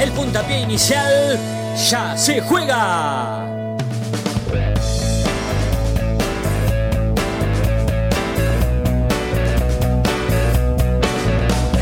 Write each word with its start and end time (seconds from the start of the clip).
el 0.00 0.10
puntapié 0.12 0.60
inicial 0.60 1.38
ya 1.90 2.16
se 2.16 2.40
juega. 2.40 3.48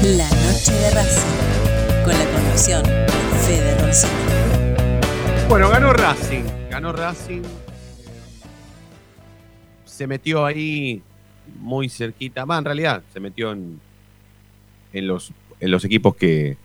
La 0.03 0.29
noche 0.29 0.73
de 0.73 0.91
Racing, 0.91 2.05
con 2.05 2.19
la 2.19 2.25
conducción 2.33 2.83
de 2.83 3.11
Fede. 3.47 3.81
Bueno, 5.49 5.69
ganó 5.69 5.93
Racing. 5.93 6.45
Ganó 6.71 6.93
Racing. 6.93 7.43
Se 9.85 10.07
metió 10.07 10.47
ahí 10.47 11.03
muy 11.59 11.89
cerquita. 11.89 12.47
Más 12.47 12.61
en 12.61 12.65
realidad, 12.65 13.03
se 13.13 13.21
metió 13.21 13.53
en, 13.53 13.81
en, 14.93 15.07
los, 15.07 15.33
en 15.59 15.71
los 15.71 15.85
equipos 15.85 16.17
que, 16.17 16.57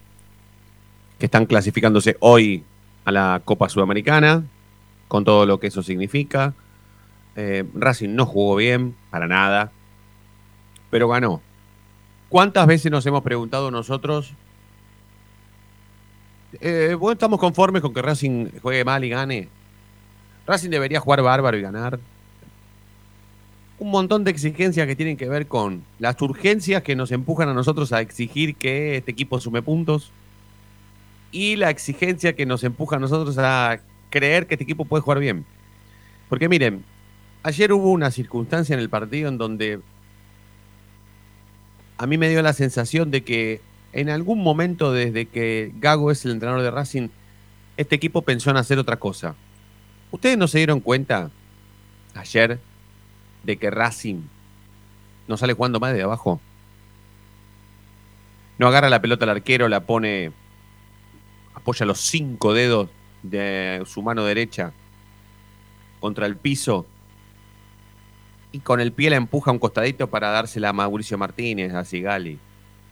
que 1.18 1.26
están 1.26 1.46
clasificándose 1.46 2.18
hoy 2.20 2.64
a 3.05 3.12
la 3.12 3.42
Copa 3.46 3.70
Sudamericana, 3.70 4.44
con 5.08 5.24
todo 5.24 5.46
lo 5.46 5.60
que 5.60 5.68
eso 5.68 5.84
significa. 5.84 6.54
Eh, 7.35 7.63
Racing 7.74 8.16
no 8.16 8.26
jugó 8.26 8.55
bien, 8.55 8.96
para 9.10 9.27
nada, 9.27 9.71
pero 10.90 11.08
ganó. 11.08 11.41
¿Cuántas 12.30 12.66
veces 12.68 12.91
nos 12.91 13.05
hemos 13.05 13.24
preguntado 13.24 13.71
nosotros? 13.71 14.34
Eh, 16.60 16.96
bueno, 16.98 17.13
estamos 17.13 17.40
conformes 17.40 17.82
con 17.82 17.93
que 17.93 18.02
Racing 18.02 18.48
juegue 18.62 18.84
mal 18.84 19.04
y 19.04 19.10
gane. 19.10 19.49
Racing 20.48 20.70
debería 20.70 20.99
jugar 20.99 21.21
bárbaro 21.21 21.58
y 21.58 21.62
ganar. 21.62 21.99
Un 23.77 23.91
montón 23.91 24.24
de 24.24 24.32
exigencias 24.32 24.88
que 24.88 24.96
tienen 24.96 25.18
que 25.18 25.27
ver 25.27 25.48
con 25.48 25.84
las 25.99 26.21
urgencias 26.21 26.82
que 26.82 26.96
nos 26.96 27.12
empujan 27.12 27.49
a 27.49 27.54
nosotros 27.54 27.91
a 27.91 27.99
exigir 27.99 28.55
que 28.55 28.98
este 28.98 29.12
equipo 29.12 29.40
sume 29.40 29.62
puntos 29.62 30.12
y 31.36 31.58
la 31.58 31.70
exigencia 31.70 32.34
que 32.34 32.46
nos 32.46 32.64
empuja 32.64 32.96
a 32.96 33.00
nosotros 33.00 33.38
a 33.38 33.82
creer 34.10 34.48
que 34.48 34.54
este 34.54 34.64
equipo 34.64 34.86
puede 34.86 35.02
jugar 35.02 35.20
bien. 35.20 35.46
Porque 36.30 36.48
miren, 36.48 36.86
ayer 37.44 37.74
hubo 37.74 37.92
una 37.92 38.10
circunstancia 38.10 38.74
en 38.74 38.80
el 38.80 38.90
partido 38.90 39.27
en 39.27 39.38
donde 39.38 39.82
a 41.98 42.08
mí 42.08 42.18
me 42.18 42.30
dio 42.30 42.42
la 42.42 42.54
sensación 42.54 43.12
de 43.12 43.26
que 43.26 43.60
en 43.92 44.10
algún 44.10 44.42
momento 44.44 44.94
desde 44.94 45.26
que 45.26 45.74
Gago 45.76 46.10
es 46.10 46.24
el 46.24 46.32
entrenador 46.32 46.64
de 46.64 46.72
Racing, 46.72 47.10
este 47.76 47.96
equipo 47.96 48.22
pensó 48.22 48.49
en 48.49 48.55
hacer 48.55 48.80
otra 48.80 48.96
cosa. 48.96 49.36
¿Ustedes 50.12 50.38
no 50.38 50.48
se 50.48 50.60
dieron 50.60 50.80
cuenta 50.80 51.32
ayer 52.14 52.60
de 53.44 53.58
que 53.58 53.70
Racing 53.72 54.22
no 55.27 55.36
sale 55.36 55.52
jugando 55.52 55.82
más 55.82 55.94
de 55.94 56.02
abajo? 56.02 56.40
No 58.58 58.70
agarra 58.70 58.90
la 58.90 59.02
pelota 59.02 59.26
al 59.26 59.32
arquero, 59.32 59.68
la 59.68 59.82
pone, 59.82 60.32
apoya 61.56 61.86
los 61.86 62.00
cinco 62.02 62.54
dedos 62.54 62.90
de 63.24 63.82
su 63.86 64.03
mano 64.03 64.24
derecha 64.24 64.74
contra 66.00 66.28
el 66.28 66.38
piso 66.38 66.86
y 68.52 68.59
con 68.59 68.80
el 68.80 68.92
pie 68.92 69.09
la 69.09 69.16
empuja 69.16 69.52
a 69.52 69.53
un 69.53 69.59
costadito 69.59 70.08
para 70.08 70.30
dársela 70.30 70.70
a 70.70 70.74
Mauricio 70.74 71.18
Martínez, 71.18 71.74
a 71.74 71.84
Sigali. 71.84 72.40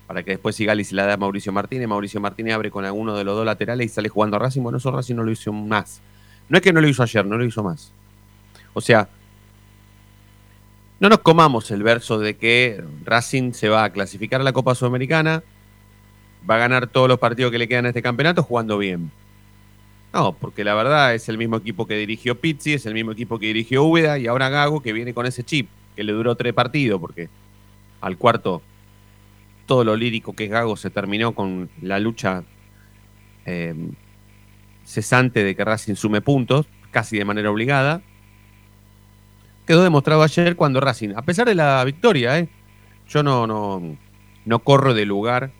Para 0.06 0.22
que 0.22 0.32
después 0.32 0.56
Sigali 0.56 0.84
se 0.84 0.94
la 0.94 1.06
da 1.06 1.14
a 1.14 1.16
Mauricio 1.16 1.52
Martínez. 1.52 1.88
Mauricio 1.88 2.20
Martínez 2.20 2.52
abre 2.52 2.70
con 2.70 2.84
alguno 2.84 3.16
de 3.16 3.24
los 3.24 3.34
dos 3.34 3.46
laterales 3.46 3.86
y 3.86 3.88
sale 3.88 4.10
jugando 4.10 4.36
a 4.36 4.40
Racing. 4.40 4.62
Bueno, 4.62 4.76
eso 4.76 4.90
Racing 4.90 5.14
no 5.14 5.22
lo 5.22 5.30
hizo 5.30 5.52
más. 5.52 6.02
No 6.50 6.58
es 6.58 6.62
que 6.62 6.72
no 6.72 6.82
lo 6.82 6.88
hizo 6.88 7.02
ayer, 7.02 7.24
no 7.24 7.38
lo 7.38 7.44
hizo 7.46 7.62
más. 7.62 7.92
O 8.74 8.82
sea, 8.82 9.08
no 11.00 11.08
nos 11.08 11.20
comamos 11.20 11.70
el 11.70 11.82
verso 11.82 12.18
de 12.18 12.36
que 12.36 12.84
Racing 13.04 13.52
se 13.52 13.70
va 13.70 13.84
a 13.84 13.90
clasificar 13.90 14.42
a 14.42 14.44
la 14.44 14.52
Copa 14.52 14.74
Sudamericana, 14.74 15.42
va 16.48 16.56
a 16.56 16.58
ganar 16.58 16.86
todos 16.86 17.08
los 17.08 17.18
partidos 17.18 17.50
que 17.50 17.58
le 17.58 17.68
quedan 17.68 17.86
a 17.86 17.88
este 17.88 18.02
campeonato 18.02 18.42
jugando 18.42 18.78
bien. 18.78 19.10
No, 20.12 20.32
porque 20.32 20.62
la 20.62 20.74
verdad 20.74 21.14
es 21.14 21.28
el 21.28 21.38
mismo 21.38 21.56
equipo 21.56 21.86
que 21.86 21.96
dirigió 21.96 22.40
Pizzi, 22.40 22.74
es 22.74 22.86
el 22.86 22.94
mismo 22.94 23.12
equipo 23.12 23.38
que 23.38 23.46
dirigió 23.46 23.84
Úbeda 23.84 24.18
y 24.18 24.26
ahora 24.26 24.48
Gago 24.48 24.80
que 24.80 24.92
viene 24.92 25.12
con 25.12 25.26
ese 25.26 25.42
chip, 25.42 25.68
que 25.96 26.04
le 26.04 26.12
duró 26.12 26.36
tres 26.36 26.52
partidos, 26.52 27.00
porque 27.00 27.28
al 28.00 28.16
cuarto 28.16 28.62
todo 29.66 29.82
lo 29.82 29.96
lírico 29.96 30.34
que 30.34 30.44
es 30.44 30.50
Gago 30.50 30.76
se 30.76 30.90
terminó 30.90 31.32
con 31.32 31.68
la 31.80 31.98
lucha 31.98 32.44
eh, 33.44 33.74
cesante 34.84 35.42
de 35.42 35.56
que 35.56 35.64
Racing 35.64 35.94
sume 35.94 36.20
puntos, 36.20 36.66
casi 36.90 37.18
de 37.18 37.24
manera 37.24 37.50
obligada. 37.50 38.00
Quedó 39.66 39.82
demostrado 39.82 40.22
ayer 40.22 40.54
cuando 40.54 40.78
Racing, 40.80 41.14
a 41.16 41.22
pesar 41.22 41.48
de 41.48 41.54
la 41.54 41.82
victoria, 41.84 42.38
¿eh? 42.38 42.48
yo 43.08 43.22
no, 43.22 43.46
no, 43.46 43.96
no 44.44 44.58
corro 44.60 44.94
de 44.94 45.06
lugar 45.06 45.50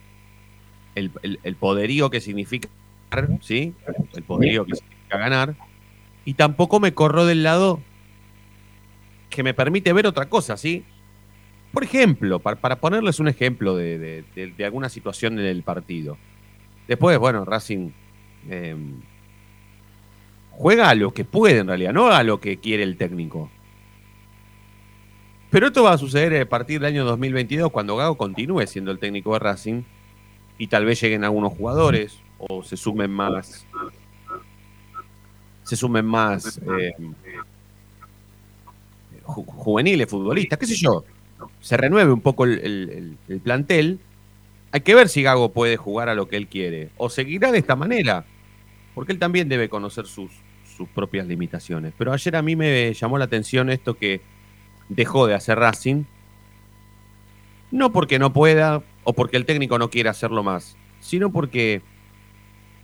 el, 0.94 1.10
el 1.42 1.56
poderío 1.56 2.10
que 2.10 2.20
significa 2.20 2.68
¿sí? 3.40 3.74
El 4.14 4.22
poderío 4.22 4.64
que 4.64 4.76
significa 4.76 5.18
ganar. 5.18 5.54
Y 6.24 6.34
tampoco 6.34 6.80
me 6.80 6.94
corro 6.94 7.26
del 7.26 7.42
lado 7.42 7.80
que 9.30 9.42
me 9.42 9.54
permite 9.54 9.92
ver 9.92 10.06
otra 10.06 10.28
cosa, 10.28 10.56
¿sí? 10.56 10.84
Por 11.72 11.84
ejemplo, 11.84 12.38
para, 12.38 12.76
ponerles 12.76 13.18
un 13.18 13.28
ejemplo 13.28 13.76
de, 13.76 14.24
alguna 14.64 14.88
situación 14.88 15.38
en 15.38 15.46
el 15.46 15.62
partido. 15.62 16.16
Después, 16.86 17.18
bueno, 17.18 17.44
Racing 17.44 17.90
em, 18.48 19.00
juega 20.50 20.90
a 20.90 20.94
lo 20.94 21.12
que 21.12 21.24
puede 21.24 21.58
en 21.58 21.66
realidad, 21.66 21.92
no 21.92 22.08
a 22.08 22.22
lo 22.22 22.40
que 22.40 22.58
quiere 22.58 22.84
el 22.84 22.96
técnico. 22.96 23.50
Pero 25.50 25.68
esto 25.68 25.82
va 25.82 25.92
a 25.92 25.98
suceder 25.98 26.40
a 26.40 26.48
partir 26.48 26.80
del 26.80 26.88
año 26.88 27.04
2022, 27.04 27.70
cuando 27.70 27.96
Gago 27.96 28.16
continúe 28.16 28.66
siendo 28.66 28.90
el 28.90 28.98
técnico 28.98 29.32
de 29.32 29.38
Racing 29.40 29.82
y 30.58 30.66
tal 30.68 30.84
vez 30.84 31.00
lleguen 31.00 31.24
algunos 31.24 31.52
jugadores 31.52 32.18
o 32.38 32.62
se 32.62 32.76
sumen 32.76 33.10
más 33.10 33.66
se 35.62 35.76
sumen 35.76 36.04
más 36.04 36.60
eh, 36.78 36.92
juveniles, 39.24 40.08
futbolistas, 40.08 40.58
qué 40.58 40.66
sé 40.66 40.76
yo, 40.76 41.04
se 41.60 41.76
renueve 41.76 42.12
un 42.12 42.20
poco 42.20 42.44
el, 42.44 43.16
plantel, 43.42 43.98
hay 44.70 44.80
que 44.82 44.94
ver 44.94 45.08
si 45.08 45.22
Gago 45.22 45.52
puede 45.52 45.76
jugar 45.76 46.08
a 46.08 46.14
lo 46.14 46.28
que 46.28 46.36
él 46.36 46.48
quiere 46.48 46.90
o 46.96 47.08
seguirá 47.08 47.50
de 47.50 47.58
esta 47.58 47.76
manera, 47.76 48.26
porque 48.94 49.12
él 49.12 49.18
también 49.18 49.48
debe 49.48 49.68
conocer 49.68 50.06
sus, 50.06 50.30
sus 50.76 50.88
propias 50.88 51.26
limitaciones. 51.26 51.94
Pero 51.96 52.12
ayer 52.12 52.36
a 52.36 52.42
mí 52.42 52.54
me 52.56 52.92
llamó 52.92 53.18
la 53.18 53.24
atención 53.24 53.70
esto 53.70 53.96
que 53.96 54.20
dejó 54.88 55.26
de 55.26 55.34
hacer 55.34 55.58
Racing, 55.58 56.04
no 57.70 57.92
porque 57.92 58.18
no 58.18 58.32
pueda 58.32 58.82
o 59.04 59.12
porque 59.12 59.36
el 59.36 59.46
técnico 59.46 59.78
no 59.78 59.90
quiera 59.90 60.10
hacerlo 60.10 60.42
más, 60.42 60.76
sino 61.00 61.30
porque 61.30 61.82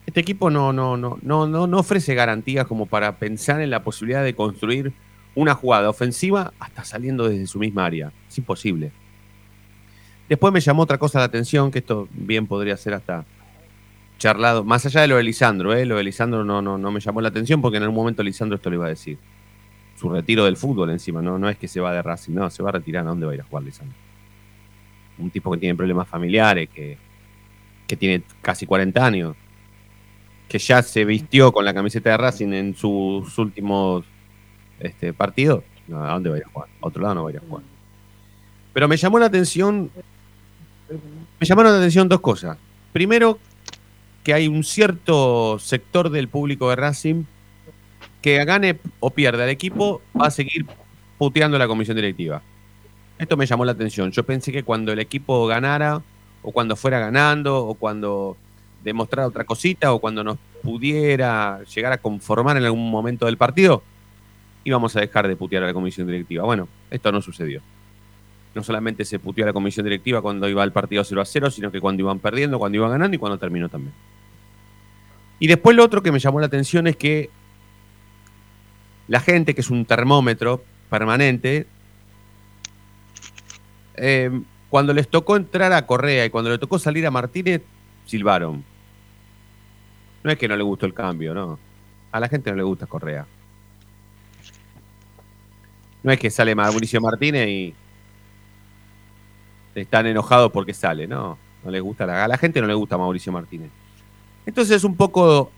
este 0.07 0.21
equipo 0.21 0.51
no, 0.51 0.73
no, 0.73 0.97
no, 0.97 1.19
no, 1.23 1.47
no, 1.47 1.79
ofrece 1.79 2.15
garantías 2.15 2.67
como 2.67 2.87
para 2.87 3.19
pensar 3.19 3.61
en 3.61 3.71
la 3.71 3.83
posibilidad 3.83 4.23
de 4.23 4.35
construir 4.35 4.93
una 5.35 5.55
jugada 5.55 5.89
ofensiva 5.89 6.53
hasta 6.59 6.85
saliendo 6.85 7.29
desde 7.29 7.47
su 7.47 7.59
misma 7.59 7.87
área. 7.87 8.13
Es 8.29 8.39
imposible. 8.39 8.93
Después 10.29 10.53
me 10.53 10.61
llamó 10.61 10.83
otra 10.83 10.99
cosa 10.99 11.19
la 11.19 11.25
atención, 11.25 11.71
que 11.71 11.81
esto 11.81 12.09
bien 12.13 12.47
podría 12.47 12.77
ser 12.77 12.95
hasta 12.95 13.25
charlado, 14.19 14.65
más 14.65 14.85
allá 14.85 15.01
de 15.01 15.09
lo 15.09 15.17
de 15.17 15.23
Lisandro, 15.23 15.75
¿eh? 15.75 15.87
lo 15.87 15.97
de 15.97 16.05
Lisandro 16.05 16.45
no, 16.45 16.61
no, 16.61 16.77
no 16.77 16.91
me 16.93 17.01
llamó 17.01 17.21
la 17.21 17.29
atención 17.29 17.63
porque 17.63 17.79
en 17.79 17.85
algún 17.85 17.97
momento 17.97 18.23
Lisandro 18.23 18.57
esto 18.57 18.69
le 18.69 18.77
iba 18.77 18.87
a 18.87 18.91
decir. 18.91 19.19
Su 19.97 20.09
retiro 20.09 20.45
del 20.45 20.57
fútbol 20.57 20.91
encima, 20.91 21.21
no, 21.21 21.39
no 21.39 21.49
es 21.49 21.57
que 21.57 21.69
se 21.69 21.81
va 21.81 21.93
de 21.93 22.03
Racing, 22.03 22.33
no, 22.33 22.49
se 22.51 22.63
va 22.63 22.71
a 22.71 22.73
retirar, 22.73 23.05
¿a 23.05 23.09
dónde 23.09 23.27
va 23.27 23.33
a 23.33 23.35
ir 23.35 23.41
a 23.41 23.45
jugar 23.45 23.65
Lisandro? 23.65 24.10
Un 25.21 25.31
tipo 25.31 25.51
que 25.53 25.59
tiene 25.59 25.75
problemas 25.75 26.09
familiares, 26.09 26.69
que, 26.69 26.99
que 27.87 27.97
tiene 27.97 28.23
casi 28.43 28.67
40 28.67 29.05
años, 29.05 29.37
que 30.49 30.59
ya 30.59 30.83
se 30.83 31.05
vistió 31.05 31.53
con 31.53 31.65
la 31.65 31.75
camiseta 31.75 32.11
de 32.11 32.17
Racing 32.17 32.53
en 32.53 32.75
sus 32.75 33.39
últimos 33.39 34.05
este, 34.81 35.13
partidos, 35.13 35.63
¿a 35.93 36.13
dónde 36.13 36.31
va 36.31 36.37
a 36.37 36.49
jugar? 36.53 36.69
A 36.81 36.87
otro 36.87 37.03
lado 37.03 37.15
no 37.15 37.25
va 37.25 37.31
a 37.31 37.33
ir 37.33 37.39
a 37.39 37.41
jugar. 37.41 37.65
Pero 38.73 38.89
me 38.89 38.97
llamó 38.97 39.19
la 39.19 39.27
atención, 39.27 39.91
me 41.39 41.47
llamaron 41.47 41.73
la 41.73 41.79
atención 41.79 42.09
dos 42.09 42.21
cosas. 42.21 42.57
Primero, 42.93 43.39
que 44.23 44.35
hay 44.35 44.49
un 44.49 44.65
cierto 44.65 45.59
sector 45.59 46.11
del 46.11 46.29
público 46.29 46.71
de 46.71 46.77
Racing 46.77 47.25
que 48.23 48.45
gane 48.45 48.79
o 49.01 49.11
pierda 49.11 49.45
el 49.45 49.51
equipo 49.51 50.03
va 50.19 50.27
a 50.27 50.31
seguir 50.31 50.67
puteando 51.19 51.59
la 51.59 51.67
comisión 51.67 51.97
directiva. 51.97 52.43
Esto 53.21 53.37
me 53.37 53.45
llamó 53.45 53.67
la 53.67 53.73
atención. 53.73 54.11
Yo 54.13 54.25
pensé 54.25 54.51
que 54.51 54.63
cuando 54.63 54.93
el 54.93 54.99
equipo 54.99 55.47
ganara, 55.47 56.01
o 56.43 56.53
cuando 56.53 56.75
fuera 56.75 56.99
ganando, 56.99 57.67
o 57.67 57.75
cuando 57.75 58.39
demostrar 58.83 59.27
otra 59.27 59.45
cosita 59.45 59.93
o 59.93 59.99
cuando 59.99 60.25
nos 60.25 60.39
pudiera 60.63 61.63
llegar 61.65 61.93
a 61.93 61.99
conformar 61.99 62.57
en 62.57 62.65
algún 62.65 62.91
momento 62.91 63.27
del 63.27 63.37
partido, 63.37 63.83
íbamos 64.65 64.97
a 64.97 65.01
dejar 65.01 65.29
de 65.29 65.37
putear 65.37 65.63
a 65.65 65.67
la 65.67 65.75
comisión 65.75 66.07
directiva. 66.07 66.45
Bueno, 66.45 66.67
esto 66.91 67.13
no 67.13 67.21
sucedió. 67.21 67.61
No 68.55 68.63
solamente 68.63 69.05
se 69.05 69.19
puteó 69.19 69.45
a 69.45 69.49
la 69.49 69.53
comisión 69.53 69.85
directiva 69.85 70.23
cuando 70.23 70.49
iba 70.49 70.65
el 70.65 70.73
partido 70.73 71.05
0 71.05 71.21
a 71.21 71.25
0, 71.27 71.51
sino 71.51 71.71
que 71.71 71.79
cuando 71.79 72.03
iban 72.03 72.21
perdiendo, 72.21 72.59
cuando 72.59 72.77
iban 72.77 72.91
ganando 72.91 73.15
y 73.15 73.19
cuando 73.19 73.37
terminó 73.37 73.69
también. 73.69 73.93
Y 75.39 75.47
después 75.47 75.77
lo 75.77 75.85
otro 75.85 76.03
que 76.03 76.11
me 76.11 76.19
llamó 76.19 76.41
la 76.41 76.47
atención 76.47 76.87
es 76.87 76.97
que 76.97 77.29
la 79.09 79.21
gente, 79.21 79.55
que 79.55 79.61
es 79.61 79.69
un 79.69 79.85
termómetro 79.85 80.65
permanente, 80.89 81.67
eh, 84.01 84.41
cuando 84.71 84.95
les 84.95 85.09
tocó 85.09 85.37
entrar 85.37 85.73
a 85.73 85.87
Correa 85.87 86.25
y 86.25 86.31
cuando 86.31 86.51
le 86.51 86.59
tocó 86.59 86.79
salir 86.79 87.07
a 87.07 87.11
Martínez, 87.11 87.63
silbaron. 88.07 88.65
No 90.23 90.31
es 90.31 90.39
que 90.39 90.49
no 90.49 90.57
le 90.57 90.63
gustó 90.63 90.87
el 90.87 90.95
cambio, 90.95 91.35
no. 91.35 91.59
A 92.11 92.19
la 92.19 92.29
gente 92.29 92.51
no 92.51 92.57
le 92.57 92.63
gusta 92.63 92.87
Correa. 92.87 93.27
No 96.03 96.13
es 96.13 96.19
que 96.19 96.31
sale 96.31 96.55
Mauricio 96.55 97.01
Martínez 97.01 97.49
y 97.49 97.75
están 99.75 100.07
enojados 100.07 100.51
porque 100.51 100.73
sale, 100.73 101.07
no. 101.07 101.39
No 101.63 101.71
les 101.71 101.83
gusta 101.83 102.07
la, 102.07 102.25
a 102.25 102.29
la 102.29 102.39
gente 102.39 102.61
no 102.61 102.67
le 102.67 102.75
gusta 102.75 102.97
Mauricio 102.97 103.33
Martínez. 103.33 103.71
Entonces 104.47 104.77
es 104.77 104.85
un 104.85 104.97
poco 104.97 105.51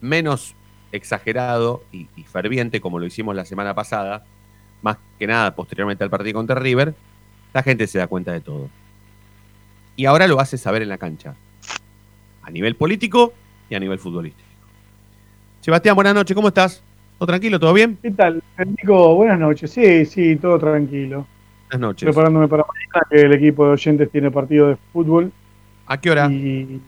menos 0.00 0.54
exagerado 0.92 1.82
y, 1.92 2.06
ferviente 2.24 2.80
como 2.80 2.98
lo 2.98 3.06
hicimos 3.06 3.34
la 3.34 3.44
semana 3.44 3.74
pasada, 3.74 4.24
más 4.82 4.98
que 5.18 5.26
nada 5.26 5.54
posteriormente 5.54 6.04
al 6.04 6.10
partido 6.10 6.34
contra 6.34 6.56
River, 6.56 6.94
la 7.52 7.62
gente 7.62 7.86
se 7.86 7.98
da 7.98 8.06
cuenta 8.06 8.32
de 8.32 8.40
todo. 8.40 8.68
Y 9.96 10.06
ahora 10.06 10.26
lo 10.26 10.40
hace 10.40 10.56
saber 10.56 10.82
en 10.82 10.88
la 10.88 10.98
cancha, 10.98 11.34
a 12.42 12.50
nivel 12.50 12.76
político 12.76 13.32
y 13.68 13.74
a 13.74 13.80
nivel 13.80 13.98
futbolístico. 13.98 14.48
Sebastián, 15.60 15.94
buenas 15.94 16.14
noches, 16.14 16.34
¿cómo 16.34 16.48
estás? 16.48 16.82
¿Todo 17.18 17.26
tranquilo? 17.26 17.60
¿Todo 17.60 17.74
bien? 17.74 17.98
¿Qué 18.00 18.10
tal, 18.12 18.42
Nico? 18.66 19.14
Buenas 19.14 19.38
noches. 19.38 19.70
Sí, 19.70 20.06
sí, 20.06 20.36
todo 20.36 20.58
tranquilo. 20.58 21.26
Buenas 21.68 21.80
noches. 21.80 22.06
Preparándome 22.06 22.48
para 22.48 22.64
mañana, 22.64 23.06
que 23.10 23.20
el 23.20 23.32
equipo 23.34 23.66
de 23.66 23.72
oyentes 23.72 24.10
tiene 24.10 24.30
partido 24.30 24.68
de 24.68 24.76
fútbol. 24.92 25.30
¿A 25.86 26.00
qué 26.00 26.10
hora? 26.10 26.32
Y 26.32 26.80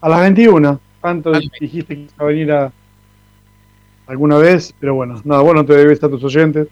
a 0.00 0.08
las 0.08 0.20
21. 0.20 0.80
Tanto 1.02 1.32
dijiste 1.60 1.96
que 1.96 2.02
iba 2.02 2.12
a 2.18 2.24
venir 2.24 2.52
a 2.52 2.72
alguna 4.06 4.38
vez, 4.38 4.72
pero 4.78 4.94
bueno, 4.94 5.20
nada, 5.24 5.42
bueno, 5.42 5.64
te 5.64 5.74
debes 5.74 6.02
a 6.04 6.08
tus 6.08 6.22
oyentes. 6.22 6.68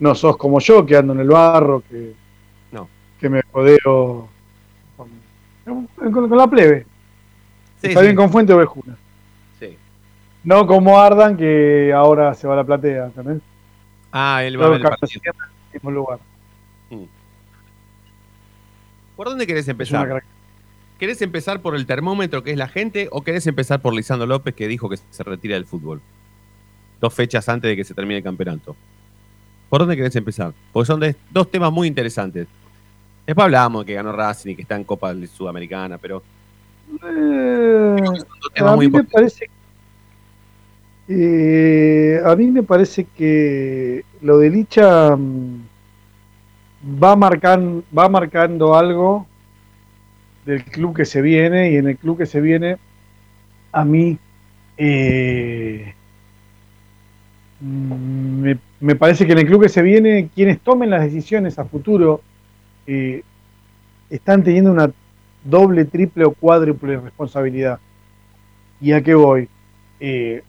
No 0.00 0.14
sos 0.14 0.36
como 0.36 0.58
yo, 0.60 0.84
que 0.84 0.96
ando 0.96 1.12
en 1.12 1.20
el 1.20 1.28
barro, 1.28 1.82
que, 1.88 2.14
no. 2.72 2.88
que 3.20 3.28
me 3.28 3.42
rodeo 3.52 4.28
con, 4.96 5.88
con, 5.96 6.28
con 6.28 6.38
la 6.38 6.46
plebe. 6.46 6.86
Sí, 7.80 7.88
Está 7.88 8.00
sí. 8.00 8.06
bien 8.06 8.16
con 8.16 8.30
Fuente 8.30 8.52
Ovejuna. 8.52 8.96
Sí. 9.58 9.76
No 10.42 10.66
como 10.66 10.98
Ardan, 10.98 11.36
que 11.36 11.92
ahora 11.94 12.34
se 12.34 12.48
va 12.48 12.54
a 12.54 12.56
la 12.58 12.64
platea, 12.64 13.06
¿entendés? 13.06 13.42
Ah, 14.10 14.42
él 14.42 14.60
va 14.60 14.66
a 14.66 14.68
ver 14.70 14.80
el 14.80 14.86
partido. 14.88 15.20
en 15.24 15.32
el 15.42 15.74
mismo 15.74 15.90
lugar. 15.90 16.18
¿Por 19.16 19.28
dónde 19.28 19.46
querés 19.46 19.68
empezar? 19.68 20.22
¿Querés 20.98 21.20
empezar 21.22 21.60
por 21.60 21.74
el 21.74 21.84
termómetro 21.86 22.42
que 22.42 22.52
es 22.52 22.56
la 22.56 22.68
gente 22.68 23.08
o 23.12 23.22
querés 23.22 23.46
empezar 23.46 23.80
por 23.80 23.94
Lisandro 23.94 24.26
López 24.26 24.54
que 24.54 24.66
dijo 24.66 24.88
que 24.88 24.96
se 24.96 25.22
retira 25.22 25.54
del 25.54 25.66
fútbol? 25.66 26.00
Dos 27.00 27.12
fechas 27.12 27.48
antes 27.48 27.68
de 27.68 27.76
que 27.76 27.84
se 27.84 27.94
termine 27.94 28.18
el 28.18 28.22
campeonato. 28.24 28.76
¿Por 29.70 29.80
dónde 29.80 29.96
querés 29.96 30.14
empezar? 30.16 30.52
Porque 30.72 30.86
son 30.86 31.00
de- 31.00 31.16
dos 31.30 31.50
temas 31.50 31.72
muy 31.72 31.88
interesantes. 31.88 32.46
Después 33.26 33.44
hablábamos 33.44 33.82
de 33.82 33.86
que 33.86 33.94
ganó 33.94 34.12
Racing 34.12 34.50
y 34.50 34.56
que 34.56 34.62
está 34.62 34.76
en 34.76 34.84
Copa 34.84 35.14
Sudamericana, 35.32 35.96
pero 35.96 36.22
Eh, 36.92 37.96
son 37.98 38.14
dos 38.42 38.52
temas 38.52 38.72
a 38.72 38.76
muy 38.76 38.88
mí 38.88 38.96
me 38.98 39.04
parece 39.04 39.48
eh, 41.08 42.20
a 42.24 42.36
mí 42.36 42.46
me 42.48 42.62
parece 42.62 43.04
que 43.16 44.04
lo 44.22 44.38
de 44.38 44.50
Licha 44.50 45.16
mm, 45.16 45.62
va 47.02 47.16
marcando 47.16 47.82
va 47.96 48.08
marcando 48.08 48.74
algo 48.76 49.26
del 50.46 50.64
club 50.64 50.96
que 50.96 51.04
se 51.04 51.20
viene 51.20 51.72
y 51.72 51.76
en 51.76 51.88
el 51.88 51.96
club 51.96 52.18
que 52.18 52.26
se 52.26 52.40
viene 52.40 52.76
a 53.72 53.84
mí 53.84 54.18
eh, 54.76 55.94
me, 57.60 58.58
me 58.80 58.96
parece 58.96 59.26
que 59.26 59.32
en 59.32 59.38
el 59.38 59.46
club 59.46 59.62
que 59.62 59.68
se 59.68 59.82
viene 59.82 60.30
quienes 60.34 60.60
tomen 60.60 60.90
las 60.90 61.02
decisiones 61.02 61.58
a 61.58 61.64
futuro 61.64 62.22
eh, 62.86 63.22
están 64.08 64.42
teniendo 64.42 64.72
una 64.72 64.90
doble, 65.44 65.84
triple 65.84 66.24
o 66.24 66.32
cuádruple 66.32 66.98
responsabilidad. 66.98 67.78
¿Y 68.80 68.92
a 68.92 69.02
qué 69.02 69.14
voy? 69.14 69.48
Eh, 70.00 70.42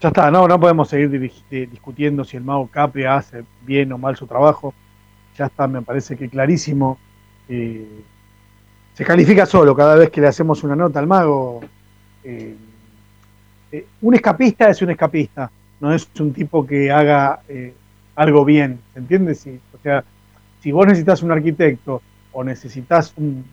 ya 0.00 0.08
está, 0.08 0.30
no, 0.30 0.48
no 0.48 0.58
podemos 0.58 0.88
seguir 0.88 1.10
discutiendo 1.50 2.24
si 2.24 2.36
el 2.36 2.44
mago 2.44 2.68
Capria 2.68 3.16
hace 3.16 3.44
bien 3.66 3.92
o 3.92 3.98
mal 3.98 4.16
su 4.16 4.26
trabajo. 4.26 4.72
Ya 5.36 5.46
está, 5.46 5.66
me 5.66 5.82
parece 5.82 6.16
que 6.16 6.28
clarísimo. 6.28 6.98
Eh, 7.48 8.02
se 8.94 9.04
califica 9.04 9.46
solo 9.46 9.74
cada 9.74 9.96
vez 9.96 10.10
que 10.10 10.20
le 10.20 10.28
hacemos 10.28 10.62
una 10.64 10.76
nota 10.76 10.98
al 10.98 11.06
mago. 11.06 11.60
Un 14.00 14.14
escapista 14.14 14.68
es 14.68 14.82
un 14.82 14.90
escapista, 14.90 15.50
no 15.82 15.92
es 15.92 16.08
un 16.20 16.32
tipo 16.32 16.64
que 16.64 16.92
haga 16.92 17.40
eh, 17.48 17.74
algo 18.14 18.44
bien, 18.44 18.78
¿se 18.94 19.00
entiende? 19.00 19.34
Si, 19.34 19.50
o 19.50 19.78
sea, 19.82 20.04
si 20.60 20.70
vos 20.70 20.86
necesitas 20.86 21.24
un 21.24 21.32
arquitecto 21.32 22.00
o 22.30 22.44
necesitas 22.44 23.12
un, 23.16 23.44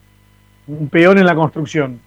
peón 0.91 1.17
en 1.17 1.25
la 1.25 1.33
construcción 1.33 1.99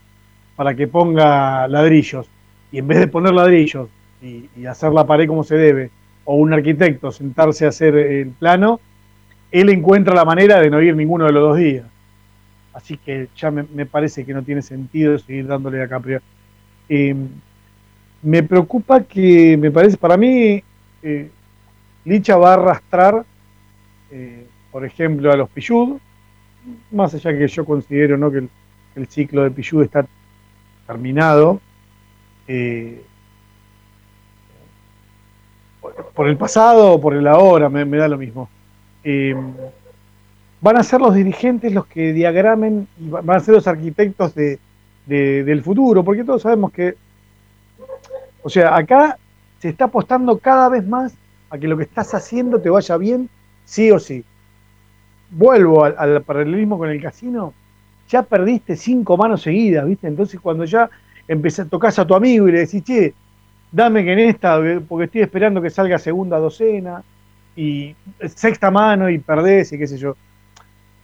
para 0.54 0.74
que 0.76 0.86
ponga 0.86 1.66
ladrillos 1.66 2.28
y 2.70 2.78
en 2.78 2.86
vez 2.86 3.00
de 3.00 3.08
poner 3.08 3.34
ladrillos 3.34 3.88
y, 4.22 4.48
y 4.56 4.66
hacer 4.66 4.92
la 4.92 5.04
pared 5.04 5.26
como 5.26 5.42
se 5.42 5.56
debe, 5.56 5.90
o 6.24 6.36
un 6.36 6.52
arquitecto 6.52 7.10
sentarse 7.10 7.64
a 7.64 7.70
hacer 7.70 7.96
el 7.96 8.28
plano, 8.28 8.78
él 9.50 9.70
encuentra 9.70 10.14
la 10.14 10.24
manera 10.24 10.60
de 10.60 10.70
no 10.70 10.80
ir 10.80 10.94
ninguno 10.94 11.26
de 11.26 11.32
los 11.32 11.42
dos 11.42 11.58
días. 11.58 11.84
Así 12.72 12.96
que 12.96 13.28
ya 13.36 13.50
me, 13.50 13.86
parece 13.86 14.24
que 14.24 14.32
no 14.32 14.44
tiene 14.44 14.62
sentido 14.62 15.18
seguir 15.18 15.48
dándole 15.48 15.82
a 15.82 15.88
Capria. 15.88 16.22
Eh, 16.88 17.16
me 18.22 18.42
preocupa 18.42 19.02
que, 19.02 19.56
me 19.56 19.70
parece, 19.70 19.96
para 19.96 20.16
mí, 20.16 20.62
eh, 21.02 21.30
Licha 22.04 22.36
va 22.36 22.50
a 22.50 22.54
arrastrar, 22.54 23.24
eh, 24.10 24.46
por 24.70 24.84
ejemplo, 24.84 25.32
a 25.32 25.36
los 25.36 25.48
Pillud, 25.50 25.98
más 26.90 27.14
allá 27.14 27.36
que 27.36 27.48
yo 27.48 27.64
considero 27.64 28.16
¿no? 28.16 28.30
que 28.30 28.46
el, 28.96 29.06
ciclo 29.08 29.42
de 29.42 29.50
Pillud 29.50 29.82
está 29.82 30.06
terminado, 30.86 31.60
eh, 32.46 33.02
por, 36.14 36.28
el 36.28 36.36
pasado 36.36 36.92
o 36.92 37.00
por 37.00 37.14
el 37.14 37.26
ahora, 37.26 37.68
me, 37.68 37.84
da 37.84 38.06
lo 38.08 38.18
mismo. 38.18 38.48
Van 40.60 40.76
a 40.76 40.82
ser 40.84 41.00
los 41.00 41.14
dirigentes 41.14 41.72
los 41.72 41.86
que 41.86 42.12
diagramen 42.12 42.86
y 43.00 43.08
va- 43.08 43.20
van 43.20 43.38
a 43.38 43.40
ser 43.40 43.54
los 43.54 43.66
arquitectos 43.66 44.32
de, 44.34 44.60
de- 45.06 45.42
del 45.42 45.62
futuro, 45.62 46.04
porque 46.04 46.22
todos 46.22 46.42
sabemos 46.42 46.70
que, 46.72 46.94
o 48.42 48.48
sea, 48.48 48.76
acá 48.76 49.18
se 49.58 49.68
está 49.68 49.84
apostando 49.84 50.38
cada 50.38 50.68
vez 50.68 50.86
más 50.86 51.14
a 51.50 51.58
que 51.58 51.68
lo 51.68 51.76
que 51.76 51.84
estás 51.84 52.14
haciendo 52.14 52.60
te 52.60 52.70
vaya 52.70 52.96
bien, 52.96 53.28
sí 53.64 53.90
o 53.90 53.98
sí. 53.98 54.24
Vuelvo 55.30 55.84
al, 55.84 55.94
al 55.98 56.22
paralelismo 56.22 56.78
con 56.78 56.90
el 56.90 57.00
casino, 57.00 57.54
ya 58.08 58.22
perdiste 58.22 58.76
cinco 58.76 59.16
manos 59.16 59.42
seguidas, 59.42 59.86
¿viste? 59.86 60.06
Entonces 60.08 60.40
cuando 60.40 60.64
ya 60.64 60.90
empezás, 61.28 61.68
tocas 61.68 61.98
a 61.98 62.06
tu 62.06 62.14
amigo 62.14 62.48
y 62.48 62.52
le 62.52 62.60
decís, 62.60 62.82
che, 62.84 63.14
dame 63.70 64.04
que 64.04 64.12
en 64.12 64.18
esta, 64.18 64.60
porque 64.88 65.04
estoy 65.04 65.22
esperando 65.22 65.62
que 65.62 65.70
salga 65.70 65.98
segunda 65.98 66.38
docena, 66.38 67.02
y 67.56 67.94
sexta 68.34 68.70
mano 68.70 69.10
y 69.10 69.18
perdés 69.18 69.72
y 69.72 69.78
qué 69.78 69.86
sé 69.86 69.98
yo. 69.98 70.16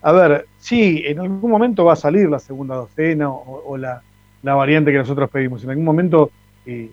A 0.00 0.12
ver, 0.12 0.46
sí, 0.58 1.02
en 1.04 1.18
algún 1.18 1.50
momento 1.50 1.84
va 1.84 1.94
a 1.94 1.96
salir 1.96 2.28
la 2.28 2.38
segunda 2.38 2.76
docena 2.76 3.30
o, 3.30 3.64
o 3.66 3.76
la, 3.76 4.02
la 4.42 4.54
variante 4.54 4.92
que 4.92 4.98
nosotros 4.98 5.28
pedimos. 5.30 5.64
En 5.64 5.70
algún 5.70 5.84
momento 5.84 6.30
eh, 6.66 6.90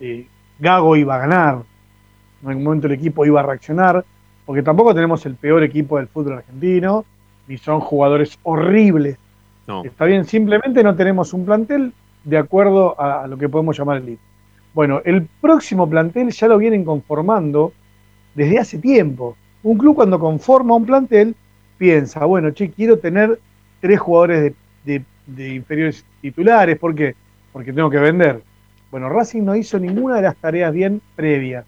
eh, 0.00 0.26
Gago 0.58 0.96
iba 0.96 1.14
a 1.14 1.18
ganar, 1.18 1.62
en 2.42 2.48
algún 2.48 2.64
momento 2.64 2.86
el 2.86 2.94
equipo 2.94 3.24
iba 3.24 3.40
a 3.40 3.44
reaccionar, 3.44 4.04
porque 4.46 4.62
tampoco 4.62 4.94
tenemos 4.94 5.24
el 5.26 5.34
peor 5.36 5.62
equipo 5.62 5.98
del 5.98 6.08
fútbol 6.08 6.34
argentino, 6.38 7.04
ni 7.46 7.56
son 7.58 7.80
jugadores 7.80 8.38
horribles. 8.42 9.16
No. 9.66 9.84
Está 9.84 10.04
bien, 10.06 10.24
simplemente 10.24 10.82
no 10.82 10.94
tenemos 10.96 11.32
un 11.32 11.44
plantel 11.44 11.92
de 12.24 12.38
acuerdo 12.38 13.00
a, 13.00 13.24
a 13.24 13.26
lo 13.26 13.36
que 13.38 13.48
podemos 13.48 13.78
llamar 13.78 13.98
elite. 13.98 14.20
Bueno, 14.74 15.00
el 15.04 15.26
próximo 15.40 15.88
plantel 15.88 16.30
ya 16.30 16.48
lo 16.48 16.58
vienen 16.58 16.84
conformando 16.84 17.72
desde 18.34 18.58
hace 18.58 18.78
tiempo. 18.78 19.36
Un 19.62 19.78
club 19.78 19.94
cuando 19.96 20.18
conforma 20.18 20.74
un 20.76 20.86
plantel 20.86 21.34
piensa, 21.78 22.24
bueno, 22.24 22.50
che, 22.52 22.70
quiero 22.70 22.98
tener 22.98 23.38
tres 23.80 23.98
jugadores 24.00 24.42
de, 24.42 24.54
de- 24.84 25.04
de 25.26 25.54
inferiores 25.54 26.04
titulares, 26.20 26.78
¿por 26.78 26.94
qué? 26.94 27.14
Porque 27.52 27.72
tengo 27.72 27.88
que 27.90 27.98
vender. 27.98 28.42
Bueno, 28.90 29.08
Racing 29.08 29.42
no 29.42 29.54
hizo 29.54 29.78
ninguna 29.78 30.16
de 30.16 30.22
las 30.22 30.36
tareas 30.36 30.72
bien 30.72 31.00
previas. 31.16 31.64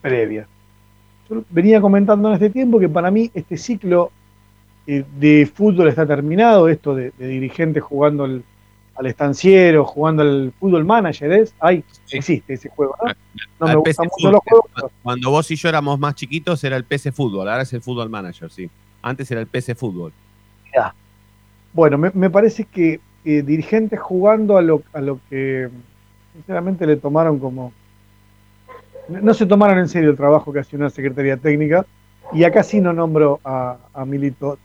Previas. 0.00 0.46
Yo 1.28 1.42
venía 1.50 1.80
comentando 1.80 2.28
en 2.28 2.34
este 2.34 2.50
tiempo 2.50 2.78
que 2.78 2.88
para 2.88 3.10
mí 3.10 3.30
este 3.34 3.56
ciclo 3.56 4.10
eh, 4.86 5.04
de 5.18 5.50
fútbol 5.52 5.88
está 5.88 6.06
terminado, 6.06 6.68
esto 6.68 6.94
de, 6.94 7.12
de 7.18 7.26
dirigentes 7.28 7.82
jugando 7.82 8.24
el, 8.24 8.44
al 8.96 9.06
estanciero, 9.06 9.84
jugando 9.84 10.22
al 10.22 10.52
fútbol 10.58 10.84
manager, 10.84 11.32
¿es? 11.32 11.54
Ay, 11.60 11.84
existe 12.10 12.54
ese 12.54 12.68
juego, 12.68 12.94
¿no? 13.02 13.12
No 13.60 13.66
me 13.66 13.70
Al 13.72 13.76
gustan 13.78 14.06
PC 14.06 14.10
mucho 14.16 14.32
los 14.32 14.40
juegos. 14.44 14.92
Cuando 15.02 15.30
vos 15.30 15.50
y 15.50 15.56
yo 15.56 15.68
éramos 15.68 15.98
más 15.98 16.14
chiquitos 16.14 16.62
era 16.64 16.76
el 16.76 16.84
PC 16.84 17.12
Fútbol, 17.12 17.48
ahora 17.48 17.62
es 17.62 17.72
el 17.72 17.80
Fútbol 17.80 18.10
Manager, 18.10 18.50
sí. 18.50 18.68
Antes 19.00 19.30
era 19.30 19.40
el 19.40 19.46
PC 19.46 19.74
Fútbol. 19.74 20.12
Bueno, 21.74 21.96
me, 21.96 22.10
me 22.12 22.28
parece 22.28 22.64
que 22.64 23.00
eh, 23.24 23.42
dirigentes 23.42 23.98
jugando 23.98 24.58
a 24.58 24.62
lo, 24.62 24.82
a 24.92 25.00
lo 25.00 25.20
que 25.30 25.70
sinceramente 26.32 26.86
le 26.86 26.96
tomaron 26.96 27.38
como... 27.38 27.72
No 29.08 29.34
se 29.34 29.46
tomaron 29.46 29.78
en 29.78 29.88
serio 29.88 30.10
el 30.10 30.16
trabajo 30.16 30.52
que 30.52 30.60
hacía 30.60 30.78
una 30.78 30.90
Secretaría 30.90 31.36
Técnica 31.36 31.84
y 32.32 32.44
acá 32.44 32.62
sí 32.62 32.80
no 32.80 32.92
nombro 32.92 33.40
a, 33.44 33.76
a 33.92 34.04
Milito. 34.04 34.58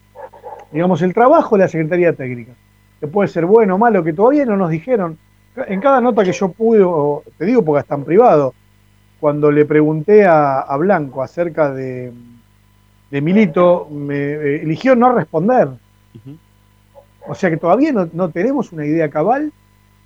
Digamos, 0.71 1.01
el 1.01 1.13
trabajo 1.13 1.57
de 1.57 1.63
la 1.63 1.67
Secretaría 1.67 2.13
Técnica, 2.13 2.53
que 2.99 3.07
puede 3.07 3.27
ser 3.29 3.45
bueno 3.45 3.75
o 3.75 3.77
malo, 3.77 4.03
que 4.03 4.13
todavía 4.13 4.45
no 4.45 4.55
nos 4.55 4.69
dijeron. 4.69 5.17
En 5.55 5.81
cada 5.81 5.99
nota 6.01 6.23
que 6.23 6.33
yo 6.33 6.49
pude, 6.49 6.83
o 6.83 7.23
te 7.37 7.45
digo 7.45 7.63
porque 7.63 7.81
está 7.81 7.95
en 7.95 8.03
privado, 8.03 8.53
cuando 9.19 9.49
le 9.51 9.65
pregunté 9.65 10.25
a, 10.25 10.59
a 10.59 10.77
Blanco 10.77 11.23
acerca 11.23 11.73
de, 11.73 12.13
de 13.09 13.21
Milito, 13.21 13.87
me 13.89 14.15
eh, 14.15 14.61
eligió 14.61 14.95
no 14.95 15.11
responder. 15.11 15.69
O 17.27 17.33
sea 17.33 17.49
que 17.49 17.57
todavía 17.57 17.91
no, 17.91 18.07
no 18.13 18.29
tenemos 18.29 18.71
una 18.71 18.85
idea 18.85 19.09
cabal, 19.09 19.51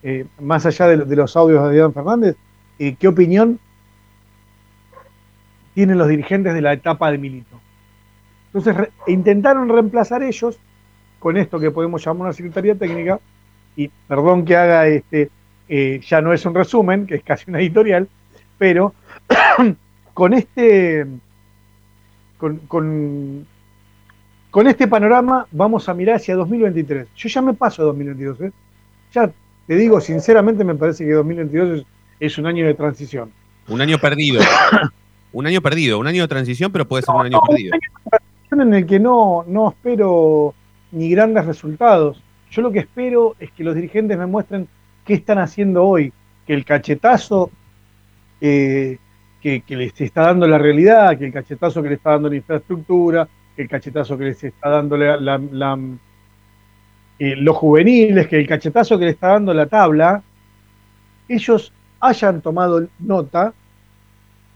eh, 0.03 0.25
más 0.39 0.65
allá 0.65 0.87
de, 0.87 0.97
de 0.97 1.15
los 1.15 1.35
audios 1.35 1.61
de 1.61 1.67
Adrián 1.69 1.93
Fernández, 1.93 2.35
eh, 2.79 2.95
qué 2.97 3.07
opinión 3.07 3.59
tienen 5.73 5.97
los 5.97 6.07
dirigentes 6.07 6.53
de 6.53 6.61
la 6.61 6.73
etapa 6.73 7.11
de 7.11 7.17
Milito. 7.17 7.59
Entonces 8.53 8.89
intentaron 9.07 9.69
reemplazar 9.69 10.23
ellos 10.23 10.59
con 11.19 11.37
esto 11.37 11.59
que 11.59 11.71
podemos 11.71 12.03
llamar 12.03 12.23
una 12.23 12.33
secretaría 12.33 12.75
técnica, 12.75 13.19
y 13.75 13.87
perdón 14.07 14.43
que 14.43 14.57
haga 14.57 14.87
este, 14.87 15.29
eh, 15.69 16.01
ya 16.05 16.21
no 16.21 16.33
es 16.33 16.45
un 16.45 16.55
resumen, 16.55 17.05
que 17.05 17.15
es 17.15 17.23
casi 17.23 17.49
una 17.49 17.59
editorial, 17.59 18.09
pero 18.57 18.93
con 20.13 20.33
este, 20.33 21.05
con, 22.37 22.57
con, 22.67 23.45
con 24.49 24.67
este 24.67 24.87
panorama 24.87 25.47
vamos 25.51 25.87
a 25.87 25.93
mirar 25.93 26.17
hacia 26.17 26.35
2023. 26.35 27.07
Yo 27.15 27.29
ya 27.29 27.41
me 27.41 27.53
paso 27.53 27.83
a 27.83 27.85
2022. 27.85 28.41
¿eh? 28.41 28.51
Ya 29.13 29.31
te 29.67 29.75
digo, 29.75 30.01
sinceramente, 30.01 30.63
me 30.63 30.75
parece 30.75 31.05
que 31.05 31.11
2022 31.13 31.79
es, 31.79 31.85
es 32.19 32.37
un 32.37 32.45
año 32.47 32.65
de 32.65 32.73
transición. 32.73 33.31
Un 33.67 33.81
año 33.81 33.97
perdido. 33.99 34.41
un 35.33 35.47
año 35.47 35.61
perdido, 35.61 35.99
un 35.99 36.07
año 36.07 36.23
de 36.23 36.27
transición, 36.27 36.71
pero 36.71 36.87
puede 36.87 37.03
ser 37.03 37.15
un 37.15 37.25
año 37.25 37.39
perdido. 37.47 37.77
en 38.51 38.73
el 38.73 38.85
que 38.85 38.99
no, 38.99 39.45
no 39.47 39.69
espero 39.69 40.53
ni 40.91 41.09
grandes 41.09 41.45
resultados. 41.45 42.21
Yo 42.49 42.61
lo 42.61 42.71
que 42.71 42.79
espero 42.79 43.35
es 43.39 43.49
que 43.51 43.63
los 43.63 43.75
dirigentes 43.75 44.17
me 44.17 44.25
muestren 44.25 44.67
qué 45.05 45.13
están 45.13 45.37
haciendo 45.39 45.85
hoy, 45.85 46.11
que 46.45 46.53
el 46.53 46.65
cachetazo 46.65 47.49
eh, 48.41 48.97
que, 49.41 49.61
que 49.61 49.75
les 49.77 49.99
está 50.01 50.23
dando 50.23 50.47
la 50.47 50.57
realidad, 50.57 51.17
que 51.17 51.25
el 51.25 51.33
cachetazo 51.33 51.81
que 51.81 51.89
le 51.89 51.95
está 51.95 52.11
dando 52.11 52.29
la 52.29 52.35
infraestructura, 52.35 53.27
que 53.55 53.61
el 53.63 53.69
cachetazo 53.69 54.17
que 54.17 54.25
les 54.25 54.43
está 54.43 54.69
dando 54.69 54.97
la, 54.97 55.17
la- 55.17 55.41
la- 55.51 55.79
eh, 57.23 57.35
los 57.35 57.55
juveniles, 57.55 58.27
que 58.27 58.39
el 58.39 58.47
cachetazo 58.47 58.97
que 58.97 59.05
le 59.05 59.11
está 59.11 59.27
dando 59.27 59.53
la 59.53 59.67
tabla, 59.67 60.23
ellos 61.29 61.71
hayan 61.99 62.41
tomado 62.41 62.87
nota 62.97 63.53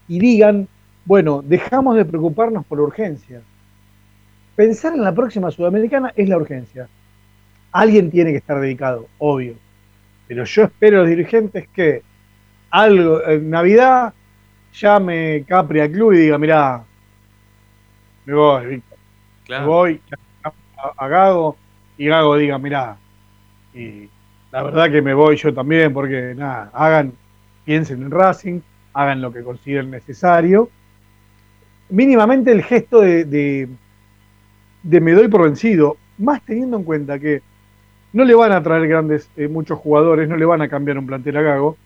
y 0.08 0.18
digan, 0.18 0.66
bueno, 1.04 1.42
dejamos 1.46 1.94
de 1.94 2.04
preocuparnos 2.04 2.66
por 2.66 2.78
la 2.78 2.84
urgencia. 2.86 3.40
Pensar 4.56 4.94
en 4.94 5.04
la 5.04 5.14
próxima 5.14 5.52
Sudamericana 5.52 6.12
es 6.16 6.28
la 6.28 6.38
urgencia. 6.38 6.88
Alguien 7.70 8.10
tiene 8.10 8.32
que 8.32 8.38
estar 8.38 8.60
dedicado, 8.60 9.06
obvio. 9.18 9.54
Pero 10.26 10.42
yo 10.42 10.64
espero 10.64 10.98
a 10.98 11.00
los 11.02 11.10
dirigentes 11.10 11.68
que 11.68 12.02
algo, 12.70 13.24
en 13.28 13.48
Navidad 13.48 14.12
llame 14.72 15.44
Capri 15.46 15.78
al 15.78 15.92
club 15.92 16.14
y 16.14 16.18
diga, 16.18 16.36
mirá, 16.36 16.82
me 18.24 18.34
voy, 18.34 18.66
Víctor, 18.66 18.98
me 19.50 19.64
voy 19.64 20.00
a, 20.42 21.04
a 21.04 21.06
Gago 21.06 21.56
y 21.98 22.06
Gago 22.06 22.36
diga, 22.36 22.58
mirá, 22.58 22.96
y 23.74 24.08
la 24.52 24.62
verdad 24.62 24.90
que 24.90 25.02
me 25.02 25.14
voy 25.14 25.36
yo 25.36 25.52
también 25.52 25.92
porque 25.92 26.34
nada, 26.36 26.70
hagan, 26.72 27.12
piensen 27.64 28.02
en 28.02 28.10
Racing, 28.10 28.60
hagan 28.92 29.20
lo 29.20 29.32
que 29.32 29.42
consideren 29.42 29.90
necesario. 29.90 30.70
Mínimamente 31.88 32.52
el 32.52 32.62
gesto 32.62 33.00
de, 33.00 33.24
de, 33.24 35.00
me 35.00 35.12
doy 35.12 35.28
por 35.28 35.44
vencido, 35.44 35.96
más 36.18 36.42
teniendo 36.42 36.78
en 36.78 36.84
cuenta 36.84 37.18
que 37.18 37.42
no 38.12 38.24
le 38.24 38.34
van 38.34 38.52
a 38.52 38.62
traer 38.62 38.88
grandes, 38.88 39.28
eh, 39.36 39.48
muchos 39.48 39.78
jugadores, 39.78 40.28
no 40.28 40.36
le 40.36 40.44
van 40.44 40.62
a 40.62 40.68
cambiar 40.68 40.98
un 40.98 41.06
plantel 41.06 41.36
a 41.36 41.42
Gago, 41.42 41.76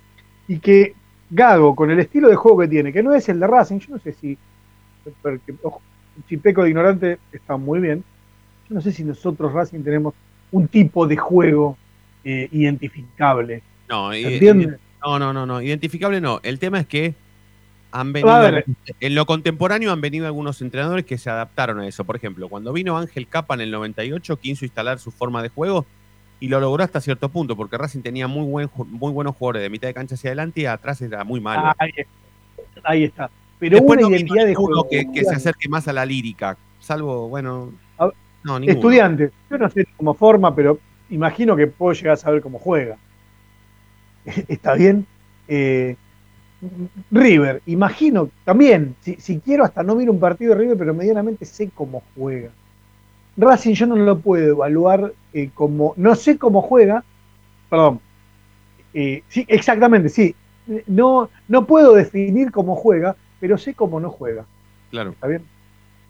y 0.46 0.58
que 0.58 0.94
Gago, 1.30 1.74
con 1.74 1.90
el 1.90 1.98
estilo 1.98 2.28
de 2.28 2.36
juego 2.36 2.58
que 2.58 2.68
tiene, 2.68 2.92
que 2.92 3.02
no 3.02 3.14
es 3.14 3.28
el 3.28 3.40
de 3.40 3.46
Racing, 3.46 3.78
yo 3.78 3.94
no 3.94 3.98
sé 3.98 4.12
si, 4.12 4.38
porque, 5.22 5.54
ojo, 5.62 5.80
si 6.28 6.36
peco 6.36 6.62
de 6.62 6.70
ignorante 6.70 7.18
está 7.32 7.56
muy 7.56 7.80
bien, 7.80 8.04
no 8.70 8.80
sé 8.80 8.92
si 8.92 9.04
nosotros 9.04 9.52
Racing 9.52 9.82
tenemos 9.82 10.14
un 10.52 10.68
tipo 10.68 11.06
de 11.06 11.16
juego 11.16 11.76
eh, 12.24 12.48
identificable. 12.52 13.62
No, 13.88 14.10
no, 14.12 15.18
no, 15.18 15.32
no, 15.32 15.46
no. 15.46 15.60
Identificable 15.60 16.20
no. 16.20 16.40
El 16.42 16.58
tema 16.58 16.80
es 16.80 16.86
que 16.86 17.14
han 17.92 18.12
venido. 18.12 18.32
A. 18.32 18.62
En 19.00 19.14
lo 19.14 19.26
contemporáneo 19.26 19.92
han 19.92 20.00
venido 20.00 20.26
algunos 20.26 20.62
entrenadores 20.62 21.04
que 21.04 21.18
se 21.18 21.30
adaptaron 21.30 21.80
a 21.80 21.86
eso. 21.86 22.04
Por 22.04 22.16
ejemplo, 22.16 22.48
cuando 22.48 22.72
vino 22.72 22.96
Ángel 22.96 23.26
Capa 23.26 23.54
en 23.54 23.62
el 23.62 23.70
98, 23.70 24.36
quiso 24.38 24.64
instalar 24.64 24.98
su 24.98 25.10
forma 25.10 25.42
de 25.42 25.48
juego 25.48 25.84
y 26.38 26.48
lo 26.48 26.60
logró 26.60 26.82
hasta 26.82 27.00
cierto 27.00 27.28
punto, 27.28 27.56
porque 27.56 27.76
Racing 27.76 28.00
tenía 28.00 28.26
muy, 28.26 28.46
buen, 28.46 28.70
muy 28.86 29.12
buenos 29.12 29.36
jugadores 29.36 29.62
de 29.62 29.70
mitad 29.70 29.88
de 29.88 29.94
cancha 29.94 30.14
hacia 30.14 30.28
adelante 30.28 30.62
y 30.62 30.66
atrás 30.66 31.02
era 31.02 31.22
muy 31.24 31.40
malo. 31.40 31.72
Ahí, 31.78 31.90
ahí 32.84 33.04
está. 33.04 33.30
Pero 33.58 33.76
Después 33.76 33.98
una 33.98 34.08
no 34.08 34.16
identidad 34.16 34.46
de 34.46 34.54
juego. 34.54 34.88
que, 34.88 35.10
que 35.12 35.24
se 35.24 35.34
acerque 35.34 35.68
más 35.68 35.86
a 35.86 35.92
la 35.92 36.06
lírica, 36.06 36.56
salvo, 36.78 37.28
bueno, 37.28 37.72
A 37.98 38.10
no, 38.44 38.58
ninguno. 38.58 38.78
Estudiante. 38.78 39.30
Yo 39.50 39.58
no 39.58 39.70
sé 39.70 39.86
cómo 39.96 40.14
forma, 40.14 40.54
pero 40.54 40.78
imagino 41.10 41.56
que 41.56 41.66
puedo 41.66 41.92
llegar 41.92 42.14
a 42.14 42.16
saber 42.16 42.40
cómo 42.40 42.58
juega. 42.58 42.96
¿Está 44.48 44.74
bien? 44.74 45.06
Eh, 45.48 45.96
River, 47.10 47.62
imagino 47.66 48.30
también, 48.44 48.94
si, 49.00 49.14
si 49.16 49.40
quiero 49.40 49.64
hasta 49.64 49.82
no 49.82 49.94
miro 49.94 50.12
un 50.12 50.20
partido 50.20 50.54
de 50.54 50.60
River, 50.60 50.76
pero 50.76 50.94
medianamente 50.94 51.44
sé 51.44 51.70
cómo 51.74 52.02
juega. 52.14 52.50
Racing 53.36 53.74
yo 53.74 53.86
no 53.86 53.96
lo 53.96 54.18
puedo 54.18 54.52
evaluar 54.52 55.12
eh, 55.32 55.50
como, 55.54 55.94
no 55.96 56.14
sé 56.14 56.36
cómo 56.36 56.60
juega, 56.60 57.02
perdón, 57.70 58.00
eh, 58.92 59.22
sí, 59.28 59.44
exactamente, 59.48 60.08
sí, 60.08 60.34
no, 60.86 61.30
no 61.48 61.66
puedo 61.66 61.94
definir 61.94 62.50
cómo 62.50 62.76
juega, 62.76 63.16
pero 63.40 63.56
sé 63.56 63.74
cómo 63.74 63.98
no 63.98 64.10
juega. 64.10 64.44
Claro. 64.90 65.10
¿Está 65.10 65.26
bien? 65.28 65.42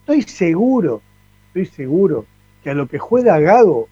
Estoy 0.01 0.23
seguro, 0.23 1.03
estoy 1.51 1.67
seguro 1.67 2.27
que 2.63 2.71
a 2.71 2.75
lo 2.75 2.87
que 2.87 2.99
juega 2.99 3.39
Gago 3.39 3.89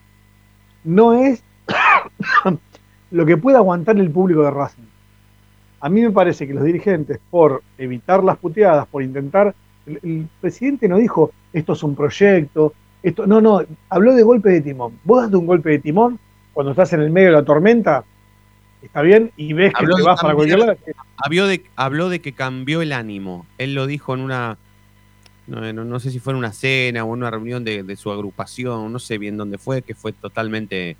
no 0.83 1.13
es 1.13 1.43
lo 3.11 3.25
que 3.25 3.37
puede 3.37 3.57
aguantar 3.57 3.97
el 3.97 4.09
público 4.09 4.43
de 4.43 4.51
Racing. 4.51 4.83
A 5.81 5.89
mí 5.89 6.01
me 6.01 6.11
parece 6.11 6.47
que 6.47 6.53
los 6.53 6.63
dirigentes, 6.63 7.19
por 7.29 7.63
evitar 7.77 8.23
las 8.23 8.37
puteadas, 8.37 8.87
por 8.87 9.03
intentar. 9.03 9.55
El, 9.85 9.99
el 10.03 10.27
presidente 10.41 10.87
no 10.87 10.97
dijo 10.97 11.31
esto 11.53 11.73
es 11.73 11.83
un 11.83 11.95
proyecto, 11.95 12.73
esto. 13.01 13.25
No, 13.25 13.41
no, 13.41 13.61
habló 13.89 14.13
de 14.13 14.23
golpe 14.23 14.49
de 14.49 14.61
timón. 14.61 14.99
Vos 15.03 15.23
das 15.23 15.33
un 15.33 15.47
golpe 15.47 15.69
de 15.69 15.79
timón 15.79 16.19
cuando 16.53 16.71
estás 16.71 16.93
en 16.93 17.01
el 17.01 17.09
medio 17.09 17.29
de 17.29 17.33
la 17.35 17.45
tormenta, 17.45 18.03
¿está 18.81 19.01
bien? 19.01 19.31
Y 19.37 19.53
ves 19.53 19.73
que 19.73 19.85
te 19.85 20.01
vas 20.03 20.21
para 20.21 20.35
cualquier 20.35 20.59
lado. 20.59 20.75
Habló 21.17 21.47
de, 21.47 21.63
habló 21.75 22.09
de 22.09 22.21
que 22.21 22.33
cambió 22.33 22.81
el 22.81 22.91
ánimo. 22.91 23.45
Él 23.57 23.73
lo 23.73 23.87
dijo 23.87 24.13
en 24.13 24.21
una. 24.21 24.57
No, 25.49 25.73
no- 25.73 25.83
no 25.85 25.99
sé 25.99 26.11
si 26.11 26.19
fue 26.19 26.33
en 26.33 26.37
una 26.39 26.51
cena 26.53 27.03
o 27.03 27.07
en 27.07 27.19
una 27.21 27.31
reunión 27.31 27.63
de, 27.63 27.83
de 27.83 27.95
su 27.95 28.11
agrupación, 28.11 28.91
no 28.93 28.99
sé 28.99 29.17
bien 29.17 29.35
dónde 29.37 29.57
fue, 29.57 29.81
que 29.81 29.95
fue 29.95 30.11
totalmente 30.13 30.95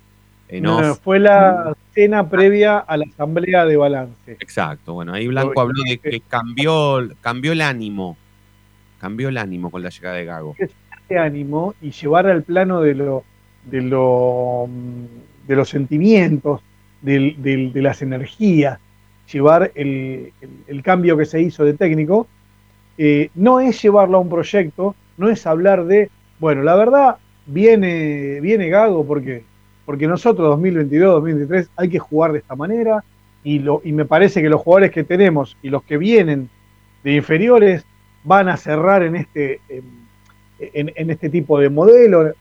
en 0.48 0.64
No, 0.64 0.78
off. 0.78 1.00
fue 1.02 1.20
la 1.20 1.72
cena 1.94 2.28
previa 2.28 2.78
a 2.78 2.96
la 2.96 3.04
asamblea 3.04 3.64
de 3.64 3.76
balance. 3.76 4.32
Exacto, 4.40 4.94
bueno, 4.94 5.12
ahí 5.12 5.28
Blanco 5.28 5.60
habló 5.60 5.82
de 5.88 5.98
que 5.98 6.20
cambió, 6.20 6.98
cambió 7.20 7.52
el 7.52 7.60
ánimo. 7.60 8.16
Cambió 9.00 9.28
el 9.28 9.38
ánimo 9.38 9.70
con 9.70 9.82
la 9.82 9.88
llegada 9.90 10.16
de 10.16 10.24
Gago. 10.24 10.56
de 11.08 11.18
ánimo 11.18 11.74
y 11.80 11.90
llevar 11.92 12.26
al 12.26 12.42
plano 12.42 12.80
de 12.80 12.94
lo 12.94 13.24
de 13.64 13.82
lo 13.82 14.68
de 15.46 15.56
los 15.56 15.68
sentimientos, 15.68 16.60
del- 17.02 17.34
de 17.72 17.82
las 17.82 18.00
energías, 18.02 18.78
llevar 19.32 19.70
el, 19.74 20.32
el- 20.40 20.50
el 20.66 20.82
cambio 20.82 21.16
que 21.16 21.24
se 21.26 21.40
hizo 21.40 21.64
de 21.64 21.74
técnico, 21.74 22.26
eh, 23.02 23.30
no 23.34 23.60
es 23.60 23.80
llevarlo 23.80 24.18
a 24.18 24.20
un 24.20 24.28
proyecto, 24.28 24.94
no 25.16 25.30
es 25.30 25.46
hablar 25.46 25.86
de, 25.86 26.10
bueno, 26.38 26.62
la 26.62 26.74
verdad, 26.74 27.16
viene, 27.46 28.40
viene 28.42 28.68
Gago 28.68 29.06
porque, 29.06 29.42
porque 29.86 30.06
nosotros 30.06 30.46
2022, 30.48 31.14
2023 31.14 31.70
hay 31.76 31.88
que 31.88 31.98
jugar 31.98 32.32
de 32.32 32.40
esta 32.40 32.54
manera 32.56 33.02
y, 33.42 33.60
lo, 33.60 33.80
y 33.84 33.92
me 33.92 34.04
parece 34.04 34.42
que 34.42 34.50
los 34.50 34.60
jugadores 34.60 34.90
que 34.90 35.02
tenemos 35.02 35.56
y 35.62 35.70
los 35.70 35.82
que 35.84 35.96
vienen 35.96 36.50
de 37.02 37.14
inferiores 37.14 37.86
van 38.22 38.50
a 38.50 38.58
cerrar 38.58 39.02
en 39.02 39.16
este, 39.16 39.62
en 40.58 41.10
este 41.10 41.30
tipo 41.30 41.58
de 41.58 41.70
modelo. 41.70 42.34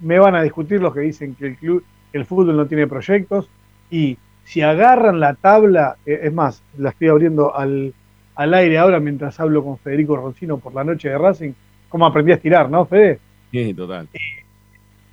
Me 0.00 0.18
van 0.18 0.34
a 0.34 0.42
discutir 0.42 0.80
los 0.80 0.92
que 0.92 1.00
dicen 1.02 1.36
que 1.36 1.46
el 1.46 1.56
club, 1.58 1.84
que 2.10 2.18
el 2.18 2.26
fútbol 2.26 2.56
no 2.56 2.66
tiene 2.66 2.88
proyectos 2.88 3.48
y 3.88 4.18
si 4.42 4.62
agarran 4.62 5.20
la 5.20 5.34
tabla, 5.34 5.96
eh, 6.06 6.22
es 6.24 6.32
más, 6.32 6.60
la 6.76 6.90
estoy 6.90 7.06
abriendo 7.06 7.54
al, 7.54 7.94
al 8.34 8.54
aire 8.54 8.78
ahora 8.78 9.00
mientras 9.00 9.38
hablo 9.40 9.62
con 9.64 9.78
Federico 9.78 10.16
Roncino 10.16 10.58
por 10.58 10.74
la 10.74 10.84
noche 10.84 11.08
de 11.08 11.18
Racing, 11.18 11.52
como 11.88 12.06
aprendí 12.06 12.32
a 12.32 12.36
estirar, 12.36 12.68
¿no, 12.70 12.84
Fede? 12.86 13.18
Sí, 13.52 13.72
total. 13.74 14.08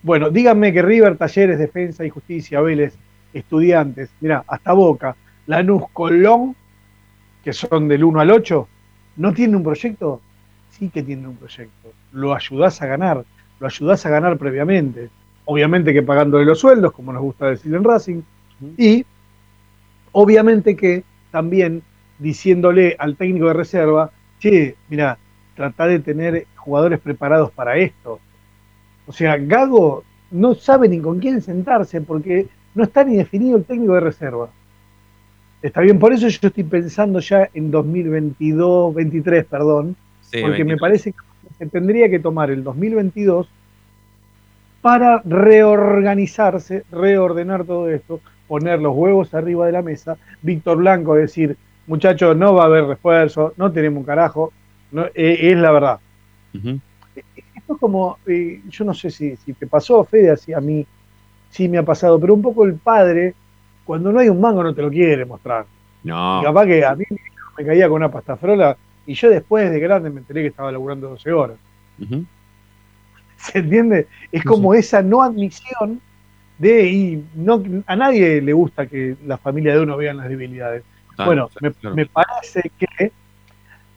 Bueno, 0.03 0.29
díganme 0.29 0.73
que 0.73 0.81
River, 0.81 1.17
Talleres, 1.17 1.59
Defensa 1.59 2.03
y 2.03 2.09
Justicia, 2.09 2.59
Vélez, 2.61 2.95
Estudiantes, 3.33 4.09
mira, 4.19 4.43
hasta 4.47 4.73
Boca, 4.73 5.15
Lanús, 5.45 5.83
Colón, 5.93 6.55
que 7.43 7.53
son 7.53 7.87
del 7.87 8.03
1 8.03 8.19
al 8.19 8.31
8, 8.31 8.67
¿no 9.17 9.33
tienen 9.33 9.57
un 9.57 9.63
proyecto? 9.63 10.21
Sí 10.69 10.89
que 10.89 11.03
tienen 11.03 11.27
un 11.27 11.35
proyecto. 11.35 11.93
Lo 12.11 12.33
ayudás 12.33 12.81
a 12.81 12.87
ganar, 12.87 13.23
lo 13.59 13.67
ayudás 13.67 14.05
a 14.05 14.09
ganar 14.09 14.37
previamente. 14.37 15.09
Obviamente 15.45 15.93
que 15.93 16.01
pagándole 16.01 16.45
los 16.45 16.59
sueldos, 16.59 16.93
como 16.93 17.13
nos 17.13 17.21
gusta 17.21 17.47
decir 17.47 17.73
en 17.73 17.83
Racing, 17.83 18.21
y 18.77 19.05
obviamente 20.11 20.75
que 20.75 21.03
también 21.31 21.83
diciéndole 22.21 22.95
al 22.97 23.15
técnico 23.15 23.47
de 23.47 23.53
reserva, 23.53 24.11
che, 24.39 24.75
mira, 24.89 25.17
trata 25.55 25.87
de 25.87 25.99
tener 25.99 26.45
jugadores 26.55 26.99
preparados 26.99 27.51
para 27.51 27.77
esto. 27.77 28.19
O 29.07 29.11
sea, 29.11 29.37
Gago 29.37 30.03
no 30.29 30.53
sabe 30.53 30.87
ni 30.87 30.99
con 30.99 31.19
quién 31.19 31.41
sentarse 31.41 31.99
porque 32.01 32.47
no 32.75 32.83
está 32.83 33.03
ni 33.03 33.17
definido 33.17 33.57
el 33.57 33.65
técnico 33.65 33.93
de 33.95 33.99
reserva. 34.01 34.49
Está 35.61 35.81
bien, 35.81 35.99
por 35.99 36.13
eso 36.13 36.27
yo 36.27 36.47
estoy 36.47 36.63
pensando 36.63 37.19
ya 37.19 37.49
en 37.53 37.69
2022, 37.71 38.93
23, 38.95 39.45
perdón, 39.45 39.95
Sí, 40.21 40.41
porque 40.41 40.63
me 40.63 40.75
23. 40.75 40.79
parece 40.79 41.11
que 41.11 41.17
se 41.57 41.65
tendría 41.65 42.09
que 42.09 42.19
tomar 42.19 42.49
el 42.51 42.63
2022 42.63 43.49
para 44.81 45.21
reorganizarse, 45.25 46.83
reordenar 46.91 47.65
todo 47.65 47.89
esto, 47.89 48.21
poner 48.47 48.79
los 48.79 48.95
huevos 48.95 49.33
arriba 49.33 49.65
de 49.65 49.71
la 49.73 49.81
mesa, 49.81 50.17
Víctor 50.41 50.77
Blanco 50.77 51.15
decir, 51.15 51.57
muchachos, 51.87 52.35
no 52.35 52.53
va 52.53 52.63
a 52.63 52.65
haber 52.65 52.85
refuerzo, 52.85 53.53
no 53.57 53.71
tenemos 53.71 53.99
un 53.99 54.05
carajo, 54.05 54.51
no, 54.91 55.05
eh, 55.05 55.51
es 55.51 55.57
la 55.57 55.71
verdad. 55.71 55.99
Esto 56.55 57.73
es 57.73 57.79
como, 57.79 58.17
eh, 58.27 58.61
yo 58.69 58.85
no 58.85 58.93
sé 58.93 59.11
si, 59.11 59.35
si 59.37 59.53
te 59.53 59.67
pasó, 59.67 60.03
Fede, 60.03 60.31
así 60.31 60.53
a 60.53 60.59
mí 60.59 60.85
sí 61.49 61.67
me 61.67 61.77
ha 61.77 61.83
pasado, 61.83 62.19
pero 62.19 62.33
un 62.33 62.41
poco 62.41 62.65
el 62.65 62.75
padre, 62.75 63.35
cuando 63.83 64.11
no 64.11 64.19
hay 64.19 64.29
un 64.29 64.39
mango 64.39 64.63
no 64.63 64.73
te 64.73 64.81
lo 64.81 64.89
quiere 64.89 65.25
mostrar. 65.25 65.65
No. 66.03 66.41
Y 66.41 66.45
capaz 66.45 66.65
que 66.65 66.85
a 66.85 66.95
mí 66.95 67.05
me 67.57 67.65
caía 67.65 67.87
con 67.87 67.97
una 67.97 68.11
pastafrola 68.11 68.77
y 69.05 69.13
yo 69.13 69.29
después 69.29 69.69
de 69.71 69.79
grande 69.79 70.09
me 70.09 70.19
enteré 70.19 70.41
que 70.41 70.47
estaba 70.47 70.71
laburando 70.71 71.09
12 71.09 71.31
horas. 71.31 71.57
¿Se 73.37 73.59
entiende? 73.59 74.07
Es 74.31 74.45
Sí, 74.45 74.47
como 74.47 74.73
esa 74.73 75.01
no 75.01 75.21
admisión 75.21 76.01
de, 76.57 76.89
y 76.89 77.25
no, 77.35 77.63
a 77.87 77.95
nadie 77.95 78.41
le 78.41 78.53
gusta 78.53 78.87
que 78.87 79.17
la 79.25 79.37
familia 79.37 79.73
de 79.73 79.81
uno 79.81 79.97
vean 79.97 80.17
las 80.17 80.29
debilidades. 80.29 80.83
Claro, 81.15 81.29
bueno, 81.29 81.49
claro, 81.49 81.95
me, 81.95 82.05
parece 82.05 82.71
que 82.77 83.11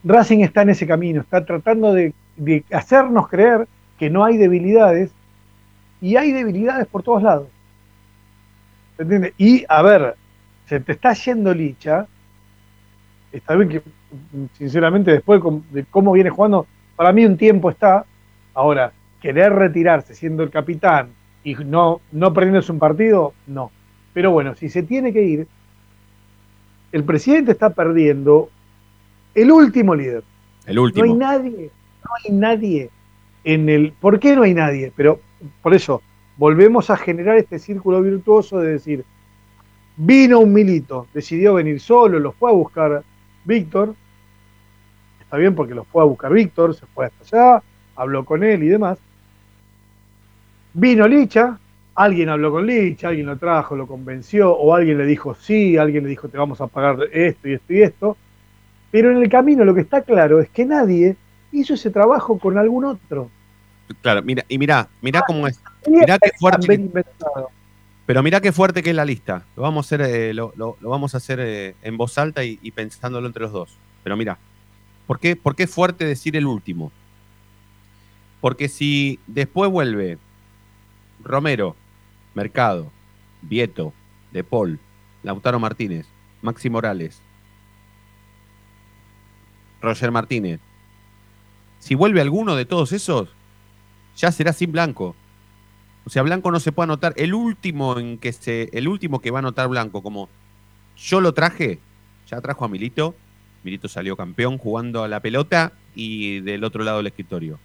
Racing 0.02 0.40
está 0.40 0.62
en 0.62 0.70
ese 0.70 0.86
camino, 0.86 1.20
está 1.20 1.44
tratando 1.44 1.92
de, 1.92 2.12
de 2.36 2.64
hacernos 2.72 3.28
creer 3.28 3.66
que 3.98 4.10
no 4.10 4.24
hay 4.24 4.36
debilidades 4.36 5.12
y 6.00 6.16
hay 6.16 6.32
debilidades 6.32 6.86
por 6.86 7.02
todos 7.02 7.22
lados. 7.22 7.48
¿Se 8.96 9.02
entiende? 9.02 9.34
Y 9.38 9.64
a 9.68 9.82
ver, 9.82 10.16
se 10.66 10.80
te 10.80 10.92
está 10.92 11.12
yendo 11.12 11.54
Licha, 11.54 12.06
está 13.32 13.54
bien 13.56 13.68
que, 13.68 13.82
sinceramente, 14.58 15.10
después 15.10 15.42
de 15.70 15.84
cómo 15.84 16.12
viene 16.12 16.30
jugando, 16.30 16.66
para 16.96 17.12
mí 17.12 17.24
un 17.24 17.36
tiempo 17.36 17.70
está. 17.70 18.04
Ahora, 18.54 18.92
querer 19.20 19.52
retirarse 19.52 20.14
siendo 20.14 20.42
el 20.42 20.50
capitán 20.50 21.08
y 21.42 21.54
no, 21.54 22.00
no 22.12 22.32
perdiéndose 22.32 22.72
un 22.72 22.78
partido, 22.78 23.34
no. 23.46 23.70
Pero 24.12 24.30
bueno, 24.30 24.54
si 24.54 24.68
se 24.68 24.82
tiene 24.82 25.12
que 25.12 25.22
ir, 25.22 25.48
el 26.94 27.02
presidente 27.02 27.50
está 27.50 27.70
perdiendo 27.70 28.50
el 29.34 29.50
último 29.50 29.96
líder. 29.96 30.22
El 30.64 30.76
No 30.76 31.02
hay 31.02 31.10
último. 31.10 31.16
nadie, 31.16 31.70
no 32.04 32.10
hay 32.22 32.32
nadie 32.32 32.90
en 33.42 33.68
el. 33.68 33.92
¿Por 33.92 34.20
qué 34.20 34.36
no 34.36 34.42
hay 34.42 34.54
nadie? 34.54 34.92
Pero 34.94 35.18
por 35.60 35.74
eso, 35.74 36.02
volvemos 36.36 36.90
a 36.90 36.96
generar 36.96 37.36
este 37.36 37.58
círculo 37.58 38.00
virtuoso 38.00 38.60
de 38.60 38.74
decir, 38.74 39.04
vino 39.96 40.38
un 40.38 40.52
milito, 40.52 41.08
decidió 41.12 41.54
venir 41.54 41.80
solo, 41.80 42.20
lo 42.20 42.30
fue 42.30 42.50
a 42.50 42.54
buscar 42.54 43.02
Víctor, 43.44 43.96
está 45.20 45.36
bien 45.36 45.56
porque 45.56 45.74
lo 45.74 45.82
fue 45.82 46.00
a 46.00 46.06
buscar 46.06 46.32
Víctor, 46.32 46.76
se 46.76 46.86
fue 46.86 47.06
hasta 47.06 47.24
allá, 47.56 47.62
habló 47.96 48.24
con 48.24 48.44
él 48.44 48.62
y 48.62 48.68
demás. 48.68 48.98
Vino 50.74 51.08
Licha, 51.08 51.58
alguien 51.94 52.28
habló 52.28 52.50
con 52.50 52.66
Licha, 52.66 53.08
alguien 53.08 53.26
lo 53.26 53.36
trajo, 53.36 53.76
lo 53.76 53.86
convenció, 53.86 54.52
o 54.52 54.74
alguien 54.74 54.98
le 54.98 55.06
dijo 55.06 55.34
sí, 55.34 55.76
alguien 55.76 56.04
le 56.04 56.10
dijo 56.10 56.28
te 56.28 56.38
vamos 56.38 56.60
a 56.60 56.66
pagar 56.66 56.98
esto 57.12 57.48
y 57.48 57.52
esto 57.54 57.72
y 57.72 57.82
esto. 57.82 58.16
Pero 58.90 59.10
en 59.10 59.18
el 59.22 59.28
camino 59.28 59.64
lo 59.64 59.74
que 59.74 59.80
está 59.82 60.02
claro 60.02 60.40
es 60.40 60.48
que 60.50 60.64
nadie 60.64 61.16
hizo 61.52 61.74
ese 61.74 61.90
trabajo 61.90 62.38
con 62.38 62.58
algún 62.58 62.84
otro. 62.84 63.30
Claro, 64.00 64.22
mira, 64.22 64.44
y 64.48 64.56
mira, 64.58 64.88
mira 65.02 65.22
cómo 65.26 65.46
es. 65.46 65.60
Mirá 65.86 66.18
qué 66.18 66.30
fuerte 66.38 66.66
que-. 66.66 67.04
Pero 68.06 68.22
mira 68.22 68.40
qué 68.40 68.52
fuerte 68.52 68.82
que 68.82 68.90
es 68.90 68.96
la 68.96 69.04
lista. 69.04 69.44
Lo 69.56 69.62
vamos 69.62 69.84
a 69.84 69.86
hacer, 69.96 70.00
eh, 70.02 70.34
lo, 70.34 70.52
lo- 70.56 70.76
lo 70.80 70.88
vamos 70.90 71.14
a 71.14 71.18
hacer 71.18 71.38
eh, 71.40 71.74
en 71.82 71.96
voz 71.96 72.18
alta 72.18 72.44
y, 72.44 72.58
y 72.62 72.70
pensándolo 72.70 73.26
entre 73.26 73.42
los 73.42 73.52
dos. 73.52 73.76
Pero 74.02 74.16
mira, 74.16 74.38
¿por 75.06 75.18
qué, 75.18 75.36
¿por 75.36 75.54
qué 75.56 75.64
es 75.64 75.70
fuerte 75.70 76.04
decir 76.04 76.36
el 76.36 76.46
último? 76.46 76.92
Porque 78.40 78.68
si 78.68 79.18
después 79.26 79.70
vuelve 79.70 80.18
Romero, 81.22 81.76
Mercado, 82.34 82.90
Vieto, 83.42 83.92
De 84.32 84.42
Paul, 84.44 84.78
Lautaro 85.22 85.58
Martínez, 85.58 86.06
Maxi 86.42 86.68
Morales, 86.68 87.20
Roger 89.80 90.10
Martínez, 90.10 90.60
si 91.84 91.94
vuelve 91.94 92.22
alguno 92.22 92.56
de 92.56 92.64
todos 92.64 92.92
esos, 92.92 93.28
ya 94.16 94.32
será 94.32 94.54
sin 94.54 94.72
Blanco. 94.72 95.14
O 96.06 96.10
sea, 96.10 96.22
Blanco 96.22 96.50
no 96.50 96.58
se 96.58 96.72
puede 96.72 96.84
anotar. 96.84 97.12
El 97.16 97.34
último 97.34 97.98
en 97.98 98.16
que 98.16 98.32
se. 98.32 98.70
El 98.72 98.88
último 98.88 99.20
que 99.20 99.30
va 99.30 99.38
a 99.38 99.40
anotar 99.40 99.68
Blanco, 99.68 100.02
como 100.02 100.30
yo 100.96 101.20
lo 101.20 101.34
traje, 101.34 101.80
ya 102.26 102.40
trajo 102.40 102.64
a 102.64 102.68
Milito. 102.68 103.14
Milito 103.64 103.88
salió 103.88 104.16
campeón 104.16 104.56
jugando 104.56 105.04
a 105.04 105.08
la 105.08 105.20
pelota 105.20 105.72
y 105.94 106.40
del 106.40 106.64
otro 106.64 106.84
lado 106.84 106.98
del 106.98 107.08
escritorio. 107.08 107.58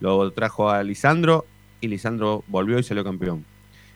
Lo 0.00 0.30
trajo 0.32 0.70
a 0.70 0.82
Lisandro 0.82 1.44
y 1.82 1.88
Lisandro 1.88 2.44
volvió 2.46 2.78
y 2.78 2.82
salió 2.82 3.04
campeón. 3.04 3.44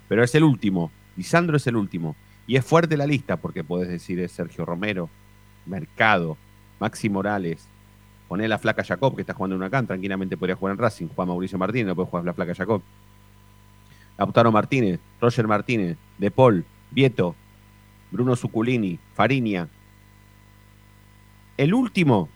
Pero 0.08 0.22
es 0.22 0.34
el 0.34 0.44
último. 0.44 0.90
Lisandro 1.16 1.56
es 1.56 1.66
el 1.66 1.76
último. 1.76 2.16
Y 2.46 2.56
es 2.56 2.64
fuerte 2.64 2.96
la 2.96 3.06
lista 3.06 3.36
porque 3.36 3.64
podés 3.64 3.88
decir 3.88 4.18
es 4.20 4.32
Sergio 4.32 4.64
Romero, 4.64 5.08
Mercado, 5.66 6.36
Maxi 6.80 7.08
Morales. 7.08 7.66
Poné 8.28 8.48
la 8.48 8.58
flaca 8.58 8.84
Jacob, 8.84 9.14
que 9.14 9.22
está 9.22 9.34
jugando 9.34 9.54
en 9.56 9.62
una 9.62 9.70
can, 9.70 9.86
tranquilamente 9.86 10.36
podría 10.36 10.56
jugar 10.56 10.72
en 10.74 10.78
Racing. 10.78 11.06
Juega 11.08 11.26
Mauricio 11.26 11.58
Martínez, 11.58 11.86
no 11.86 11.94
puede 11.94 12.08
jugar 12.08 12.24
la 12.24 12.34
flaca 12.34 12.54
Jacob. 12.54 12.82
Lautaro 14.18 14.52
Martínez, 14.52 15.00
Roger 15.20 15.46
Martínez, 15.46 15.96
De 16.18 16.30
Paul, 16.30 16.64
Vieto, 16.90 17.34
Bruno 18.10 18.36
Zuculini, 18.36 18.98
Fariña. 19.14 19.68
El 21.56 21.74
último, 21.74 22.28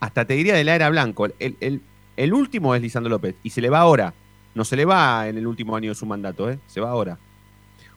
hasta 0.00 0.24
te 0.24 0.34
diría 0.34 0.54
de 0.54 0.64
la 0.64 0.74
era 0.74 0.88
blanco, 0.90 1.26
el, 1.26 1.56
el- 1.60 1.82
el 2.16 2.34
último 2.34 2.74
es 2.74 2.82
Lisandro 2.82 3.08
López 3.08 3.34
y 3.42 3.50
se 3.50 3.60
le 3.62 3.70
va 3.70 3.80
ahora. 3.80 4.12
No 4.54 4.64
se 4.64 4.76
le 4.76 4.84
va 4.84 5.28
en 5.28 5.38
el 5.38 5.46
último 5.46 5.76
año 5.76 5.90
de 5.90 5.94
su 5.94 6.06
mandato, 6.06 6.50
¿eh? 6.50 6.58
se 6.66 6.80
va 6.80 6.90
ahora. 6.90 7.18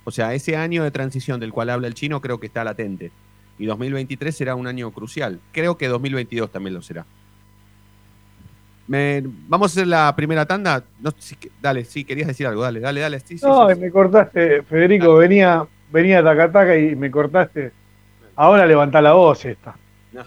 O 0.04 0.12
sea, 0.12 0.34
ese 0.34 0.56
año 0.58 0.84
de 0.84 0.92
transición 0.92 1.40
del 1.40 1.52
cual 1.54 1.70
habla 1.70 1.88
el 1.88 1.94
chino 1.94 2.22
creo 2.22 2.40
que 2.40 2.48
está 2.48 2.64
latente. 2.64 3.12
Y 3.58 3.66
2023 3.66 4.36
será 4.36 4.56
un 4.56 4.68
año 4.68 4.92
crucial. 4.92 5.40
Creo 5.52 5.78
que 5.78 5.88
2022 5.88 6.52
también 6.52 6.74
lo 6.74 6.82
será. 6.82 7.06
Me- 8.88 9.24
vamos 9.48 9.72
a 9.72 9.74
hacer 9.74 9.88
la 9.88 10.14
primera 10.16 10.46
tanda. 10.46 10.84
No, 11.00 11.12
sí 11.18 11.36
que- 11.36 11.50
dale, 11.62 11.86
sí, 11.86 12.04
querías 12.04 12.28
decir 12.28 12.46
algo. 12.48 12.62
Dale, 12.64 12.80
dale, 12.82 13.00
dale. 13.00 13.20
Sí, 13.22 13.38
No, 13.42 13.70
sí, 13.70 13.80
me 13.80 13.90
cortaste, 13.92 14.62
Federico, 14.64 15.16
venía, 15.16 15.66
venía 15.92 16.22
taca 16.24 16.52
taca 16.52 16.76
y 16.78 16.96
me 16.96 17.10
cortaste. 17.10 17.72
Ahora 18.36 18.66
levantá 18.66 19.02
la 19.02 19.14
voz 19.14 19.46
esta. 19.46 19.76
No, 20.12 20.24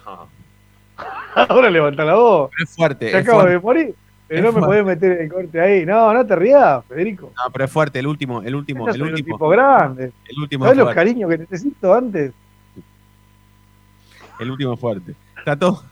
Ahora 1.34 1.68
levantá 1.68 2.04
la 2.04 2.14
voz. 2.14 2.50
pero 2.52 2.64
es 2.64 2.74
fuerte. 2.74 3.10
Te 3.10 3.16
acabo 3.18 3.44
de 3.44 3.58
morir. 3.58 3.94
Pero 4.28 4.40
Es 4.40 4.44
no 4.44 4.52
me 4.60 4.66
fuerte. 4.66 4.82
podés 4.82 5.00
meter 5.00 5.20
el 5.22 5.32
corte 5.32 5.60
ahí. 5.60 5.86
No, 5.86 6.12
no 6.12 6.26
te 6.26 6.34
rías, 6.36 6.84
Federico. 6.86 7.32
No, 7.36 7.52
pero 7.52 7.64
es 7.64 7.70
fuerte. 7.70 7.98
El 8.00 8.06
último, 8.08 8.42
el 8.42 8.54
último, 8.56 8.86
Yo 8.88 8.94
el 8.94 9.02
último. 9.02 9.36
tipo 9.36 9.48
grande. 9.48 10.12
El 10.28 10.38
último 10.40 10.64
¿Sabes 10.64 10.78
es 10.78 10.84
los 10.84 10.94
cariños 10.94 11.30
que 11.30 11.38
necesito 11.38 11.94
antes? 11.94 12.32
El 14.38 14.50
último 14.50 14.74
es 14.74 14.80
fuerte. 14.80 15.14
Está 15.38 15.56
todo. 15.56 15.82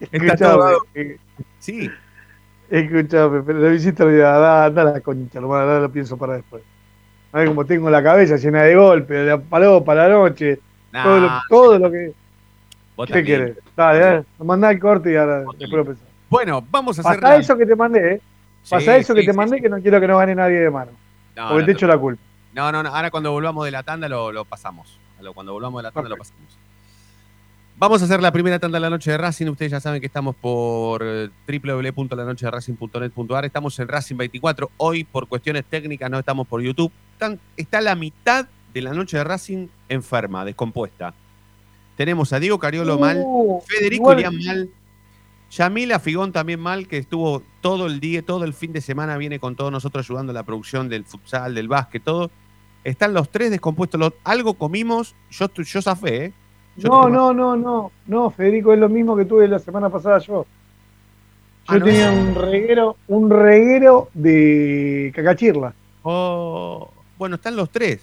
Está 0.00 0.16
Escuchame, 0.16 0.52
todo. 0.52 0.70
eh, 0.94 1.16
Sí, 1.58 1.90
escuchame, 2.70 3.40
pero 3.42 3.58
lo 3.58 3.72
hiciste 3.72 4.02
olvidar. 4.02 4.66
Anda, 4.66 4.84
la 4.84 5.00
concha, 5.00 5.40
lo, 5.40 5.48
lo, 5.48 5.80
lo 5.80 5.90
pienso 5.90 6.16
para 6.16 6.34
después. 6.34 6.62
A 7.32 7.38
ver 7.38 7.48
cómo 7.48 7.64
tengo 7.64 7.90
la 7.90 8.02
cabeza 8.02 8.36
llena 8.36 8.62
de 8.62 8.76
golpes, 8.76 9.16
de 9.16 9.24
la 9.24 9.38
palopa, 9.40 9.94
la 9.94 10.08
noche, 10.08 10.60
todo, 10.92 11.20
lo, 11.20 11.30
todo 11.48 11.78
lo 11.78 11.90
que. 11.90 12.12
vos 12.96 13.06
¿Qué 13.06 13.14
también. 13.14 13.40
querés? 13.40 13.58
Dale, 13.74 13.98
dale, 13.98 14.24
mandá 14.38 14.70
el 14.70 14.78
corte 14.78 15.12
y 15.12 15.16
ahora 15.16 15.38
después 15.58 15.70
lo 15.72 15.84
pensás. 15.86 16.06
Bueno, 16.34 16.64
vamos 16.70 16.98
a 16.98 17.02
hacer. 17.02 17.20
Pasa 17.20 17.34
la- 17.34 17.40
eso 17.40 17.56
que 17.56 17.66
te 17.66 17.76
mandé, 17.76 18.14
¿eh? 18.14 18.20
Sí, 18.62 18.70
Pasa 18.70 18.96
eso 18.96 19.14
que 19.14 19.22
te 19.24 19.32
mandé 19.32 19.60
que 19.60 19.68
no 19.68 19.80
quiero 19.80 20.00
que 20.00 20.06
no 20.08 20.18
gane 20.18 20.34
nadie 20.34 20.58
de 20.60 20.70
mano. 20.70 20.90
No, 21.36 21.48
porque 21.48 21.60
no, 21.60 21.66
te 21.66 21.72
echo 21.72 21.86
la 21.86 21.98
culpa. 21.98 22.20
no, 22.54 22.72
no, 22.72 22.82
no, 22.82 22.88
ahora 22.94 23.10
cuando 23.10 23.30
volvamos 23.32 23.64
de 23.64 23.70
la 23.70 23.82
tanda 23.82 24.08
lo, 24.08 24.32
lo 24.32 24.44
pasamos. 24.44 24.98
Cuando 25.34 25.52
volvamos 25.52 25.78
de 25.80 25.82
la 25.84 25.90
tanda 25.90 26.08
lo 26.10 26.16
pasamos. 26.16 26.42
Vamos 27.76 28.00
a 28.02 28.04
hacer 28.04 28.20
la 28.22 28.30
primera 28.30 28.58
tanda 28.58 28.76
de 28.76 28.80
la 28.82 28.90
noche 28.90 29.10
de 29.10 29.16
Racing. 29.18 29.46
Ustedes 29.48 29.72
ya 29.72 29.80
saben 29.80 30.00
que 30.00 30.06
estamos 30.06 30.36
por 30.36 31.02
eh, 31.04 31.28
www.lanochederacing.net.ar. 31.48 33.44
Estamos 33.44 33.78
en 33.78 33.88
Racing 33.88 34.16
24. 34.16 34.70
Hoy, 34.76 35.04
por 35.04 35.26
cuestiones 35.28 35.64
técnicas, 35.64 36.10
no 36.10 36.18
estamos 36.18 36.46
por 36.46 36.60
YouTube. 36.62 36.92
Están- 37.14 37.40
está 37.56 37.80
la 37.80 37.94
mitad 37.94 38.46
de 38.72 38.80
la 38.82 38.92
noche 38.92 39.16
de 39.18 39.24
Racing 39.24 39.68
enferma, 39.88 40.44
descompuesta. 40.44 41.14
Tenemos 41.96 42.32
a 42.32 42.40
Diego 42.40 42.58
Cariolo 42.58 42.98
mal, 42.98 43.20
Uh, 43.24 43.60
Federico 43.66 44.12
igual- 44.12 44.18
Ilián 44.18 44.44
mal, 44.44 44.68
Yamila 45.56 45.98
Figón 46.00 46.32
también 46.32 46.58
mal, 46.60 46.88
que 46.88 46.98
estuvo 46.98 47.42
todo 47.60 47.86
el 47.86 48.00
día, 48.00 48.22
todo 48.22 48.44
el 48.44 48.54
fin 48.54 48.72
de 48.72 48.80
semana, 48.80 49.16
viene 49.16 49.38
con 49.38 49.54
todos 49.54 49.70
nosotros 49.70 50.04
ayudando 50.08 50.30
a 50.30 50.34
la 50.34 50.42
producción 50.42 50.88
del 50.88 51.04
futsal, 51.04 51.54
del 51.54 51.68
básquet, 51.68 52.02
todo. 52.02 52.30
Están 52.82 53.14
los 53.14 53.28
tres 53.30 53.50
descompuestos. 53.50 53.98
Los- 54.00 54.12
algo 54.24 54.54
comimos, 54.54 55.14
yo, 55.30 55.48
yo 55.52 55.80
zafé, 55.82 56.24
¿eh? 56.26 56.32
Yo 56.76 56.88
No, 56.88 57.08
no, 57.08 57.32
no, 57.32 57.56
no, 57.56 57.92
no, 58.06 58.30
Federico, 58.30 58.72
es 58.72 58.80
lo 58.80 58.88
mismo 58.88 59.16
que 59.16 59.24
tuve 59.24 59.46
la 59.46 59.58
semana 59.60 59.88
pasada 59.90 60.18
yo. 60.18 60.44
Yo 60.44 60.46
Ah, 61.68 61.78
¿no? 61.78 61.84
tenía 61.84 62.10
un 62.10 62.34
reguero, 62.34 62.96
un 63.08 63.30
reguero 63.30 64.08
de 64.12 65.12
cacachirla. 65.14 65.72
Oh, 66.02 66.90
bueno, 67.16 67.36
están 67.36 67.54
los 67.56 67.70
tres. 67.70 68.02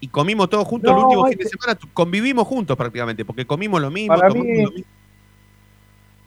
Y 0.00 0.08
comimos 0.08 0.50
todos 0.50 0.66
juntos 0.66 0.90
No, 0.90 0.98
el 0.98 1.04
último 1.04 1.26
fin 1.28 1.38
de 1.38 1.44
que- 1.44 1.48
semana. 1.50 1.78
Convivimos 1.94 2.46
juntos 2.48 2.76
prácticamente, 2.76 3.24
porque 3.24 3.46
comimos 3.46 3.80
lo 3.80 3.90
mismo. 3.90 4.16
Para 4.16 4.28
tomamos 4.28 4.46
mí- 4.48 4.62
lo 4.64 4.70
mismo. 4.72 4.86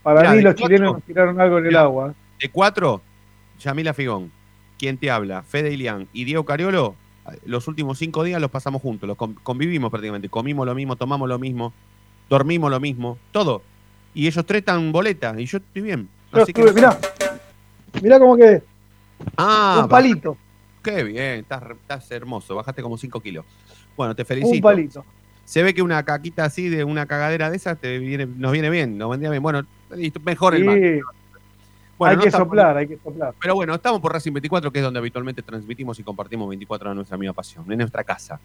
Para 0.04 0.20
Mirá, 0.22 0.34
mí 0.34 0.42
los 0.42 0.54
cuatro- 0.56 0.68
chilenos 0.68 0.94
nos 0.96 1.04
tiraron 1.04 1.42
algo 1.42 1.58
en 1.60 1.66
el 1.68 1.76
agua. 1.78 2.14
De 2.40 2.50
cuatro, 2.50 3.02
Yamila 3.60 3.94
Figón, 3.94 4.32
quien 4.78 4.98
te 4.98 5.10
habla, 5.10 5.44
Fede 5.44 5.72
Ilián 5.74 6.08
y 6.14 6.26
Diego 6.26 6.44
Cariolo, 6.44 6.96
los 7.46 7.68
últimos 7.70 7.98
cinco 7.98 8.24
días 8.24 8.42
los 8.42 8.52
pasamos 8.52 8.82
juntos, 8.82 9.08
los 9.08 9.16
con- 9.18 9.34
convivimos 9.36 9.90
prácticamente, 9.90 10.28
comimos 10.30 10.66
lo 10.66 10.76
mismo, 10.76 10.98
tomamos 10.98 11.30
lo 11.30 11.40
mismo, 11.40 11.72
dormimos 12.30 12.70
lo 12.70 12.80
mismo, 12.82 13.18
todo. 13.32 13.62
Y 14.14 14.28
ellos 14.28 14.46
tres 14.46 14.60
están 14.60 14.92
boleta 14.92 15.34
y 15.40 15.46
yo 15.46 15.58
estoy 15.60 15.82
bien. 15.82 16.10
Así 16.34 16.52
que- 16.52 16.62
estuve, 16.62 16.74
mirá, 16.76 16.98
mirá 18.02 18.20
cómo 18.20 18.36
quedé, 18.36 18.62
Ah, 19.38 19.80
un 19.84 19.90
palito, 19.90 20.36
qué 20.84 21.02
bien, 21.04 21.40
estás, 21.40 21.64
estás 21.72 22.12
hermoso, 22.12 22.56
bajaste 22.56 22.82
como 22.82 22.98
cinco 22.98 23.22
kilos. 23.22 23.46
Bueno, 23.96 24.14
te 24.16 24.26
felicito. 24.26 24.56
un 24.56 24.62
palito. 24.62 25.06
Se 25.46 25.62
ve 25.62 25.74
que 25.74 25.82
una 25.82 26.04
caquita 26.04 26.46
así, 26.46 26.68
de 26.70 26.84
una 26.84 27.06
cagadera 27.06 27.50
de 27.50 27.58
esas, 27.58 27.78
te 27.80 28.00
viene, 28.00 28.26
nos 28.26 28.52
viene 28.52 28.70
bien, 28.70 28.98
nos 28.98 29.10
vendría 29.10 29.30
bien. 29.30 29.44
Bueno, 29.44 29.66
mejor 30.24 30.56
el. 30.56 31.02
Bueno, 31.98 32.12
hay 32.12 32.16
no 32.18 32.22
que 32.24 32.28
estamos- 32.30 32.48
soplar, 32.48 32.78
hay 32.78 32.88
que 32.88 32.98
soplar. 32.98 33.34
Pero 33.40 33.56
bueno, 33.56 33.76
estamos 33.76 34.02
por 34.02 34.12
Racing 34.12 34.34
24, 34.34 34.72
que 34.72 34.80
es 34.80 34.84
donde 34.84 35.00
habitualmente 35.00 35.42
transmitimos 35.42 36.00
y 36.00 36.04
compartimos 36.04 36.50
24 36.50 36.90
horas 36.90 36.96
nuestra 36.96 37.18
misma 37.18 37.34
pasión, 37.34 37.72
en 37.72 37.78
nuestra 37.78 38.04
casa. 38.04 38.40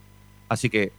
Así 0.48 0.68
que 0.70 0.92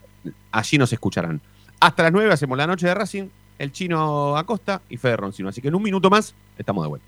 allí 0.52 0.78
nos 0.78 0.92
escucharán. 0.92 1.40
Hasta 1.80 2.04
las 2.04 2.12
9 2.12 2.34
hacemos 2.34 2.58
la 2.58 2.68
noche 2.68 2.88
de 2.88 2.94
Racing, 2.96 3.28
el 3.60 3.72
chino 3.72 4.36
Acosta 4.36 4.82
y 4.90 4.98
Fede 4.98 5.16
Roncino. 5.18 5.50
Así 5.50 5.62
que 5.62 5.70
en 5.70 5.76
un 5.76 5.84
minuto 5.84 6.10
más 6.10 6.34
estamos 6.58 6.84
de 6.84 6.90
vuelta. 6.90 7.06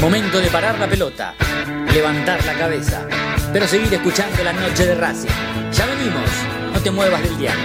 Momento 0.00 0.38
de 0.38 0.48
parar 0.48 0.78
la 0.78 0.86
pelota, 0.86 1.34
levantar 1.92 2.44
la 2.44 2.54
cabeza, 2.54 3.06
pero 3.52 3.66
seguir 3.66 3.92
escuchando 3.94 4.44
la 4.44 4.52
noche 4.52 4.86
de 4.86 4.94
Racing. 4.94 5.28
Ya 5.72 5.86
venimos, 5.86 6.30
no 6.72 6.80
te 6.80 6.90
muevas 6.90 7.22
del 7.22 7.36
diario. 7.38 7.64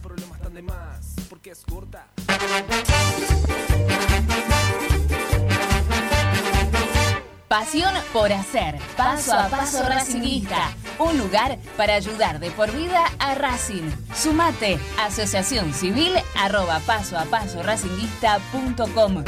Pasión 7.47 7.93
por 8.13 8.31
hacer. 8.31 8.79
Paso 8.95 9.33
a 9.33 9.47
paso 9.47 9.83
racinguista. 9.83 10.71
un 10.99 11.17
lugar 11.17 11.57
para 11.75 11.95
ayudar 11.95 12.39
de 12.39 12.49
por 12.51 12.71
vida 12.71 13.03
a 13.19 13.35
Racing. 13.35 13.91
Sumate, 14.15 14.79
asociación 14.99 15.73
civil 15.73 16.13
arroba 16.35 16.79
paso 16.85 17.17
a 17.17 17.25
paso 17.25 17.61
racinguista.com. 17.61 19.23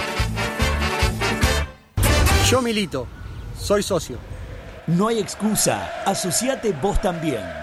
Yo 2.50 2.62
milito, 2.62 3.08
soy 3.60 3.84
socio. 3.84 4.18
No 4.88 5.10
hay 5.10 5.20
excusa, 5.20 6.04
asociate 6.06 6.72
vos 6.72 7.02
también 7.02 7.63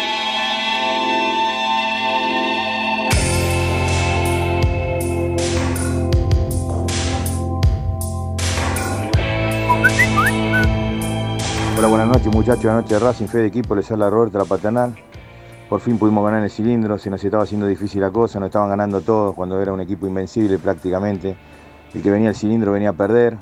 Hola, 11.77 11.87
buenas 11.87 12.07
noches 12.07 12.27
muchachos, 12.35 12.65
la 12.65 12.73
noche 12.73 12.93
de 12.95 12.99
Racing, 12.99 13.27
fe 13.27 13.39
de 13.39 13.47
equipo, 13.47 13.75
les 13.75 13.89
habla 13.91 14.09
Roberto 14.09 14.37
La 14.37 14.45
Patanal. 14.45 14.93
Por 15.69 15.79
fin 15.79 15.97
pudimos 15.97 16.23
ganar 16.23 16.43
el 16.43 16.49
cilindro, 16.49 16.97
se 16.97 17.09
nos 17.09 17.23
estaba 17.23 17.43
haciendo 17.43 17.65
difícil 17.65 18.01
la 18.01 18.11
cosa, 18.11 18.39
nos 18.39 18.47
estaban 18.47 18.69
ganando 18.69 19.01
todos 19.01 19.33
cuando 19.33 19.59
era 19.61 19.71
un 19.71 19.79
equipo 19.79 20.05
invencible 20.05 20.59
prácticamente. 20.59 21.37
El 21.93 22.01
que 22.03 22.11
venía 22.11 22.29
el 22.29 22.35
cilindro 22.35 22.73
venía 22.73 22.89
a 22.89 22.93
perder 22.93 23.37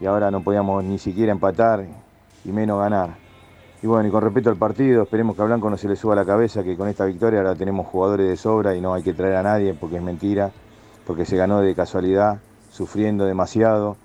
y 0.00 0.06
ahora 0.06 0.30
no 0.30 0.42
podíamos 0.42 0.82
ni 0.84 0.98
siquiera 0.98 1.32
empatar 1.32 1.84
y 2.44 2.50
menos 2.50 2.80
ganar. 2.80 3.10
Y 3.82 3.86
bueno, 3.86 4.08
y 4.08 4.10
con 4.10 4.22
respecto 4.22 4.50
al 4.50 4.56
partido, 4.56 5.02
esperemos 5.02 5.36
que 5.36 5.42
a 5.42 5.44
Blanco 5.44 5.70
no 5.70 5.76
se 5.76 5.86
le 5.86 5.96
suba 5.96 6.14
la 6.14 6.24
cabeza, 6.24 6.64
que 6.64 6.76
con 6.76 6.88
esta 6.88 7.04
victoria 7.04 7.40
ahora 7.40 7.54
tenemos 7.54 7.86
jugadores 7.86 8.26
de 8.26 8.36
sobra 8.36 8.74
y 8.74 8.80
no 8.80 8.94
hay 8.94 9.02
que 9.02 9.12
traer 9.12 9.36
a 9.36 9.42
nadie 9.42 9.74
porque 9.74 9.96
es 9.96 10.02
mentira, 10.02 10.50
porque 11.06 11.24
se 11.24 11.36
ganó 11.36 11.60
de 11.60 11.74
casualidad, 11.74 12.38
sufriendo 12.70 13.26
demasiado, 13.26 13.96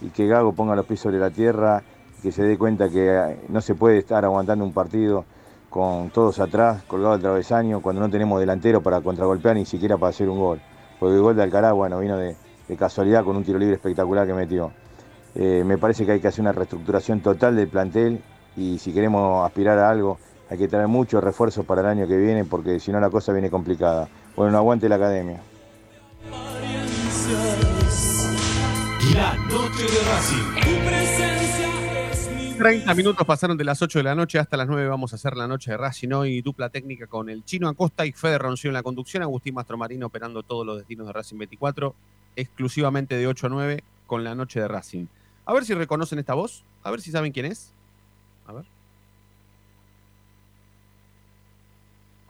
y 0.00 0.08
que 0.08 0.26
Gago 0.26 0.52
ponga 0.52 0.74
los 0.74 0.86
pies 0.86 1.00
sobre 1.00 1.18
la 1.18 1.30
tierra, 1.30 1.82
que 2.22 2.32
se 2.32 2.42
dé 2.44 2.56
cuenta 2.56 2.88
que 2.88 3.08
eh, 3.08 3.40
no 3.48 3.60
se 3.60 3.74
puede 3.74 3.98
estar 3.98 4.24
aguantando 4.24 4.64
un 4.64 4.72
partido 4.72 5.24
con 5.68 6.10
todos 6.10 6.38
atrás, 6.38 6.82
colgado 6.86 7.14
al 7.14 7.20
travesaño, 7.20 7.80
cuando 7.80 8.00
no 8.00 8.10
tenemos 8.10 8.38
delantero 8.38 8.82
para 8.82 9.00
contragolpear 9.00 9.56
ni 9.56 9.64
siquiera 9.64 9.96
para 9.96 10.10
hacer 10.10 10.28
un 10.28 10.38
gol. 10.38 10.60
Porque 11.00 11.16
el 11.16 11.22
gol 11.22 11.34
de 11.34 11.42
Alcaraz, 11.42 11.72
bueno, 11.72 11.98
vino 11.98 12.16
de, 12.16 12.36
de 12.68 12.76
casualidad 12.76 13.24
con 13.24 13.36
un 13.36 13.44
tiro 13.44 13.58
libre 13.58 13.74
espectacular 13.74 14.26
que 14.26 14.34
metió. 14.34 14.70
Eh, 15.34 15.62
me 15.64 15.78
parece 15.78 16.04
que 16.04 16.12
hay 16.12 16.20
que 16.20 16.28
hacer 16.28 16.42
una 16.42 16.52
reestructuración 16.52 17.20
total 17.20 17.56
del 17.56 17.68
plantel 17.68 18.22
y 18.56 18.78
si 18.78 18.92
queremos 18.92 19.46
aspirar 19.46 19.78
a 19.78 19.88
algo 19.88 20.18
hay 20.50 20.58
que 20.58 20.68
traer 20.68 20.88
muchos 20.88 21.24
refuerzos 21.24 21.64
para 21.64 21.80
el 21.80 21.86
año 21.86 22.06
que 22.06 22.18
viene 22.18 22.44
porque 22.44 22.78
si 22.78 22.92
no 22.92 23.00
la 23.00 23.08
cosa 23.08 23.32
viene 23.32 23.48
complicada. 23.48 24.08
Bueno, 24.36 24.52
no 24.52 24.58
aguante 24.58 24.88
la 24.88 24.96
academia. 24.96 25.40
La 29.14 29.36
noche 29.36 29.82
de 29.82 30.00
Racing. 30.10 31.51
30 32.56 32.94
minutos 32.94 33.26
pasaron 33.26 33.56
de 33.56 33.64
las 33.64 33.82
8 33.82 33.98
de 33.98 34.02
la 34.02 34.14
noche 34.14 34.38
hasta 34.38 34.56
las 34.56 34.68
9. 34.68 34.88
Vamos 34.88 35.12
a 35.12 35.16
hacer 35.16 35.36
la 35.36 35.46
noche 35.46 35.70
de 35.70 35.76
Racing 35.76 36.10
hoy. 36.12 36.42
Dupla 36.42 36.68
técnica 36.68 37.06
con 37.06 37.28
el 37.28 37.44
Chino 37.44 37.68
Acosta 37.68 38.06
y 38.06 38.12
Fede 38.12 38.38
Roncio 38.38 38.68
en 38.68 38.74
la 38.74 38.82
conducción. 38.82 39.22
Agustín 39.22 39.54
Mastromarino 39.54 40.06
operando 40.06 40.42
todos 40.42 40.66
los 40.66 40.78
destinos 40.78 41.06
de 41.06 41.12
Racing 41.12 41.38
24. 41.38 41.94
Exclusivamente 42.36 43.16
de 43.16 43.26
8 43.26 43.46
a 43.46 43.50
9 43.50 43.84
con 44.06 44.24
la 44.24 44.34
noche 44.34 44.60
de 44.60 44.68
Racing. 44.68 45.06
A 45.44 45.52
ver 45.52 45.64
si 45.64 45.74
reconocen 45.74 46.18
esta 46.18 46.34
voz. 46.34 46.64
A 46.82 46.90
ver 46.90 47.00
si 47.00 47.10
saben 47.10 47.32
quién 47.32 47.46
es. 47.46 47.72
A 48.46 48.52
ver. 48.52 48.64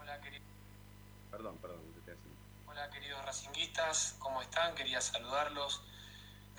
Hola, 0.00 0.20
querido. 0.20 0.42
Perdón, 1.30 1.56
perdón. 1.60 1.78
Hola 2.66 2.88
queridos 2.90 3.24
racinguistas, 3.24 4.16
¿cómo 4.18 4.40
están? 4.40 4.74
Quería 4.74 5.00
saludarlos, 5.00 5.82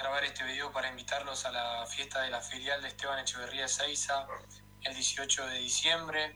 grabar 0.04 0.26
este 0.26 0.44
video 0.44 0.70
para 0.74 0.90
invitarlos 0.90 1.46
a 1.46 1.52
la 1.54 1.86
fiesta 1.86 2.24
de 2.24 2.30
la 2.30 2.42
filial 2.42 2.82
de 2.82 2.90
Esteban 2.90 3.20
Echeverría 3.20 3.70
Seiza 3.70 4.28
el 4.84 4.94
18 4.94 5.48
de 5.48 5.60
diciembre. 5.60 6.36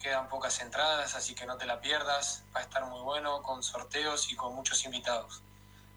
Quedan 0.00 0.28
pocas 0.28 0.60
entradas, 0.60 1.14
así 1.14 1.32
que 1.36 1.46
no 1.46 1.56
te 1.56 1.64
la 1.64 1.80
pierdas. 1.80 2.44
Va 2.52 2.58
a 2.58 2.64
estar 2.64 2.84
muy 2.86 3.00
bueno 3.02 3.40
con 3.42 3.62
sorteos 3.62 4.32
y 4.32 4.34
con 4.34 4.52
muchos 4.56 4.84
invitados. 4.84 5.44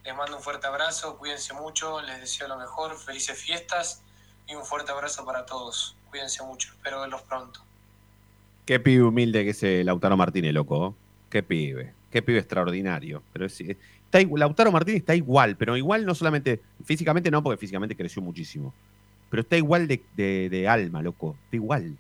Les 0.06 0.16
mando 0.16 0.38
un 0.38 0.44
fuerte 0.44 0.68
abrazo, 0.68 1.18
cuídense 1.18 1.56
mucho, 1.56 2.04
les 2.04 2.20
deseo 2.20 2.48
lo 2.48 2.56
mejor, 2.56 2.96
felices 2.96 3.36
fiestas 3.36 4.04
y 4.46 4.54
un 4.54 4.64
fuerte 4.64 4.92
abrazo 4.92 5.26
para 5.26 5.44
todos. 5.48 5.98
Cuídense 6.12 6.44
mucho, 6.44 6.72
espero 6.74 7.02
verlos 7.02 7.24
pronto. 7.24 7.62
Qué 8.68 8.80
pibe 8.80 9.04
humilde 9.04 9.44
que 9.44 9.50
es 9.50 9.64
eh, 9.64 9.84
Lautaro 9.84 10.18
Martínez, 10.18 10.54
loco. 10.54 10.96
Qué 11.32 11.42
pibe. 11.42 11.97
Qué 12.12 12.22
pibe 12.22 12.40
extraordinario. 12.40 13.22
Pero 13.34 13.46
es- 13.46 13.60
eh, 13.62 13.78
está 14.06 14.22
igual- 14.22 14.40
Lautaro 14.40 14.72
Martínez 14.72 15.00
está 15.02 15.16
igual, 15.16 15.56
pero 15.58 15.76
igual 15.78 16.06
no 16.06 16.16
solamente 16.16 16.62
físicamente, 16.84 17.30
no, 17.32 17.44
porque 17.44 17.58
físicamente 17.60 17.96
creció 17.96 18.22
muchísimo. 18.22 18.74
Pero 19.30 19.42
está 19.42 19.58
igual 19.58 19.88
de, 19.88 20.02
de- 20.16 20.50
de 20.50 20.68
alma, 20.68 21.02
loco. 21.02 21.36
Está 21.46 21.58
igual. 21.58 21.98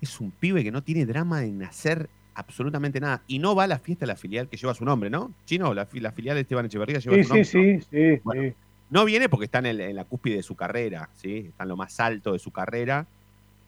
Es 0.00 0.20
un 0.20 0.30
pibe 0.30 0.62
que 0.64 0.72
no 0.72 0.82
tiene 0.82 1.06
drama 1.06 1.44
en 1.44 1.62
hacer 1.62 2.08
absolutamente 2.34 3.00
nada. 3.00 3.22
Y 3.28 3.38
no 3.38 3.54
va 3.54 3.64
a 3.64 3.66
la 3.66 3.78
fiesta 3.78 4.04
de 4.04 4.08
la 4.08 4.16
filial 4.16 4.48
que 4.48 4.56
lleva 4.56 4.74
su 4.74 4.84
nombre, 4.84 5.08
¿no? 5.08 5.32
Chino, 5.46 5.72
la, 5.72 5.88
la 5.92 6.12
filial 6.12 6.34
de 6.34 6.40
Esteban 6.42 6.66
Echeverría 6.66 6.98
lleva 6.98 7.16
Sí, 7.16 7.22
su 7.22 7.28
nombre. 7.28 7.44
sí, 7.44 7.58
¿no? 7.58 7.80
sí, 7.80 7.86
sí, 7.90 8.20
Bueno, 8.24 8.42
sí. 8.42 8.52
No 8.90 9.04
viene 9.04 9.28
porque 9.28 9.46
está 9.46 9.58
en, 9.60 9.66
el- 9.66 9.80
en 9.80 9.96
la 9.96 10.04
cúspide 10.04 10.36
de 10.36 10.42
su 10.42 10.54
carrera, 10.54 11.08
¿sí? 11.14 11.46
Está 11.48 11.62
en 11.64 11.70
lo 11.70 11.76
más 11.76 11.98
alto 11.98 12.32
de 12.32 12.38
su 12.38 12.50
carrera 12.50 13.06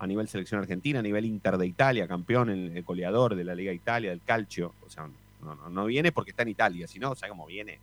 a 0.01 0.07
nivel 0.07 0.29
selección 0.29 0.61
argentina, 0.61 1.01
a 1.01 1.03
nivel 1.03 1.25
Inter 1.25 1.57
de 1.59 1.67
Italia, 1.67 2.07
campeón, 2.07 2.51
en 2.51 2.77
el 2.77 2.83
goleador 2.85 3.35
de 3.35 3.43
la 3.43 3.55
Liga 3.55 3.73
Italia, 3.73 4.11
del 4.11 4.21
Calcio. 4.23 4.75
O 4.87 4.91
sea, 4.91 5.09
no, 5.43 5.55
no- 5.55 5.69
no 5.71 5.85
viene 5.87 6.13
porque 6.13 6.31
está 6.31 6.43
en 6.43 6.49
Italia, 6.51 6.87
si 6.87 6.99
no, 6.99 7.11
o 7.13 7.15
sea, 7.15 7.29
viene. 7.47 7.81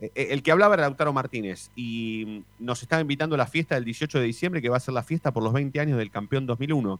Eh, 0.00 0.10
eh, 0.14 0.28
El 0.30 0.42
que 0.42 0.52
hablaba 0.52 0.74
era 0.74 0.84
Lautaro 0.84 1.12
Martínez 1.12 1.70
y 1.76 2.44
mm, 2.58 2.64
nos 2.64 2.82
estaba 2.82 3.02
invitando 3.02 3.34
a 3.34 3.38
la 3.38 3.46
fiesta 3.46 3.74
del 3.74 3.84
18 3.84 4.18
de 4.18 4.24
diciembre, 4.24 4.62
que 4.62 4.68
va 4.68 4.76
a 4.76 4.80
ser 4.80 4.94
la 4.94 5.02
fiesta 5.02 5.32
por 5.32 5.42
los 5.42 5.52
20 5.52 5.78
años 5.80 5.98
del 5.98 6.10
campeón 6.10 6.46
2001. 6.46 6.98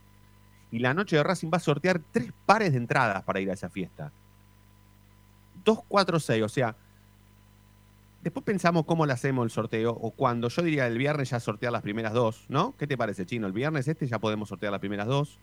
Y 0.73 0.79
la 0.79 0.95
noche 0.95 1.17
de 1.17 1.23
Racing 1.23 1.51
va 1.53 1.57
a 1.57 1.61
sortear 1.61 2.01
tres 2.13 2.33
pares 2.47 2.73
de 2.73 2.79
entradas 2.79 3.23
para 3.25 3.41
ir 3.41 3.51
a 3.51 3.55
esa 3.55 3.69
fiesta. 3.69 4.13
2, 5.65 5.81
4, 5.89 6.21
6, 6.21 6.43
o 6.43 6.49
sea, 6.49 6.77
Después 8.23 8.45
pensamos 8.45 8.85
cómo 8.85 9.07
le 9.07 9.15
hacemos 9.15 9.45
el 9.45 9.51
sorteo 9.51 9.93
o 9.93 10.11
cuando 10.11 10.49
yo 10.51 10.61
diría 10.61 10.87
el 10.87 10.99
viernes 10.99 11.31
ya 11.31 11.41
sortear 11.41 11.73
las 11.73 11.81
primeras 11.81 12.13
dos, 12.13 12.45
¿no? 12.51 12.75
¿Qué 12.77 12.87
te 12.87 12.99
parece, 12.99 13.25
Chino? 13.25 13.47
El 13.47 13.55
viernes 13.55 13.89
este 13.89 14.07
ya 14.07 14.19
podemos 14.19 14.51
sortear 14.51 14.73
las 14.73 14.81
primeras 14.81 15.07
dos 15.07 15.39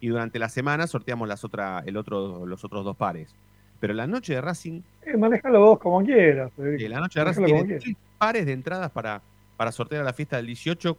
y 0.00 0.08
durante 0.08 0.38
la 0.38 0.48
semana 0.48 0.86
sorteamos 0.86 1.26
las 1.28 1.44
otra, 1.44 1.82
el 1.86 1.96
otro, 1.96 2.44
los 2.46 2.64
otros 2.64 2.84
dos 2.84 2.96
pares. 2.96 3.34
Pero 3.80 3.92
la 3.94 4.06
noche 4.06 4.34
de 4.34 4.40
Racing, 4.40 4.80
Eh, 5.04 5.16
manejalo 5.16 5.60
vos 5.60 5.78
como 5.78 6.02
quieras. 6.04 6.50
Eh, 6.58 6.88
la 6.88 7.00
noche 7.00 7.20
de 7.20 7.24
Racing 7.24 7.44
tiene 7.44 7.64
tres 7.78 7.96
pares 8.18 8.46
de 8.46 8.52
entradas 8.52 8.90
para, 8.90 9.20
para 9.56 9.72
sortear 9.72 10.02
a 10.02 10.04
la 10.04 10.12
fiesta 10.12 10.36
del 10.36 10.46
18, 10.46 10.96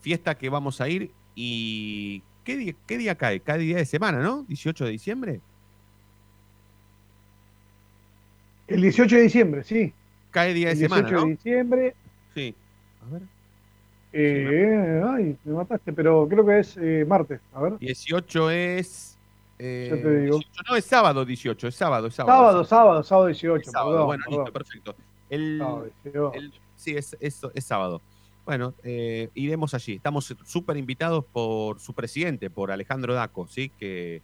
fiesta 0.00 0.36
que 0.36 0.48
vamos 0.48 0.80
a 0.80 0.88
ir 0.88 1.10
y 1.34 2.22
¿qué 2.44 2.56
día, 2.56 2.74
qué 2.86 2.98
día 2.98 3.14
cae? 3.16 3.40
Cada 3.40 3.58
día 3.58 3.76
de 3.78 3.84
semana, 3.86 4.18
¿no? 4.18 4.42
18 4.44 4.84
de 4.84 4.90
diciembre. 4.90 5.40
El 8.68 8.80
18 8.82 9.16
de 9.16 9.22
diciembre, 9.22 9.64
sí. 9.64 9.92
Cae 10.30 10.54
día 10.54 10.68
de 10.68 10.72
El 10.72 10.78
semana, 10.78 11.02
18 11.08 11.20
de 11.20 11.26
¿no? 11.30 11.36
diciembre. 11.36 11.94
Sí. 12.34 12.54
A 13.06 13.12
ver. 13.12 13.22
Eh, 14.12 15.02
ay, 15.04 15.36
me 15.44 15.52
mataste, 15.54 15.92
pero 15.92 16.26
creo 16.28 16.44
que 16.44 16.58
es 16.60 16.76
eh, 16.76 17.04
martes. 17.06 17.40
A 17.52 17.60
ver. 17.62 17.78
18 17.78 18.50
es. 18.50 19.18
eh, 19.58 19.88
Ya 19.90 20.02
te 20.02 20.20
digo. 20.20 20.36
18, 20.38 20.62
no, 20.68 20.76
es 20.76 20.84
sábado 20.84 21.24
18, 21.24 21.68
es 21.68 21.74
sábado, 21.74 22.06
es 22.08 22.14
sábado. 22.14 22.38
Sábado, 22.38 22.64
sábado, 22.64 23.02
sábado 23.02 23.26
18. 23.28 23.60
Es 23.62 23.70
sábado, 23.72 23.90
perdón, 23.92 24.06
bueno, 24.06 24.24
perdón. 24.24 24.38
listo, 24.44 24.52
perfecto. 24.52 24.96
El, 25.30 25.58
Sábado 25.58 25.86
18. 26.04 26.32
el- 26.34 26.52
sí, 26.76 26.96
es, 26.96 27.16
es, 27.20 27.40
es 27.54 27.64
sábado. 27.64 28.00
Bueno, 28.44 28.74
eh, 28.82 29.28
iremos 29.34 29.72
allí. 29.72 29.94
Estamos 29.94 30.34
súper 30.44 30.76
invitados 30.76 31.24
por 31.32 31.78
su 31.78 31.92
presidente, 31.94 32.50
por 32.50 32.70
Alejandro 32.72 33.14
Daco, 33.14 33.46
¿sí? 33.46 33.70
que, 33.78 34.20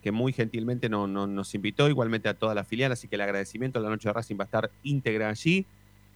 que 0.00 0.12
muy 0.12 0.32
gentilmente 0.32 0.88
no, 0.88 1.06
no- 1.08 1.26
nos 1.26 1.54
invitó, 1.56 1.88
igualmente 1.88 2.28
a 2.28 2.34
toda 2.34 2.54
la 2.54 2.62
filial, 2.64 2.92
así 2.92 3.08
que 3.08 3.16
el 3.16 3.20
agradecimiento 3.22 3.80
a 3.80 3.82
la 3.82 3.88
noche 3.90 4.08
de 4.08 4.12
Racing 4.12 4.36
va 4.38 4.44
a 4.44 4.46
estar 4.46 4.70
íntegra 4.84 5.28
allí. 5.28 5.66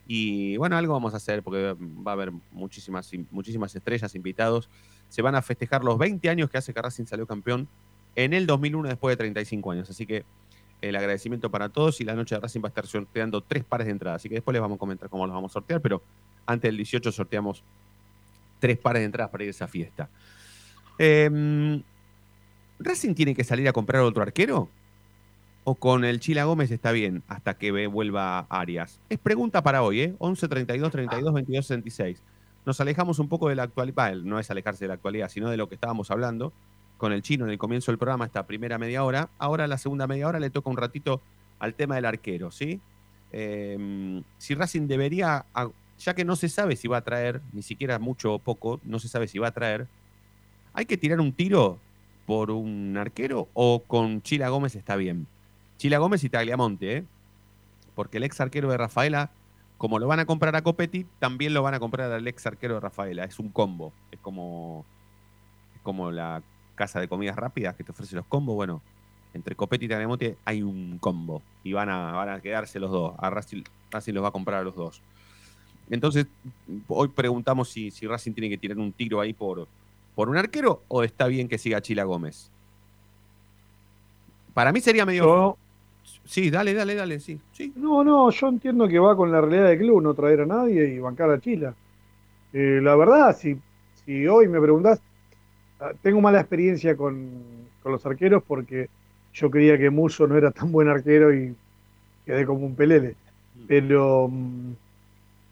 Y 0.06 0.56
bueno, 0.56 0.76
algo 0.76 0.92
vamos 0.92 1.14
a 1.14 1.18
hacer 1.18 1.42
porque 1.42 1.76
va 1.78 2.12
a 2.12 2.14
haber 2.14 2.32
muchísimas, 2.50 3.10
muchísimas 3.30 3.74
estrellas 3.74 4.14
invitados. 4.14 4.68
Se 5.08 5.22
van 5.22 5.34
a 5.34 5.42
festejar 5.42 5.84
los 5.84 5.98
20 5.98 6.28
años 6.28 6.50
que 6.50 6.58
hace 6.58 6.74
que 6.74 6.82
Racing 6.82 7.06
salió 7.06 7.26
campeón 7.26 7.68
en 8.14 8.32
el 8.32 8.46
2001 8.46 8.88
después 8.88 9.12
de 9.12 9.16
35 9.18 9.70
años. 9.70 9.90
Así 9.90 10.06
que 10.06 10.24
el 10.80 10.96
agradecimiento 10.96 11.50
para 11.50 11.68
todos 11.68 12.00
y 12.00 12.04
la 12.04 12.14
noche 12.14 12.34
de 12.34 12.40
Racing 12.40 12.60
va 12.60 12.66
a 12.66 12.70
estar 12.70 12.86
sorteando 12.86 13.40
tres 13.40 13.64
pares 13.64 13.86
de 13.86 13.92
entradas. 13.92 14.20
Así 14.20 14.28
que 14.28 14.36
después 14.36 14.52
les 14.52 14.60
vamos 14.60 14.76
a 14.76 14.78
comentar 14.78 15.08
cómo 15.08 15.26
los 15.26 15.34
vamos 15.34 15.52
a 15.52 15.54
sortear, 15.54 15.80
pero 15.80 16.02
antes 16.46 16.68
del 16.68 16.76
18 16.76 17.12
sorteamos 17.12 17.62
tres 18.58 18.78
pares 18.78 19.00
de 19.00 19.06
entradas 19.06 19.30
para 19.30 19.44
ir 19.44 19.48
a 19.48 19.50
esa 19.50 19.68
fiesta. 19.68 20.10
Em, 20.98 21.82
¿Racing 22.78 23.14
tiene 23.14 23.34
que 23.34 23.44
salir 23.44 23.68
a 23.68 23.72
comprar 23.72 24.02
otro 24.02 24.22
arquero? 24.22 24.68
¿O 25.64 25.76
con 25.76 26.04
el 26.04 26.18
Chila 26.18 26.44
Gómez 26.44 26.72
está 26.72 26.90
bien 26.90 27.22
hasta 27.28 27.54
que 27.54 27.86
vuelva 27.86 28.46
Arias? 28.48 28.98
Es 29.08 29.18
pregunta 29.18 29.62
para 29.62 29.82
hoy, 29.84 30.00
¿eh? 30.00 30.14
11 30.18 30.48
32 30.48 30.90
32 30.90 31.32
22 31.32 31.66
66. 31.66 32.22
Nos 32.66 32.80
alejamos 32.80 33.20
un 33.20 33.28
poco 33.28 33.48
de 33.48 33.54
la 33.54 33.64
actualidad, 33.64 34.14
no 34.16 34.40
es 34.40 34.50
alejarse 34.50 34.84
de 34.84 34.88
la 34.88 34.94
actualidad, 34.94 35.28
sino 35.28 35.50
de 35.50 35.56
lo 35.56 35.68
que 35.68 35.76
estábamos 35.76 36.10
hablando 36.10 36.52
con 36.98 37.12
el 37.12 37.22
chino 37.22 37.44
en 37.44 37.50
el 37.50 37.58
comienzo 37.58 37.92
del 37.92 37.98
programa, 37.98 38.24
esta 38.24 38.46
primera 38.46 38.78
media 38.78 39.04
hora. 39.04 39.28
Ahora 39.38 39.66
la 39.68 39.78
segunda 39.78 40.06
media 40.06 40.28
hora 40.28 40.40
le 40.40 40.50
toca 40.50 40.70
un 40.70 40.76
ratito 40.76 41.20
al 41.60 41.74
tema 41.74 41.94
del 41.94 42.06
arquero, 42.06 42.50
¿sí? 42.50 42.80
Em, 43.30 44.22
si 44.38 44.54
Racing 44.54 44.88
debería, 44.88 45.44
ya 45.98 46.14
que 46.14 46.24
no 46.24 46.34
se 46.36 46.48
sabe 46.48 46.74
si 46.76 46.88
va 46.88 46.98
a 46.98 47.02
traer, 47.02 47.40
ni 47.52 47.62
siquiera 47.62 47.98
mucho 48.00 48.34
o 48.34 48.38
poco, 48.40 48.80
no 48.84 48.98
se 48.98 49.08
sabe 49.08 49.28
si 49.28 49.38
va 49.38 49.48
a 49.48 49.52
traer, 49.52 49.86
¿hay 50.74 50.86
que 50.86 50.96
tirar 50.96 51.20
un 51.20 51.32
tiro 51.32 51.78
por 52.26 52.50
un 52.50 52.96
arquero 52.96 53.48
o 53.54 53.82
con 53.86 54.22
Chila 54.22 54.48
Gómez 54.48 54.74
está 54.74 54.96
bien? 54.96 55.26
Chila 55.82 55.98
Gómez 55.98 56.22
y 56.22 56.28
Tagliamonte, 56.28 56.98
¿eh? 56.98 57.04
Porque 57.96 58.18
el 58.18 58.22
ex 58.22 58.40
arquero 58.40 58.70
de 58.70 58.76
Rafaela, 58.76 59.32
como 59.78 59.98
lo 59.98 60.06
van 60.06 60.20
a 60.20 60.26
comprar 60.26 60.54
a 60.54 60.62
Copetti, 60.62 61.08
también 61.18 61.54
lo 61.54 61.62
van 61.64 61.74
a 61.74 61.80
comprar 61.80 62.12
al 62.12 62.28
ex 62.28 62.46
arquero 62.46 62.74
de 62.74 62.80
Rafaela. 62.80 63.24
Es 63.24 63.40
un 63.40 63.48
combo. 63.48 63.92
Es 64.12 64.20
como, 64.20 64.84
es 65.74 65.80
como 65.80 66.12
la 66.12 66.40
casa 66.76 67.00
de 67.00 67.08
comidas 67.08 67.34
rápidas 67.34 67.74
que 67.74 67.82
te 67.82 67.90
ofrece 67.90 68.14
los 68.14 68.24
combos. 68.26 68.54
Bueno, 68.54 68.80
entre 69.34 69.56
Copetti 69.56 69.86
y 69.86 69.88
Tagliamonte 69.88 70.36
hay 70.44 70.62
un 70.62 70.98
combo. 70.98 71.42
Y 71.64 71.72
van 71.72 71.88
a, 71.88 72.12
van 72.12 72.28
a 72.28 72.40
quedarse 72.40 72.78
los 72.78 72.92
dos. 72.92 73.14
A 73.18 73.28
Racing, 73.30 73.64
los 73.90 74.22
va 74.22 74.28
a 74.28 74.30
comprar 74.30 74.60
a 74.60 74.62
los 74.62 74.76
dos. 74.76 75.02
Entonces, 75.90 76.28
hoy 76.86 77.08
preguntamos 77.08 77.70
si, 77.70 77.90
si 77.90 78.06
Racing 78.06 78.34
tiene 78.34 78.50
que 78.50 78.58
tirar 78.58 78.78
un 78.78 78.92
tiro 78.92 79.20
ahí 79.20 79.32
por, 79.32 79.66
por 80.14 80.28
un 80.28 80.36
arquero 80.36 80.84
o 80.86 81.02
está 81.02 81.26
bien 81.26 81.48
que 81.48 81.58
siga 81.58 81.82
Chila 81.82 82.04
Gómez. 82.04 82.52
Para 84.54 84.70
mí 84.70 84.80
sería 84.80 85.04
medio. 85.04 85.58
Sí, 86.32 86.50
dale, 86.50 86.72
dale, 86.72 86.94
dale, 86.94 87.20
sí, 87.20 87.38
sí. 87.52 87.74
No, 87.76 88.02
no, 88.02 88.30
yo 88.30 88.48
entiendo 88.48 88.88
que 88.88 88.98
va 88.98 89.14
con 89.14 89.30
la 89.30 89.42
realidad 89.42 89.68
del 89.68 89.78
club, 89.80 90.00
no 90.00 90.14
traer 90.14 90.40
a 90.40 90.46
nadie 90.46 90.88
y 90.88 90.98
bancar 90.98 91.28
a 91.28 91.38
Chila. 91.38 91.74
Eh, 92.54 92.80
la 92.82 92.96
verdad, 92.96 93.36
si, 93.36 93.58
si 94.02 94.26
hoy 94.26 94.48
me 94.48 94.58
preguntás, 94.58 94.98
ah, 95.78 95.92
tengo 96.00 96.22
mala 96.22 96.40
experiencia 96.40 96.96
con, 96.96 97.28
los 97.84 98.06
arqueros 98.06 98.42
porque 98.48 98.88
yo 99.34 99.50
creía 99.50 99.76
que 99.76 99.90
Muso 99.90 100.26
no 100.26 100.38
era 100.38 100.50
tan 100.52 100.72
buen 100.72 100.88
arquero 100.88 101.34
y 101.34 101.54
quedé 102.24 102.46
como 102.46 102.64
un 102.64 102.76
pelele. 102.76 103.10
Mm. 103.54 103.66
Pero, 103.68 104.28
mm, 104.32 104.72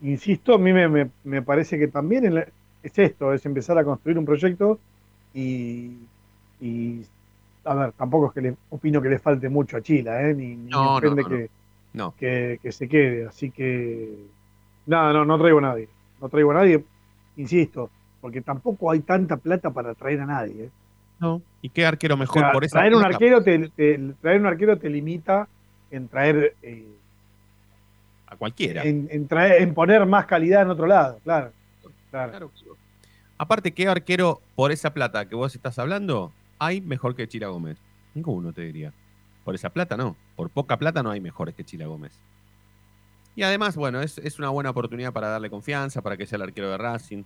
insisto, 0.00 0.54
a 0.54 0.58
mí 0.58 0.72
me, 0.72 1.42
parece 1.42 1.78
que 1.78 1.88
también 1.88 2.38
es 2.82 2.98
esto, 2.98 3.34
es 3.34 3.44
empezar 3.44 3.76
a 3.76 3.84
construir 3.84 4.16
un 4.16 4.24
proyecto 4.24 4.78
y, 5.34 5.98
y 6.58 7.02
a 7.64 7.74
ver, 7.74 7.92
tampoco 7.92 8.28
es 8.28 8.32
que 8.32 8.40
le 8.40 8.56
opino 8.70 9.02
que 9.02 9.08
le 9.08 9.18
falte 9.18 9.48
mucho 9.48 9.76
a 9.76 9.82
Chila, 9.82 10.22
¿eh? 10.22 10.34
ni, 10.34 10.56
ni 10.56 10.70
no, 10.70 12.14
que, 12.16 12.58
que, 12.62 12.72
se 12.72 12.88
quede. 12.88 13.26
Así 13.26 13.50
que, 13.50 14.14
nada, 14.86 15.12
no, 15.12 15.24
no 15.24 15.38
traigo 15.38 15.58
a 15.58 15.62
nadie. 15.62 15.88
No 16.20 16.28
traigo 16.28 16.50
a 16.52 16.54
nadie, 16.54 16.84
insisto, 17.36 17.90
porque 18.20 18.40
tampoco 18.40 18.90
hay 18.90 19.00
tanta 19.00 19.36
plata 19.36 19.70
para 19.70 19.94
traer 19.94 20.20
a 20.20 20.26
nadie. 20.26 20.64
¿eh? 20.64 20.70
No, 21.18 21.42
¿y 21.60 21.68
qué 21.68 21.84
arquero 21.84 22.16
mejor 22.16 22.50
por 22.52 22.64
esa 22.64 22.78
traer 22.78 22.94
un 22.94 23.04
arquero 23.04 23.42
te, 23.42 23.68
Traer 24.20 24.40
un 24.40 24.46
arquero 24.46 24.78
te 24.78 24.88
limita 24.88 25.48
en 25.90 26.08
traer. 26.08 26.54
Eh, 26.62 26.86
a 28.26 28.36
cualquiera. 28.36 28.84
En, 28.84 29.26
traer, 29.26 29.62
en 29.62 29.74
poner 29.74 30.06
más 30.06 30.26
calidad 30.26 30.62
en 30.62 30.70
otro 30.70 30.86
lado, 30.86 31.18
claro. 31.24 31.50
claro. 32.10 32.50
Aparte, 33.36 33.72
¿qué 33.72 33.88
arquero 33.88 34.40
por 34.54 34.70
esa 34.70 34.94
plata 34.94 35.28
que 35.28 35.34
vos 35.34 35.54
estás 35.54 35.78
hablando 35.78 36.32
hay 36.60 36.80
mejor 36.80 37.16
que 37.16 37.26
Chila 37.26 37.48
Gómez. 37.48 37.78
Ninguno 38.14 38.52
te 38.52 38.60
diría. 38.60 38.92
Por 39.44 39.54
esa 39.54 39.70
plata 39.70 39.96
no. 39.96 40.14
Por 40.36 40.50
poca 40.50 40.76
plata 40.76 41.02
no 41.02 41.10
hay 41.10 41.20
mejores 41.20 41.54
que 41.54 41.64
Chila 41.64 41.86
Gómez. 41.86 42.12
Y 43.34 43.42
además, 43.42 43.76
bueno, 43.76 44.02
es, 44.02 44.38
una 44.38 44.50
buena 44.50 44.70
oportunidad 44.70 45.12
para 45.12 45.28
darle 45.28 45.48
confianza, 45.48 46.02
para 46.02 46.16
que 46.16 46.26
sea 46.26 46.36
el 46.36 46.42
arquero 46.42 46.70
de 46.70 46.76
Racing. 46.76 47.24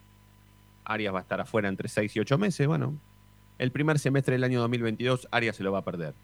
Arias 0.84 1.12
va 1.12 1.18
a 1.18 1.22
estar 1.22 1.40
afuera 1.40 1.68
entre 1.68 1.88
6 1.88 2.14
y 2.14 2.20
8 2.20 2.38
meses. 2.38 2.66
Bueno, 2.66 2.96
el 3.58 3.72
primer 3.72 3.98
semestre 3.98 4.34
del 4.34 4.44
año 4.44 4.60
2022, 4.60 5.26
Arias 5.32 5.56
se 5.56 5.64
lo 5.64 5.72
va 5.72 5.80
a 5.80 5.84
perder. 5.84 6.14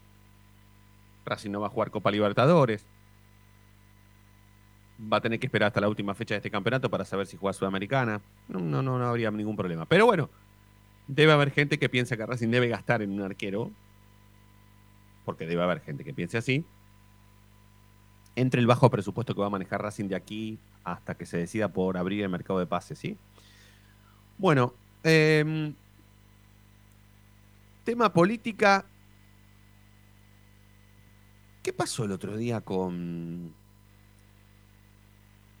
Racing 1.25 1.51
no 1.51 1.59
va 1.59 1.67
a 1.67 1.69
jugar 1.69 1.91
Copa 1.91 2.11
Libertadores. 2.11 2.85
Va 5.11 5.17
a 5.17 5.21
tener 5.21 5.39
que 5.39 5.47
esperar 5.47 5.67
hasta 5.67 5.81
la 5.81 5.89
última 5.89 6.15
fecha 6.15 6.35
de 6.35 6.37
este 6.37 6.51
campeonato 6.51 6.89
para 6.89 7.03
saber 7.03 7.27
si 7.27 7.35
juega 7.35 7.53
Sudamericana. 7.53 8.21
No, 8.47 8.59
no, 8.59 8.81
no 8.81 9.05
habría 9.05 9.31
ningún 9.31 9.57
problema. 9.57 9.85
Pero 9.85 10.05
bueno, 10.05 10.29
debe 11.11 11.33
haber 11.33 11.51
gente 11.51 11.77
que 11.77 11.89
piensa 11.89 12.15
que 12.15 12.25
Racing 12.25 12.49
debe 12.49 12.69
gastar 12.69 13.01
en 13.01 13.11
un 13.11 13.21
arquero, 13.21 13.69
porque 15.25 15.45
debe 15.45 15.61
haber 15.61 15.81
gente 15.81 16.05
que 16.05 16.13
piense 16.13 16.37
así, 16.37 16.63
entre 18.37 18.61
el 18.61 18.67
bajo 18.67 18.89
presupuesto 18.89 19.35
que 19.35 19.41
va 19.41 19.47
a 19.47 19.51
manejar 19.51 19.81
Racing 19.81 20.07
de 20.07 20.15
aquí 20.15 20.57
hasta 20.85 21.15
que 21.15 21.25
se 21.25 21.37
decida 21.37 21.67
por 21.67 21.97
abrir 21.97 22.23
el 22.23 22.29
mercado 22.29 22.59
de 22.59 22.65
pases, 22.65 22.97
¿sí? 22.97 23.17
Bueno, 24.37 24.73
em, 25.03 25.75
tema 27.83 28.13
política. 28.13 28.85
¿Qué 31.61 31.73
pasó 31.73 32.05
el 32.05 32.13
otro 32.13 32.37
día 32.37 32.61
con, 32.61 33.53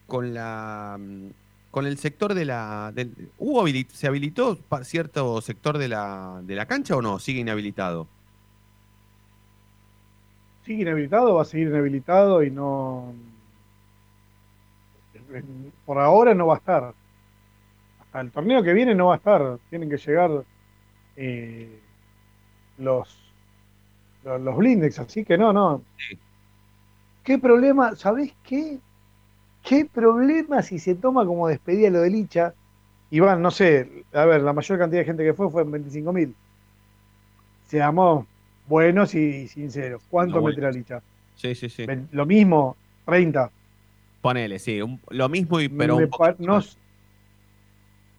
con 0.07 0.33
la 0.33 0.97
con 1.71 1.85
el 1.85 1.97
sector 1.97 2.33
de 2.33 2.45
la. 2.45 2.93
¿hubo 3.37 3.65
¿Se 3.93 4.07
habilitó 4.07 4.57
cierto 4.83 5.41
sector 5.41 5.77
de 5.77 5.87
la, 5.87 6.41
de 6.43 6.55
la 6.55 6.65
cancha 6.65 6.95
o 6.95 7.01
no? 7.01 7.17
¿Sigue 7.17 7.39
inhabilitado? 7.39 8.07
Sigue 10.65 10.83
inhabilitado, 10.83 11.35
va 11.35 11.41
a 11.41 11.45
seguir 11.45 11.69
inhabilitado 11.69 12.43
y 12.43 12.51
no. 12.51 13.13
Por 15.85 15.97
ahora 15.97 16.35
no 16.35 16.47
va 16.47 16.55
a 16.55 16.57
estar. 16.57 16.93
Hasta 18.01 18.21
el 18.21 18.31
torneo 18.31 18.61
que 18.61 18.73
viene 18.73 18.93
no 18.93 19.07
va 19.07 19.13
a 19.13 19.17
estar. 19.17 19.57
Tienen 19.69 19.89
que 19.89 19.97
llegar 19.97 20.43
eh, 21.15 21.79
los, 22.77 23.17
los, 24.25 24.57
blindex, 24.57 24.99
así 24.99 25.23
que 25.23 25.37
no, 25.37 25.53
no. 25.53 25.81
¿Qué 27.23 27.37
problema? 27.39 27.95
¿Sabés 27.95 28.33
qué? 28.43 28.79
¿Qué 29.63 29.85
problema 29.85 30.61
si 30.61 30.79
se 30.79 30.95
toma 30.95 31.25
como 31.25 31.47
despedida 31.47 31.89
lo 31.89 32.01
de 32.01 32.09
Licha? 32.09 32.53
Y 33.09 33.19
van, 33.19 33.41
no 33.41 33.51
sé, 33.51 34.05
a 34.13 34.25
ver, 34.25 34.41
la 34.41 34.53
mayor 34.53 34.79
cantidad 34.79 35.01
de 35.01 35.05
gente 35.05 35.23
que 35.23 35.33
fue 35.33 35.49
fue 35.49 35.65
25.000. 35.65 36.33
Seamos 37.67 38.25
buenos 38.67 39.13
y 39.15 39.47
sinceros. 39.47 40.01
¿Cuánto 40.09 40.41
meterá 40.41 40.71
Licha? 40.71 41.01
Sí, 41.35 41.53
sí, 41.55 41.69
sí. 41.69 41.85
Lo 42.11 42.25
mismo, 42.25 42.75
30. 43.05 43.51
Ponele, 44.21 44.59
sí, 44.59 44.79
lo 45.09 45.29
mismo 45.29 45.59
y 45.59 45.67
pero 45.67 45.97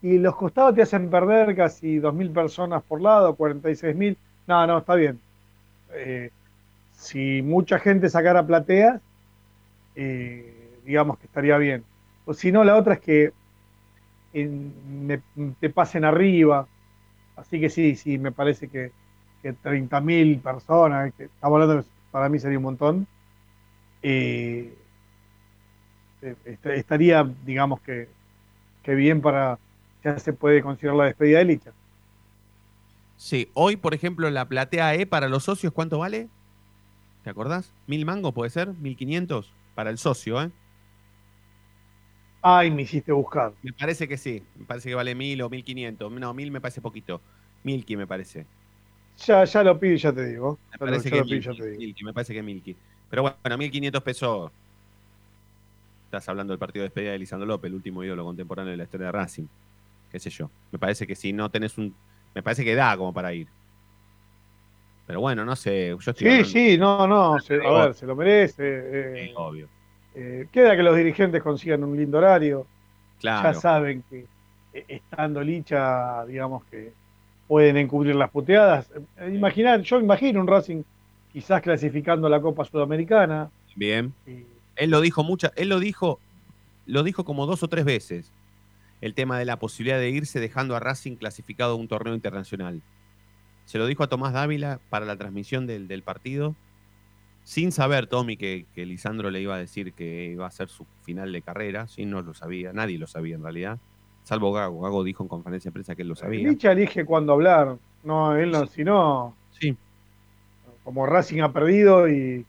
Y 0.02 0.18
los 0.18 0.36
costados 0.36 0.74
te 0.74 0.82
hacen 0.82 1.08
perder 1.10 1.54
casi 1.54 1.98
2.000 2.00 2.32
personas 2.32 2.82
por 2.82 3.00
lado, 3.00 3.36
46.000. 3.36 4.16
No, 4.46 4.66
no, 4.66 4.78
está 4.78 4.94
bien. 4.96 5.20
Eh, 5.94 6.30
si 6.92 7.42
mucha 7.42 7.78
gente 7.78 8.08
sacara 8.08 8.46
plateas, 8.46 9.00
eh, 9.94 10.61
digamos 10.84 11.18
que 11.18 11.26
estaría 11.26 11.56
bien. 11.58 11.84
O 12.24 12.34
si 12.34 12.52
no, 12.52 12.64
la 12.64 12.76
otra 12.76 12.94
es 12.94 13.00
que 13.00 13.32
te 15.60 15.70
pasen 15.70 16.04
arriba. 16.04 16.66
Así 17.36 17.60
que 17.60 17.70
sí, 17.70 17.96
sí, 17.96 18.18
me 18.18 18.32
parece 18.32 18.68
que, 18.68 18.92
que 19.42 19.54
30.000 19.54 20.40
personas, 20.40 21.12
que 21.14 21.24
estamos 21.24 21.60
hablando, 21.60 21.84
para 22.10 22.28
mí 22.28 22.38
sería 22.38 22.58
un 22.58 22.64
montón, 22.64 23.06
eh, 24.02 24.72
eh, 26.22 26.36
estaría, 26.64 27.28
digamos 27.44 27.80
que, 27.80 28.08
que 28.82 28.94
bien 28.94 29.20
para, 29.20 29.58
ya 30.04 30.18
se 30.18 30.32
puede 30.32 30.62
considerar 30.62 30.96
la 30.96 31.04
despedida 31.04 31.38
de 31.38 31.44
Licha. 31.44 31.72
Sí, 33.16 33.48
hoy, 33.54 33.76
por 33.76 33.94
ejemplo, 33.94 34.28
la 34.30 34.46
platea 34.46 34.94
E 34.94 35.06
para 35.06 35.28
los 35.28 35.44
socios, 35.44 35.72
¿cuánto 35.72 35.98
vale? 35.98 36.28
¿Te 37.24 37.30
acordás? 37.30 37.72
¿Mil 37.86 38.04
mangos 38.04 38.34
puede 38.34 38.50
ser? 38.50 38.68
¿Mil 38.74 38.96
quinientos? 38.96 39.52
Para 39.74 39.90
el 39.90 39.98
socio, 39.98 40.42
¿eh? 40.42 40.50
Ay, 42.42 42.70
me 42.70 42.82
hiciste 42.82 43.12
buscar. 43.12 43.52
Me 43.62 43.72
parece 43.72 44.08
que 44.08 44.16
sí. 44.18 44.42
Me 44.56 44.64
parece 44.64 44.88
que 44.88 44.94
vale 44.94 45.14
mil 45.14 45.40
o 45.42 45.48
mil 45.48 45.62
quinientos. 45.64 46.10
No, 46.10 46.34
mil 46.34 46.50
me 46.50 46.60
parece 46.60 46.80
poquito. 46.80 47.20
Milky 47.62 47.96
me 47.96 48.06
parece. 48.06 48.46
Ya, 49.24 49.44
ya 49.44 49.62
lo 49.62 49.78
pido 49.78 49.94
y 49.94 49.98
ya 49.98 50.12
te 50.12 50.26
digo. 50.26 50.58
Me 50.72 50.78
parece 50.78 51.10
que 51.10 51.22
Milky, 51.22 52.04
me 52.04 52.12
parece 52.12 52.34
que 52.34 52.42
Milky. 52.42 52.76
Pero 53.08 53.22
bueno, 53.22 53.58
mil 53.58 53.70
quinientos 53.70 54.02
pesos. 54.02 54.50
Estás 56.06 56.28
hablando 56.28 56.52
del 56.52 56.58
partido 56.58 56.82
de 56.82 56.88
despedida 56.88 57.12
de 57.12 57.18
Lisandro 57.18 57.46
López, 57.46 57.68
el 57.68 57.74
último 57.74 58.02
ídolo 58.02 58.24
contemporáneo 58.24 58.72
de 58.72 58.76
la 58.76 58.84
historia 58.84 59.06
de 59.06 59.12
Racing. 59.12 59.46
Qué 60.10 60.18
sé 60.18 60.28
yo. 60.30 60.50
Me 60.72 60.78
parece 60.78 61.06
que 61.06 61.14
si 61.14 61.32
no 61.32 61.48
tenés 61.50 61.78
un. 61.78 61.94
Me 62.34 62.42
parece 62.42 62.64
que 62.64 62.74
da 62.74 62.96
como 62.96 63.14
para 63.14 63.32
ir. 63.32 63.46
Pero 65.06 65.20
bueno, 65.20 65.44
no 65.44 65.54
sé. 65.56 65.88
Yo 65.88 65.96
estoy 65.96 66.14
Sí, 66.14 66.26
hablando- 66.26 66.48
sí, 66.48 66.78
no, 66.78 67.06
no, 67.06 67.38
se- 67.40 67.64
a 67.66 67.70
ver, 67.84 67.94
se 67.94 68.06
lo 68.06 68.16
merece. 68.16 68.62
eh, 68.66 69.26
Sí, 69.28 69.32
obvio. 69.36 69.68
Eh, 70.14 70.46
queda 70.52 70.76
que 70.76 70.82
los 70.82 70.96
dirigentes 70.96 71.42
consigan 71.42 71.84
un 71.84 71.96
lindo 71.96 72.18
horario. 72.18 72.66
Claro. 73.20 73.52
Ya 73.52 73.54
saben 73.58 74.04
que 74.10 74.26
eh, 74.72 74.84
estando 74.88 75.42
Licha, 75.42 76.24
digamos 76.26 76.64
que 76.64 76.92
pueden 77.46 77.76
encubrir 77.76 78.14
las 78.14 78.30
puteadas. 78.30 78.90
Eh, 79.18 79.32
Imaginar, 79.34 79.80
yo 79.82 80.00
imagino 80.00 80.40
un 80.40 80.46
Racing 80.46 80.82
quizás 81.32 81.62
clasificando 81.62 82.26
a 82.26 82.30
la 82.30 82.40
Copa 82.40 82.64
Sudamericana. 82.64 83.50
Bien. 83.74 84.12
Él 84.76 84.90
lo 84.90 85.00
dijo 85.00 85.24
muchas, 85.24 85.52
él 85.56 85.68
lo 85.68 85.80
dijo, 85.80 86.18
lo 86.86 87.02
dijo 87.02 87.24
como 87.24 87.46
dos 87.46 87.62
o 87.62 87.68
tres 87.68 87.84
veces. 87.84 88.30
El 89.00 89.14
tema 89.14 89.38
de 89.38 89.44
la 89.44 89.58
posibilidad 89.58 89.98
de 89.98 90.10
irse 90.10 90.38
dejando 90.38 90.76
a 90.76 90.80
Racing 90.80 91.16
clasificado 91.16 91.72
a 91.72 91.76
un 91.76 91.88
torneo 91.88 92.14
internacional. 92.14 92.82
Se 93.64 93.78
lo 93.78 93.86
dijo 93.86 94.02
a 94.04 94.08
Tomás 94.08 94.32
Dávila 94.32 94.78
para 94.90 95.06
la 95.06 95.16
transmisión 95.16 95.66
del, 95.66 95.88
del 95.88 96.02
partido, 96.02 96.54
sin 97.44 97.72
saber, 97.72 98.06
Tommy, 98.06 98.36
que, 98.36 98.66
que 98.74 98.86
Lisandro 98.86 99.30
le 99.30 99.40
iba 99.40 99.54
a 99.54 99.58
decir 99.58 99.92
que 99.94 100.26
iba 100.32 100.46
a 100.46 100.50
ser 100.50 100.68
su 100.68 100.86
final 101.02 101.32
de 101.32 101.42
carrera. 101.42 101.88
Sí, 101.88 102.04
no 102.06 102.22
lo 102.22 102.34
sabía, 102.34 102.72
nadie 102.72 102.98
lo 102.98 103.06
sabía 103.06 103.34
en 103.34 103.42
realidad. 103.42 103.78
Salvo 104.24 104.52
Gago. 104.52 104.80
Gago 104.82 105.02
dijo 105.04 105.24
en 105.24 105.28
conferencia 105.28 105.70
de 105.70 105.72
prensa 105.72 105.94
que 105.96 106.02
él 106.02 106.08
lo 106.08 106.14
sabía. 106.16 106.48
Licha 106.48 106.72
elige 106.72 107.04
cuándo 107.04 107.32
hablar. 107.32 107.76
No, 108.04 108.36
él 108.36 108.50
no, 108.52 108.66
si 108.66 108.84
no. 108.84 109.34
Sí. 109.58 109.76
Como 110.84 111.06
Racing 111.06 111.40
ha 111.42 111.52
perdido 111.52 112.08
y 112.08 112.44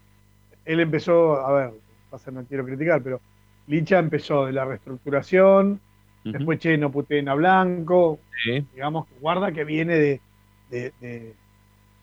él 0.65 0.79
empezó, 0.79 1.35
a 1.45 1.51
ver, 1.53 1.71
pasa, 2.09 2.31
no 2.31 2.43
quiero 2.45 2.65
criticar, 2.65 3.01
pero 3.01 3.19
Licha 3.67 3.97
empezó 3.99 4.45
de 4.45 4.53
la 4.53 4.65
reestructuración, 4.65 5.79
después 6.23 6.59
che, 6.59 6.77
no 6.77 6.91
puteen 6.91 7.27
a 7.29 7.33
Blanco, 7.35 8.19
Sí. 8.43 8.65
digamos, 8.73 9.07
guarda 9.19 9.51
que 9.51 9.63
viene 9.63 9.95
de, 9.97 10.21
de, 10.69 10.93
de- 11.01 11.33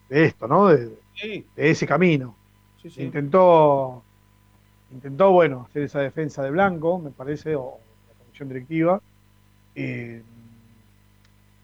de 0.09 0.25
esto, 0.25 0.47
¿no? 0.47 0.67
De, 0.67 0.89
de 1.23 1.69
ese 1.69 1.87
camino. 1.87 2.35
Intentó, 2.95 4.03
intentó, 4.91 5.31
bueno, 5.31 5.65
hacer 5.69 5.83
esa 5.83 5.99
defensa 6.01 6.43
de 6.43 6.51
Blanco, 6.51 6.99
me 6.99 7.11
parece, 7.11 7.55
o 7.55 7.79
la 8.09 8.15
comisión 8.15 8.49
directiva. 8.49 9.01
Eh, 9.75 10.23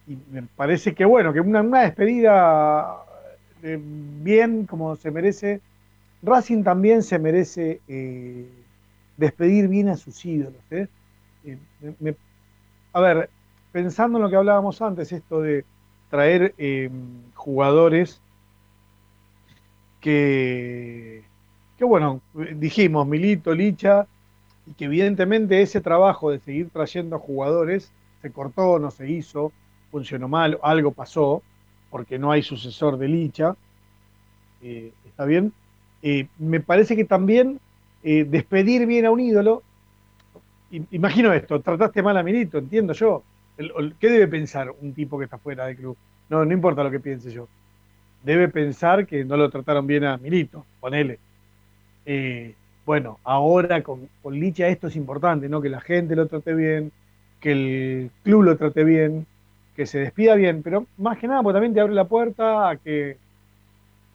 y 0.05 0.15
me 0.32 0.43
parece 0.43 0.93
que, 0.95 1.05
bueno, 1.05 1.34
que 1.34 1.41
una, 1.41 1.61
una 1.61 1.82
despedida 1.82 3.03
bien, 3.61 4.65
como 4.65 4.95
se 4.95 5.11
merece. 5.11 5.61
Racing 6.22 6.63
también 6.63 7.03
se 7.03 7.20
merece 7.20 7.82
eh, 7.88 8.49
despedir 9.18 9.68
bien 9.68 9.89
a 9.89 9.97
sus 9.97 10.24
ídolos. 10.26 10.61
¿eh? 10.72 10.88
Me- 11.99 12.15
a 12.93 13.01
ver, 13.01 13.32
pensando 13.72 14.18
en 14.20 14.24
lo 14.24 14.30
que 14.30 14.36
hablábamos 14.38 14.82
antes, 14.82 15.11
esto 15.11 15.41
de 15.41 15.65
traer 16.09 16.55
jugadores 17.36 18.22
que, 20.08 21.24
bueno, 21.82 22.22
dijimos, 22.55 23.05
Milito, 23.05 23.53
Licha, 23.53 24.08
y 24.66 24.74
que 24.74 24.86
evidentemente 24.86 25.62
ese 25.62 25.82
trabajo 25.82 26.32
de 26.32 26.39
seguir 26.39 26.70
trayendo 26.70 27.20
jugadores 27.20 27.91
se 28.22 28.32
cortó, 28.32 28.80
no 28.80 28.89
se 28.89 29.10
hizo, 29.10 29.51
funcionó 29.91 30.30
mal, 30.30 30.60
algo 30.64 30.91
pasó, 30.91 31.43
porque 31.89 32.18
no 32.18 32.32
hay 32.32 32.41
sucesor 32.41 32.97
de 32.97 33.10
Licha, 33.10 33.58
eh, 34.62 34.93
¿está 35.05 35.26
bien? 35.26 35.51
Eh, 36.01 36.28
me 36.38 36.62
parece 36.62 36.95
que 36.95 37.03
también 37.03 37.60
eh, 38.03 38.24
despedir 38.24 38.86
bien 38.86 39.05
a 39.05 39.12
un 39.12 39.20
ídolo, 39.20 39.62
imagino 40.91 41.34
esto, 41.34 41.60
trataste 41.60 42.01
mal 42.01 42.16
a 42.16 42.24
Milito, 42.24 42.60
entiendo 42.60 42.93
yo, 42.93 43.24
¿qué 43.99 44.10
debe 44.10 44.28
pensar 44.28 44.74
un 44.82 44.93
tipo 44.93 45.18
que 45.18 45.26
está 45.26 45.38
fuera 45.38 45.66
del 45.66 45.76
club? 45.76 45.97
No, 46.30 46.45
no 46.45 46.53
importa 46.53 46.84
lo 46.84 46.91
que 46.91 47.01
piense 47.01 47.30
yo, 47.30 47.49
debe 48.24 48.47
pensar 48.49 49.05
que 49.05 49.24
no 49.24 49.38
lo 49.38 49.49
trataron 49.49 49.88
bien 49.88 50.03
a 50.03 50.18
Milito, 50.18 50.65
ponele. 50.80 51.20
Eh, 52.05 52.53
bueno, 52.86 53.20
ahora 53.24 53.84
con, 53.84 54.07
con 54.22 54.39
Licha 54.39 54.68
esto 54.68 54.88
es 54.88 54.95
importante, 54.95 55.49
¿no? 55.49 55.61
Que 55.61 55.70
la 55.70 55.82
gente 55.82 56.15
lo 56.15 56.28
trate 56.28 56.53
bien, 56.53 56.91
que 57.39 57.51
el 57.51 58.11
club 58.24 58.43
lo 58.43 58.57
trate 58.57 58.84
bien, 58.84 59.26
que 59.76 59.86
se 59.86 59.99
despida 59.99 60.36
bien, 60.36 60.63
pero 60.63 60.88
más 60.97 61.18
que 61.18 61.28
nada, 61.28 61.43
porque 61.43 61.55
también 61.55 61.74
te 61.74 61.82
abre 61.82 61.93
la 61.93 62.05
puerta 62.05 62.70
a 62.70 62.78
que, 62.78 63.18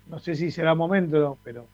no 0.09 0.18
sé 0.18 0.34
si 0.34 0.50
será 0.50 0.74
momento, 0.74 1.38
pero, 1.44 1.66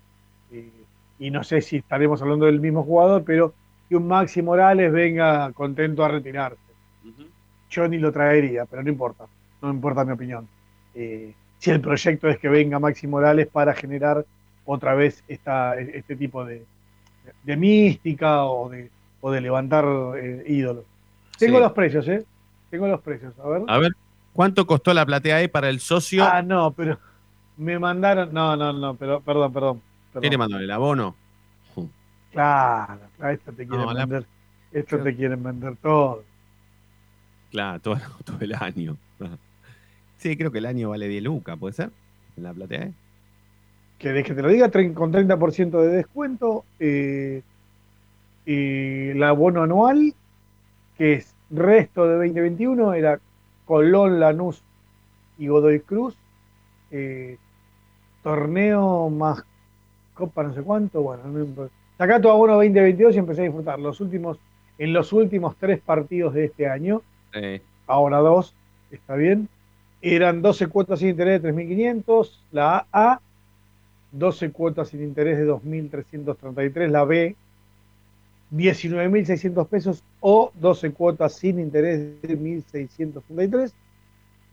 eh, 0.53 0.71
y 1.19 1.31
no 1.31 1.43
sé 1.43 1.63
si 1.63 1.77
estaremos 1.79 2.21
hablando 2.21 2.47
del 2.47 2.61
mismo 2.61 2.83
jugador, 2.85 3.25
pero 3.25 3.55
que 3.89 3.97
un 3.97 4.07
Maxi 4.07 4.43
Morales 4.43 4.93
venga 4.93 5.51
contento 5.53 6.05
a 6.05 6.09
retirarse. 6.09 6.59
Yo 7.71 7.89
ni 7.89 7.99
lo 7.99 8.13
traería, 8.13 8.67
pero 8.67 8.83
no 8.83 8.91
importa, 8.91 9.27
no 9.63 9.71
importa 9.71 10.05
mi 10.05 10.13
opinión. 10.13 10.49
Eh, 10.95 11.35
si 11.59 11.71
el 11.71 11.81
proyecto 11.81 12.29
es 12.29 12.39
que 12.39 12.49
venga 12.49 12.79
Maxi 12.79 13.07
Morales 13.07 13.49
para 13.49 13.75
generar 13.75 14.25
otra 14.65 14.95
vez 14.95 15.23
esta, 15.29 15.77
este 15.79 16.15
tipo 16.17 16.45
de, 16.45 16.65
de 17.43 17.57
mística 17.57 18.45
o 18.45 18.69
de, 18.69 18.91
o 19.21 19.31
de 19.31 19.41
levantar 19.41 19.85
eh, 20.17 20.45
ídolos. 20.47 20.85
Tengo 21.39 21.57
Sí. 21.59 21.63
los 21.63 21.73
precios, 21.73 22.07
¿eh? 22.09 22.25
Tengo 22.71 22.87
los 22.87 23.01
precios, 23.01 23.33
a 23.39 23.49
ver. 23.49 23.63
A 23.67 23.79
ver, 23.79 23.93
¿cuánto 24.33 24.67
costó 24.67 24.93
la 24.93 25.07
platea 25.07 25.41
E 25.43 25.49
para 25.49 25.69
el 25.69 25.81
socio? 25.81 26.25
Ah, 26.25 26.43
no, 26.43 26.71
pero 26.73 26.99
me 27.57 27.79
mandaron. 27.79 28.33
No, 28.33 28.57
no, 28.57 28.73
no, 28.73 28.95
pero 28.95 29.21
perdón, 29.21 29.53
perdón. 29.53 29.77
¿Qué 29.79 30.21
perdón. 30.21 30.31
le 30.31 30.39
mandó? 30.39 30.59
¿El 30.59 30.71
abono? 30.71 31.15
Claro, 32.33 33.01
a 33.21 33.33
esto 33.33 33.53
te 33.53 33.67
quieren 33.67 33.87
No, 33.87 33.93
la- 33.93 34.01
vender. 34.07 34.27
Esto 34.71 34.99
te 35.03 35.17
quieren 35.17 35.43
vender 35.43 35.77
todo. 35.81 36.23
Claro, 37.51 37.81
todo, 37.81 37.97
todo 38.25 38.37
el 38.41 38.55
año. 38.55 38.97
Sí, 40.19 40.37
creo 40.37 40.51
que 40.53 40.59
el 40.59 40.67
año 40.67 40.91
vale 40.91 41.09
10 41.09 41.23
lucas, 41.23 41.59
¿puede 41.59 41.75
ser? 41.75 41.91
En 42.37 42.43
la 42.45 42.53
platea 42.53 42.83
E. 42.83 42.93
¿Querés 43.99 44.25
que 44.27 44.35
te 44.35 44.43
lo 44.43 44.49
diga? 44.49 44.71
Con 44.95 45.13
30% 45.13 45.81
de 45.83 45.89
descuento. 45.89 46.65
eh, 46.79 47.43
y 48.45 49.11
el 49.11 49.23
abono 49.23 49.63
anual, 49.63 50.15
que 50.97 51.15
es 51.15 51.35
resto 51.51 52.07
de 52.07 52.15
2021, 52.17 52.95
era 52.95 53.21
Colón, 53.67 54.21
Lanús 54.21 54.63
y 55.37 55.49
Godoy 55.49 55.81
Cruz. 55.81 56.17
eh, 56.91 57.37
torneo 58.23 59.11
más 59.11 59.43
Copa 60.15 60.43
no 60.43 60.55
sé 60.55 60.63
cuánto. 60.63 61.03
Bueno, 61.03 61.25
no 61.27 61.41
importa. 61.41 61.75
Sacá 61.99 62.21
tu 62.21 62.29
abono 62.31 62.55
2022 62.55 63.15
y 63.15 63.19
empecé 63.19 63.43
a 63.43 63.45
disfrutar. 63.45 63.79
Los 63.79 64.01
últimos, 64.01 64.39
en 64.79 64.93
los 64.93 65.13
últimos 65.13 65.57
tres 65.57 65.81
partidos 65.81 66.35
de 66.35 66.47
este 66.47 66.69
año, 66.69 67.03
Eh, 67.35 67.61
ahora 67.87 68.19
dos, 68.19 68.55
está 68.91 69.15
bien. 69.15 69.49
Eran 70.01 70.43
12 70.43 70.69
cuotas 70.69 71.01
sin 71.01 71.09
interés 71.09 71.43
de 71.43 71.53
3.500, 71.53 72.31
la 72.53 72.87
A, 72.93 73.21
12 74.13 74.53
cuotas 74.53 74.89
sin 74.89 75.03
interés 75.03 75.39
de 75.39 75.47
2.333, 75.49 76.89
la 76.89 77.05
B, 77.05 77.35
19.600 78.53 79.67
pesos 79.67 80.05
o 80.21 80.53
12 80.55 80.93
cuotas 80.93 81.35
sin 81.35 81.59
interés 81.59 82.23
de 82.23 82.39
1.633, 82.39 83.73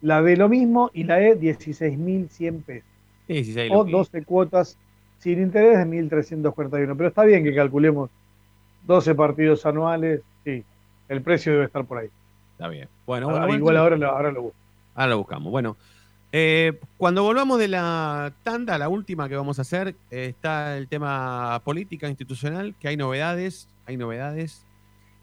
la 0.02 0.22
D 0.22 0.36
lo 0.36 0.50
mismo 0.50 0.90
y 0.94 1.04
la 1.04 1.22
E 1.22 1.40
16.100 1.40 2.64
pesos. 2.64 2.90
16 3.28 3.72
O 3.72 3.78
luquitas. 3.78 3.92
12 3.92 4.24
cuotas 4.24 4.78
sin 5.20 5.42
interés 5.42 5.78
de 5.78 5.86
1.341. 5.86 6.96
Pero 6.98 7.08
está 7.08 7.24
bien 7.24 7.44
que 7.44 7.56
calculemos 7.56 8.10
12 8.86 9.16
partidos 9.16 9.66
anuales, 9.66 10.22
sí, 10.44 10.64
el 11.08 11.22
precio 11.22 11.54
debe 11.54 11.66
estar 11.66 11.86
por 11.86 12.00
ahí. 12.00 12.10
Está 12.52 12.68
bien. 12.68 12.88
Bueno, 13.06 13.28
bueno, 13.28 13.42
bueno, 13.48 13.58
igual 13.58 13.78
ahora 13.78 14.32
lo 14.32 14.42
busco. 14.44 14.65
Ahora 14.96 15.12
lo 15.12 15.18
buscamos. 15.20 15.52
Bueno, 15.52 15.78
eh, 16.32 16.80
cuando 16.98 17.24
volvamos 17.24 17.60
de 17.60 17.68
la 17.68 18.34
tanda, 18.44 18.78
la 18.78 18.90
última 18.90 19.30
que 19.30 19.36
vamos 19.36 19.60
a 19.60 19.62
hacer, 19.62 19.96
eh, 20.10 20.26
está 20.26 20.78
el 20.78 20.88
tema 20.88 21.62
política 21.64 22.10
institucional, 22.10 22.76
que 22.80 22.88
hay 22.88 22.98
novedades, 22.98 23.68
hay 23.86 23.98
novedades. 23.98 24.66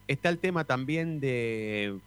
Está 0.08 0.28
el 0.28 0.38
tema 0.38 0.64
también 0.64 1.20
de 1.20 1.98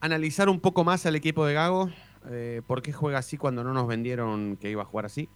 analizar 0.00 0.48
un 0.48 0.60
poco 0.60 0.84
más 0.84 1.04
al 1.06 1.16
equipo 1.16 1.44
de 1.46 1.54
Gago, 1.54 1.90
eh, 2.30 2.62
por 2.66 2.82
qué 2.82 2.92
juega 2.92 3.18
así 3.18 3.36
cuando 3.36 3.64
no 3.64 3.72
nos 3.72 3.86
vendieron 3.86 4.56
que 4.56 4.70
iba 4.70 4.82
a 4.82 4.86
jugar 4.86 5.06
así. 5.06 5.28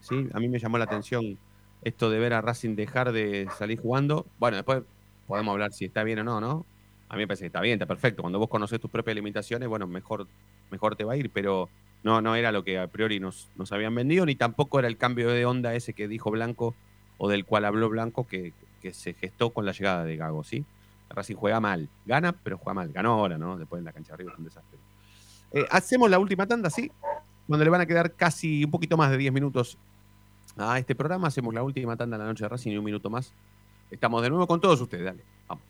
¿Sí? 0.00 0.28
A 0.32 0.40
mí 0.40 0.48
me 0.48 0.58
llamó 0.58 0.78
la 0.78 0.84
atención 0.84 1.38
esto 1.82 2.10
de 2.10 2.18
ver 2.18 2.32
a 2.32 2.40
Racing 2.40 2.74
dejar 2.74 3.12
de 3.12 3.48
salir 3.58 3.80
jugando. 3.80 4.26
Bueno, 4.38 4.56
después 4.56 4.82
podemos 5.26 5.52
hablar 5.52 5.72
si 5.72 5.86
está 5.86 6.04
bien 6.04 6.20
o 6.20 6.24
no, 6.24 6.40
¿no? 6.40 6.66
A 7.10 7.14
mí 7.14 7.22
me 7.22 7.26
parece 7.26 7.42
que 7.42 7.48
está 7.48 7.60
bien, 7.60 7.74
está 7.74 7.86
perfecto. 7.86 8.22
Cuando 8.22 8.38
vos 8.38 8.48
conoces 8.48 8.80
tus 8.80 8.90
propias 8.90 9.14
limitaciones, 9.16 9.68
bueno, 9.68 9.86
mejor, 9.86 10.26
mejor 10.70 10.96
te 10.96 11.04
va 11.04 11.14
a 11.14 11.16
ir, 11.16 11.28
pero 11.30 11.68
no, 12.02 12.22
no 12.22 12.36
era 12.36 12.52
lo 12.52 12.64
que 12.64 12.78
a 12.78 12.86
priori 12.86 13.20
nos, 13.20 13.48
nos 13.56 13.72
habían 13.72 13.94
vendido, 13.94 14.24
ni 14.24 14.36
tampoco 14.36 14.78
era 14.78 14.88
el 14.88 14.96
cambio 14.96 15.28
de 15.30 15.44
onda 15.44 15.74
ese 15.74 15.92
que 15.92 16.08
dijo 16.08 16.30
Blanco 16.30 16.74
o 17.18 17.28
del 17.28 17.44
cual 17.44 17.64
habló 17.64 17.88
Blanco 17.88 18.26
que, 18.26 18.52
que 18.80 18.94
se 18.94 19.12
gestó 19.14 19.50
con 19.50 19.66
la 19.66 19.72
llegada 19.72 20.04
de 20.04 20.16
Gago, 20.16 20.44
¿sí? 20.44 20.64
Racing 21.10 21.34
juega 21.34 21.60
mal, 21.60 21.88
gana, 22.06 22.32
pero 22.32 22.56
juega 22.56 22.74
mal. 22.74 22.92
Ganó 22.92 23.12
ahora, 23.12 23.36
¿no? 23.36 23.58
Después 23.58 23.80
en 23.80 23.84
la 23.84 23.92
cancha 23.92 24.10
de 24.10 24.14
arriba 24.14 24.32
es 24.32 24.38
un 24.38 24.44
desastre. 24.44 24.78
Eh, 25.52 25.66
hacemos 25.70 26.08
la 26.08 26.18
última 26.18 26.46
tanda, 26.46 26.70
¿sí? 26.70 26.90
Cuando 27.46 27.64
le 27.64 27.70
van 27.70 27.80
a 27.80 27.86
quedar 27.86 28.12
casi 28.12 28.64
un 28.64 28.70
poquito 28.70 28.96
más 28.96 29.10
de 29.10 29.18
10 29.18 29.32
minutos 29.32 29.76
a 30.56 30.78
este 30.78 30.94
programa, 30.94 31.28
hacemos 31.28 31.52
la 31.52 31.62
última 31.62 31.96
tanda 31.96 32.16
en 32.16 32.22
la 32.22 32.28
noche 32.28 32.44
de 32.44 32.48
Racing 32.48 32.70
y 32.70 32.78
un 32.78 32.84
minuto 32.84 33.10
más. 33.10 33.32
Estamos 33.90 34.22
de 34.22 34.30
nuevo 34.30 34.46
con 34.46 34.60
todos 34.60 34.80
ustedes, 34.80 35.04
dale. 35.04 35.24
Vamos. 35.48 35.69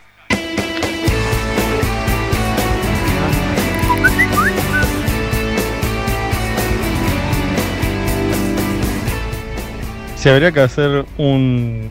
Si 10.21 10.29
habría 10.29 10.51
que 10.51 10.59
hacer 10.59 11.03
un 11.17 11.89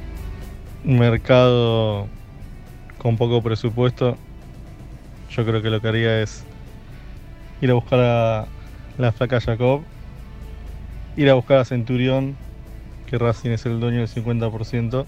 mercado 0.85 2.07
con 2.97 3.17
poco 3.17 3.43
presupuesto, 3.43 4.17
yo 5.31 5.45
creo 5.45 5.61
que 5.61 5.69
lo 5.69 5.81
que 5.81 5.89
haría 5.89 6.23
es 6.23 6.45
ir 7.61 7.73
a 7.73 7.75
buscar 7.75 7.99
a 7.99 8.47
la 8.99 9.11
flaca 9.11 9.41
Jacob, 9.41 9.83
ir 11.17 11.29
a 11.29 11.35
buscar 11.35 11.59
a 11.59 11.65
Centurión, 11.65 12.37
que 13.09 13.19
Racing 13.19 13.51
es 13.51 13.67
el 13.67 13.81
dueño 13.81 13.99
del 13.99 14.09
50%, 14.09 15.07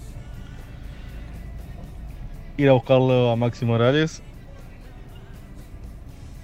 ir 2.56 2.68
a 2.68 2.72
buscarlo 2.72 3.30
a 3.30 3.36
Maxi 3.36 3.64
Morales 3.64 4.20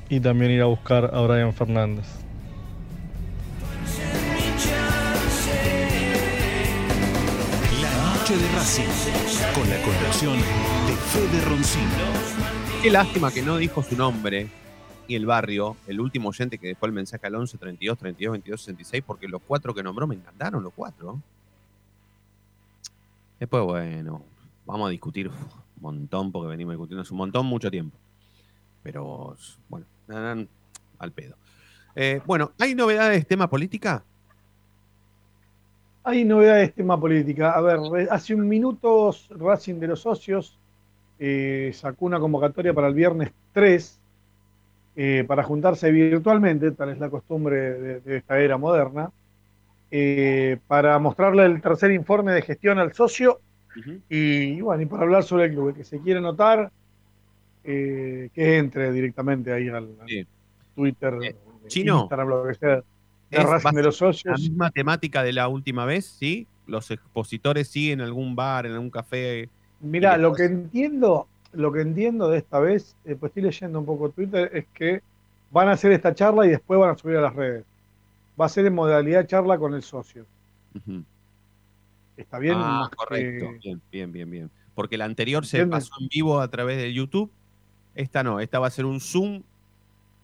y 0.09 0.20
también 0.20 0.53
ir 0.53 0.62
a 0.62 0.66
buscar 0.66 1.11
a 1.12 1.20
Brian 1.22 1.53
Fernández. 1.53 2.28
De 8.37 8.49
Racing 8.49 8.83
con 9.55 9.70
la 9.70 9.81
conducción 9.83 10.37
de 10.37 10.93
Fede 10.97 11.41
Roncino. 11.47 12.83
Qué 12.83 12.91
lástima 12.91 13.33
que 13.33 13.41
no 13.41 13.57
dijo 13.57 13.83
su 13.83 13.97
nombre 13.97 14.49
y 15.07 15.14
el 15.14 15.24
barrio, 15.24 15.79
el 15.87 15.99
último 15.99 16.29
oyente 16.29 16.59
que 16.59 16.66
dejó 16.66 16.85
el 16.85 16.93
mensaje 16.93 17.26
al 17.26 17.37
11 17.37 17.57
32 17.57 17.97
32 17.97 18.33
22 18.33 18.61
66, 18.61 19.05
porque 19.07 19.29
los 19.29 19.41
cuatro 19.41 19.72
que 19.72 19.83
nombró 19.83 20.07
me 20.07 20.14
encantaron, 20.14 20.62
los 20.62 20.74
cuatro. 20.74 21.18
Después, 23.41 23.64
bueno, 23.64 24.22
vamos 24.66 24.89
a 24.89 24.91
discutir 24.91 25.29
un 25.29 25.35
montón, 25.81 26.31
porque 26.31 26.49
venimos 26.49 26.74
discutiendo 26.74 27.01
hace 27.01 27.14
un 27.14 27.18
montón, 27.18 27.47
mucho 27.47 27.70
tiempo. 27.70 27.97
Pero, 28.83 29.39
bueno, 29.70 29.87
al 30.99 31.12
pedo. 31.12 31.35
Eh, 31.95 32.20
bueno, 32.26 32.53
¿hay 32.59 32.74
novedades 32.74 33.26
tema 33.26 33.49
política? 33.49 34.05
Hay 36.09 36.24
novedades 36.24 36.72
tema 36.72 36.98
política. 36.98 37.52
A 37.52 37.61
ver, 37.61 37.80
hace 38.11 38.34
un 38.34 38.48
minuto 38.48 39.14
Racing 39.28 39.74
de 39.74 39.88
los 39.88 40.00
Socios 40.00 40.59
eh, 41.18 41.70
sacó 41.74 42.06
una 42.06 42.18
convocatoria 42.18 42.72
para 42.72 42.88
el 42.88 42.94
viernes 42.94 43.30
3 43.52 44.00
eh, 44.96 45.24
para 45.28 45.42
juntarse 45.42 45.90
virtualmente, 45.90 46.70
tal 46.70 46.88
es 46.88 46.98
la 46.98 47.11
costumbre 47.11 47.56
de, 47.78 48.00
de 48.00 48.16
esta 48.16 48.40
era 48.40 48.56
moderna, 48.56 49.11
eh, 49.90 50.56
para 50.66 50.98
mostrarle 50.98 51.44
el 51.44 51.61
tercer 51.61 51.90
informe 51.90 52.32
de 52.32 52.40
gestión 52.40 52.78
al 52.78 52.94
socio 52.94 53.40
y, 54.09 54.62
bueno, 54.62 54.82
y 54.82 54.86
para 54.86 55.02
hablar 55.02 55.24
sobre 55.24 55.44
el 55.44 55.50
club. 55.50 55.68
El 55.68 55.74
que 55.74 55.84
se 55.84 56.00
quiere 56.00 56.22
notar, 56.22 56.72
eh, 57.64 58.30
que 58.32 58.56
entre 58.56 58.92
directamente 58.92 59.52
ahí 59.52 59.68
al, 59.68 59.94
al 60.00 60.26
Twitter, 60.74 61.36
Chino, 61.66 62.00
Instagram, 62.00 62.28
lo 62.28 62.44
que 62.44 62.54
sea, 62.54 62.76
de 62.76 62.82
Es 63.31 63.45
de 63.62 63.83
los 63.83 64.01
La 64.01 64.12
Socios. 64.12 64.41
misma 64.41 64.70
temática 64.70 65.22
de 65.22 65.33
la 65.33 65.49
última 65.49 65.85
vez, 65.85 66.07
¿sí? 66.07 66.47
Los 66.66 66.91
expositores 66.91 67.68
siguen 67.68 68.01
en 68.01 68.07
algún 68.07 68.35
bar, 68.35 68.66
en 68.66 68.72
algún 68.72 68.91
café. 68.91 69.49
Mira, 69.81 70.16
lo 70.16 70.33
que 70.35 70.45
entiendo, 70.45 71.29
lo 71.53 71.72
que 71.72 71.81
entiendo 71.81 72.29
de 72.31 72.39
esta 72.39 72.59
vez, 72.59 72.97
eh, 73.05 73.16
pues 73.18 73.31
estoy 73.31 73.43
leyendo 73.43 73.79
un 73.81 73.87
poco 73.87 74.11
Twitter, 74.11 74.51
es 74.53 74.66
que 74.74 75.03
van 75.51 75.68
a 75.68 75.72
hacer 75.72 75.93
esta 75.93 76.14
charla 76.14 76.47
y 76.47 76.51
después 76.51 76.81
van 76.81 76.91
a 76.91 76.97
subir 76.97 77.16
a 77.16 77.22
las 77.22 77.35
redes. 77.35 77.64
Va 78.41 78.47
a 78.47 78.49
ser 78.49 78.66
en 78.66 78.74
modalidad 78.74 79.26
charla 79.26 79.59
con 79.59 79.74
el 79.74 79.83
socio. 79.83 80.24
Está 82.16 82.39
bien. 82.39 82.55
Ah, 82.57 82.81
más 82.81 82.91
correcto. 82.91 83.51
Bien, 83.62 83.81
bien, 83.91 84.12
bien, 84.12 84.31
bien. 84.31 84.51
Porque 84.74 84.97
la 84.97 85.07
anterior 85.07 85.45
se 85.45 85.66
pasó 85.66 85.93
en 86.01 86.09
vivo 86.09 86.41
a 86.41 86.49
través 86.49 86.76
de 86.79 86.93
YouTube. 86.93 87.31
Esta 87.95 88.22
no, 88.22 88.41
esta 88.41 88.59
va 88.59 88.68
a 88.68 88.70
ser 88.70 88.85
un 88.85 89.01
Zoom 89.01 89.43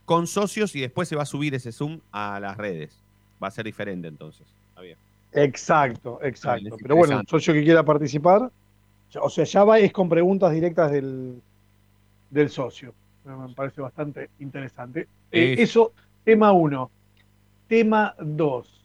con 0.05 0.27
socios 0.27 0.75
y 0.77 0.81
después 0.81 1.09
se 1.09 1.17
va 1.17 1.23
a 1.23 1.27
subir 1.27 1.55
ese 1.55 1.73
Zoom 1.73 2.01
a 2.13 2.39
las 2.41 2.57
redes. 2.57 3.01
Va 3.43 3.49
a 3.49 3.51
ser 3.51 3.65
diferente 3.65 4.09
entonces. 4.09 4.47
Está 4.71 4.81
bien. 4.83 4.99
Exacto, 5.33 6.21
exacto. 6.23 6.65
Bien, 6.65 6.77
Pero 6.81 6.97
bueno, 6.97 7.21
el 7.21 7.27
socio 7.27 7.53
que 7.53 7.65
quiera 7.65 7.83
participar, 7.85 8.51
o 9.21 9.31
sea, 9.31 9.45
ya 9.45 9.65
va 9.65 9.79
es 9.79 9.93
con 9.93 10.09
preguntas 10.09 10.53
directas 10.53 10.93
del, 10.93 11.41
del 12.31 12.51
socio. 12.51 12.95
Me 13.25 13.53
parece 13.55 13.81
bastante 13.81 14.31
interesante. 14.41 15.09
Eh, 15.33 15.55
Es- 15.55 15.71
eso, 15.71 15.93
tema 16.25 16.53
uno. 16.53 16.91
Tema 17.69 18.15
dos. 18.21 18.85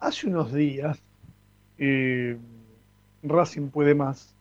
Hace 0.00 0.26
unos 0.28 0.52
días, 0.52 0.98
eh, 1.78 2.38
Racing 3.22 3.68
Puede 3.68 3.94
Más 3.94 4.34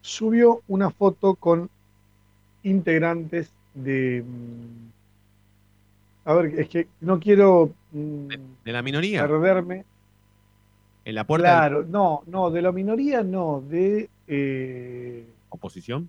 subió 0.00 0.62
una 0.68 0.90
foto 0.90 1.34
con 1.34 1.68
integrantes 2.62 3.50
de... 3.74 4.22
mm, 4.26 4.90
A 6.28 6.34
ver, 6.34 6.60
es 6.60 6.68
que 6.68 6.86
no 7.00 7.18
quiero 7.20 7.72
mm, 7.92 8.28
De 8.64 8.72
la 8.72 8.82
minoría. 8.82 9.22
perderme. 9.22 9.84
En 11.04 11.14
la 11.14 11.24
puerta 11.24 11.46
Claro, 11.48 11.84
no, 11.88 12.22
no, 12.26 12.50
de 12.50 12.60
la 12.62 12.72
minoría 12.72 13.22
no, 13.22 13.62
de, 13.68 14.08
eh, 14.28 15.24
oposición. 15.48 16.08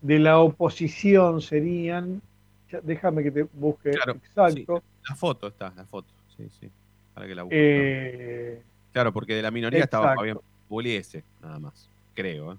de 0.00 0.18
la 0.20 0.38
oposición 0.38 1.42
serían, 1.42 2.22
ya, 2.70 2.80
déjame 2.82 3.22
que 3.24 3.30
te 3.32 3.42
busque 3.42 3.90
Claro, 3.90 4.12
exacto, 4.12 4.82
La 5.08 5.14
foto 5.16 5.48
está, 5.48 5.72
la 5.76 5.84
foto. 5.84 6.08
Sí, 6.36 6.48
sí. 6.60 6.70
Para 7.14 7.26
que 7.26 7.34
la 7.34 7.42
busque. 7.42 7.56
eh, 7.58 8.62
Claro, 8.92 9.12
porque 9.12 9.34
de 9.34 9.42
la 9.42 9.50
minoría 9.50 9.84
estaba. 9.84 10.14
Fabián 10.14 10.38
Pugliese, 10.68 11.22
nada 11.42 11.58
más. 11.58 11.88
Creo, 12.14 12.52
¿eh? 12.52 12.56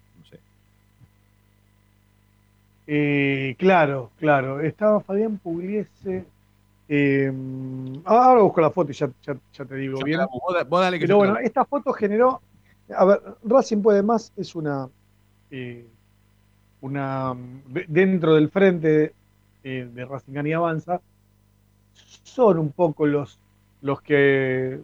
Eh, 2.87 3.55
claro, 3.59 4.11
claro, 4.17 4.61
estaba 4.61 5.01
Fabián 5.01 5.37
Pugliese, 5.37 6.25
eh, 6.87 7.31
ahora 8.05 8.41
busco 8.41 8.61
la 8.61 8.71
foto 8.71 8.91
y 8.91 8.95
ya, 8.95 9.09
ya- 9.21 9.37
ya 9.53 9.65
te 9.65 9.75
digo 9.75 9.99
te 9.99 10.05
bien. 10.05 10.21
Vos, 10.31 10.69
vos 10.69 10.81
dale 10.81 10.97
que 10.97 11.05
Pero 11.05 11.17
bueno, 11.17 11.33
la 11.33 11.41
esta 11.41 11.65
foto 11.65 11.91
generó. 11.91 12.41
A 12.95 13.03
ver, 13.03 13.21
Racing 13.43 13.81
Puede 13.81 14.03
Más 14.03 14.31
es 14.37 14.55
una. 14.55 14.87
eh, 15.51 15.85
una 16.81 17.33
de- 17.67 17.85
dentro 17.87 18.35
del 18.35 18.49
frente 18.49 19.13
de 19.63 20.05
Racing 20.05 20.31
Gana 20.33 20.47
y 20.49 20.53
Avanza, 20.53 21.01
son 22.23 22.59
un 22.59 22.71
poco 22.71 23.05
los, 23.05 23.37
los 23.81 24.01
que 24.01 24.79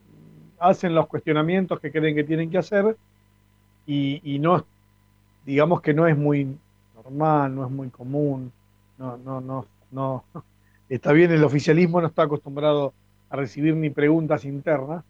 hacen 0.59 0.93
los 0.95 1.07
cuestionamientos 1.07 1.79
que 1.79 1.91
creen 1.91 2.15
que 2.15 2.23
tienen 2.25 2.49
que 2.49 2.57
hacer 2.57 2.97
y, 3.85 4.21
y 4.23 4.39
no, 4.39 4.65
digamos 5.45 5.81
que 5.81 5.93
no 5.93 6.07
es 6.07 6.17
muy 6.17 6.57
normal, 7.03 7.55
no 7.55 7.65
es 7.65 7.71
muy 7.71 7.89
común, 7.89 8.51
no, 8.97 9.17
no, 9.17 9.41
no, 9.41 9.65
no, 9.91 10.23
está 10.89 11.11
bien, 11.11 11.31
el 11.31 11.43
oficialismo 11.43 12.01
no 12.01 12.07
está 12.07 12.23
acostumbrado 12.23 12.93
a 13.29 13.35
recibir 13.35 13.75
ni 13.75 13.89
preguntas 13.89 14.45
internas. 14.45 15.03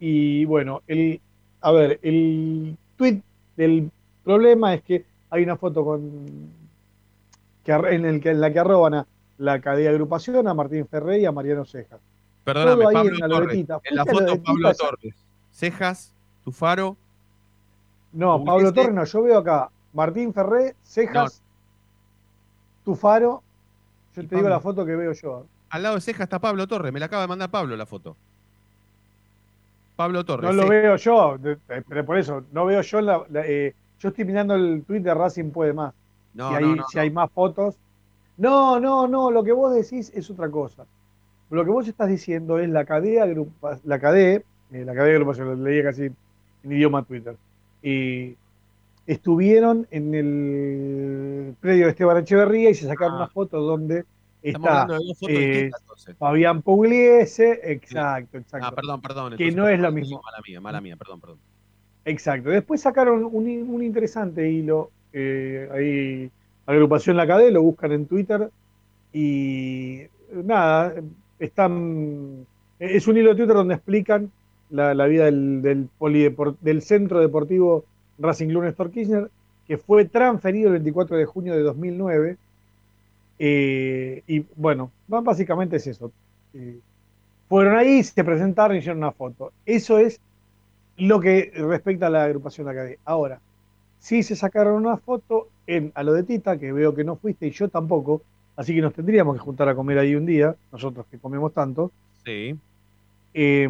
Y 0.00 0.44
bueno, 0.46 0.82
el, 0.88 1.20
a 1.60 1.70
ver, 1.70 2.00
el 2.02 2.76
tweet 2.96 3.22
del 3.56 3.90
problema 4.24 4.74
es 4.74 4.82
que 4.82 5.04
hay 5.30 5.44
una 5.44 5.56
foto 5.56 5.84
con 5.84 6.50
que, 7.64 7.72
en, 7.72 8.04
el 8.04 8.20
que, 8.20 8.30
en 8.30 8.40
la 8.40 8.52
que 8.52 8.58
arroban 8.58 8.94
a 8.94 9.06
la 9.38 9.60
cadena 9.60 9.90
agrupación, 9.90 10.48
a 10.48 10.54
Martín 10.54 10.86
Ferré 10.88 11.20
y 11.20 11.24
a 11.24 11.32
Mariano 11.32 11.64
Cejas. 11.64 12.00
Perdóname, 12.44 12.84
Pablo 12.92 13.14
en 13.14 13.20
la 13.20 13.28
Torres. 13.28 13.66
En 13.84 13.96
la 13.96 14.04
foto, 14.04 14.42
Pablo 14.42 14.70
esa- 14.70 14.84
Torres. 14.84 15.14
Cejas, 15.52 16.12
Tufaro. 16.44 16.96
No. 18.12 18.44
Pablo 18.44 18.72
Torres 18.72 18.94
no, 18.94 19.04
yo 19.04 19.22
veo 19.22 19.38
acá 19.38 19.70
Martín 19.92 20.32
Ferré, 20.32 20.74
Cejas, 20.82 21.42
Tufaro. 22.84 23.42
Yo 24.14 24.22
Y 24.22 24.26
te 24.26 24.36
digo 24.36 24.48
la 24.48 24.60
foto 24.60 24.84
que 24.84 24.96
veo 24.96 25.12
yo. 25.12 25.46
Al 25.70 25.82
lado 25.82 25.94
de 25.94 26.00
Cejas 26.00 26.22
está 26.24 26.38
Pablo 26.38 26.66
Torres. 26.66 26.92
Me 26.92 27.00
la 27.00 27.06
acaba 27.06 27.22
de 27.22 27.28
mandar 27.28 27.50
Pablo 27.50 27.76
la 27.76 27.86
foto. 27.86 28.16
Pablo 29.96 30.24
Torres. 30.24 30.50
No 30.50 30.52
lo 30.56 30.62
sí. 30.64 30.68
veo 30.68 30.96
yo, 30.96 31.36
eh, 31.44 31.82
pero 31.88 32.04
por 32.04 32.18
eso, 32.18 32.44
no 32.52 32.66
veo 32.66 32.80
yo 32.82 33.00
la, 33.00 33.22
la- 33.30 33.46
eh, 33.46 33.74
yo 34.00 34.08
estoy 34.08 34.24
mirando 34.24 34.54
el 34.54 34.82
tweet 34.86 35.00
de 35.00 35.14
Racing 35.14 35.50
Puede 35.50 35.72
Más. 35.72 35.94
No, 36.34 36.48
si 36.48 36.52
no, 36.54 36.58
hay, 36.58 36.74
no, 36.76 36.84
si 36.88 36.98
hay 36.98 37.10
más 37.10 37.30
fotos. 37.30 37.76
No, 38.38 38.80
no, 38.80 39.06
no, 39.06 39.30
lo 39.30 39.44
que 39.44 39.52
vos 39.52 39.74
decís 39.74 40.10
es 40.14 40.30
otra 40.30 40.50
cosa. 40.50 40.84
Lo 41.50 41.64
que 41.64 41.70
vos 41.70 41.86
estás 41.86 42.08
diciendo 42.08 42.58
es 42.58 42.68
la 42.70 42.84
cadena 42.86 43.26
la 43.84 43.98
cadena, 43.98 44.42
eh, 44.72 44.84
la 44.84 44.94
cadena 44.94 45.16
agrupación, 45.16 45.48
lo 45.48 45.54
leía 45.56 45.84
casi 45.84 46.04
en 46.06 46.72
idioma 46.72 47.02
Twitter. 47.02 47.36
Y 47.82 48.34
estuvieron 49.06 49.86
en 49.90 50.14
el 50.14 51.54
predio 51.60 51.86
de 51.86 51.90
Esteban 51.90 52.18
Echeverría 52.18 52.70
y 52.70 52.74
se 52.74 52.86
sacaron 52.86 53.14
Ah. 53.14 53.16
una 53.18 53.28
foto 53.28 53.60
donde 53.60 54.04
está 54.42 54.86
fotos 54.86 55.28
eh, 55.28 55.70
entonces. 55.76 56.16
Fabián 56.18 56.62
Pugliese, 56.62 57.60
exacto, 57.64 58.38
exacto. 58.38 58.66
Ah, 58.68 58.74
perdón, 58.74 59.00
perdón. 59.00 59.36
que 59.36 59.50
no 59.52 59.68
es 59.68 59.78
lo 59.80 59.92
mismo. 59.92 60.20
Mala 60.24 60.38
mía, 60.46 60.60
mala 60.60 60.80
mía, 60.80 60.96
perdón, 60.96 61.20
perdón. 61.20 61.38
Exacto. 62.04 62.50
Después 62.50 62.80
sacaron 62.80 63.24
un, 63.24 63.46
un 63.46 63.82
interesante 63.82 64.50
hilo, 64.50 64.90
eh, 65.12 65.68
ahí, 65.72 66.30
agrupación 66.66 67.16
La 67.16 67.26
Cadena, 67.26 67.52
lo 67.52 67.62
buscan 67.62 67.92
en 67.92 68.06
Twitter 68.06 68.50
y 69.12 70.02
nada, 70.32 70.94
están, 71.38 72.46
es 72.78 73.06
un 73.06 73.16
hilo 73.16 73.30
de 73.30 73.36
Twitter 73.36 73.54
donde 73.54 73.74
explican 73.74 74.30
la, 74.70 74.94
la 74.94 75.06
vida 75.06 75.26
del, 75.26 75.88
del 76.60 76.82
Centro 76.82 77.20
Deportivo 77.20 77.84
Racing 78.22 78.48
Club 78.48 78.64
Néstor 78.64 78.90
Kirchner, 78.90 79.30
que 79.66 79.78
fue 79.78 80.04
transferido 80.04 80.68
el 80.68 80.74
24 80.74 81.16
de 81.16 81.24
junio 81.26 81.54
de 81.54 81.62
2009. 81.62 82.36
eh, 83.38 84.22
y 84.26 84.44
bueno, 84.56 84.90
básicamente 85.08 85.76
es 85.76 85.86
eso. 85.86 86.12
Eh, 86.54 86.78
fueron 87.48 87.76
ahí, 87.76 88.02
se 88.02 88.22
presentaron 88.24 88.76
y 88.76 88.80
hicieron 88.80 88.98
una 88.98 89.12
foto. 89.12 89.52
Eso 89.66 89.98
es 89.98 90.20
lo 90.96 91.20
que 91.20 91.52
respecta 91.54 92.06
a 92.06 92.10
la 92.10 92.24
agrupación 92.24 92.66
de 92.68 92.74
cadena. 92.74 92.96
Ahora, 93.04 93.40
sí 93.98 94.22
se 94.22 94.36
sacaron 94.36 94.74
una 94.74 94.96
foto 94.96 95.48
en 95.66 95.92
a 95.94 96.02
lo 96.02 96.12
de 96.12 96.22
Tita, 96.22 96.58
que 96.58 96.72
veo 96.72 96.94
que 96.94 97.04
no 97.04 97.16
fuiste 97.16 97.46
y 97.46 97.50
yo 97.50 97.68
tampoco, 97.68 98.22
así 98.56 98.74
que 98.74 98.80
nos 98.82 98.94
tendríamos 98.94 99.34
que 99.36 99.40
juntar 99.40 99.68
a 99.68 99.74
comer 99.74 99.98
ahí 99.98 100.14
un 100.14 100.26
día, 100.26 100.54
nosotros 100.70 101.06
que 101.10 101.18
comemos 101.18 101.52
tanto, 101.52 101.90
Sí. 102.24 102.54
eh, 103.34 103.68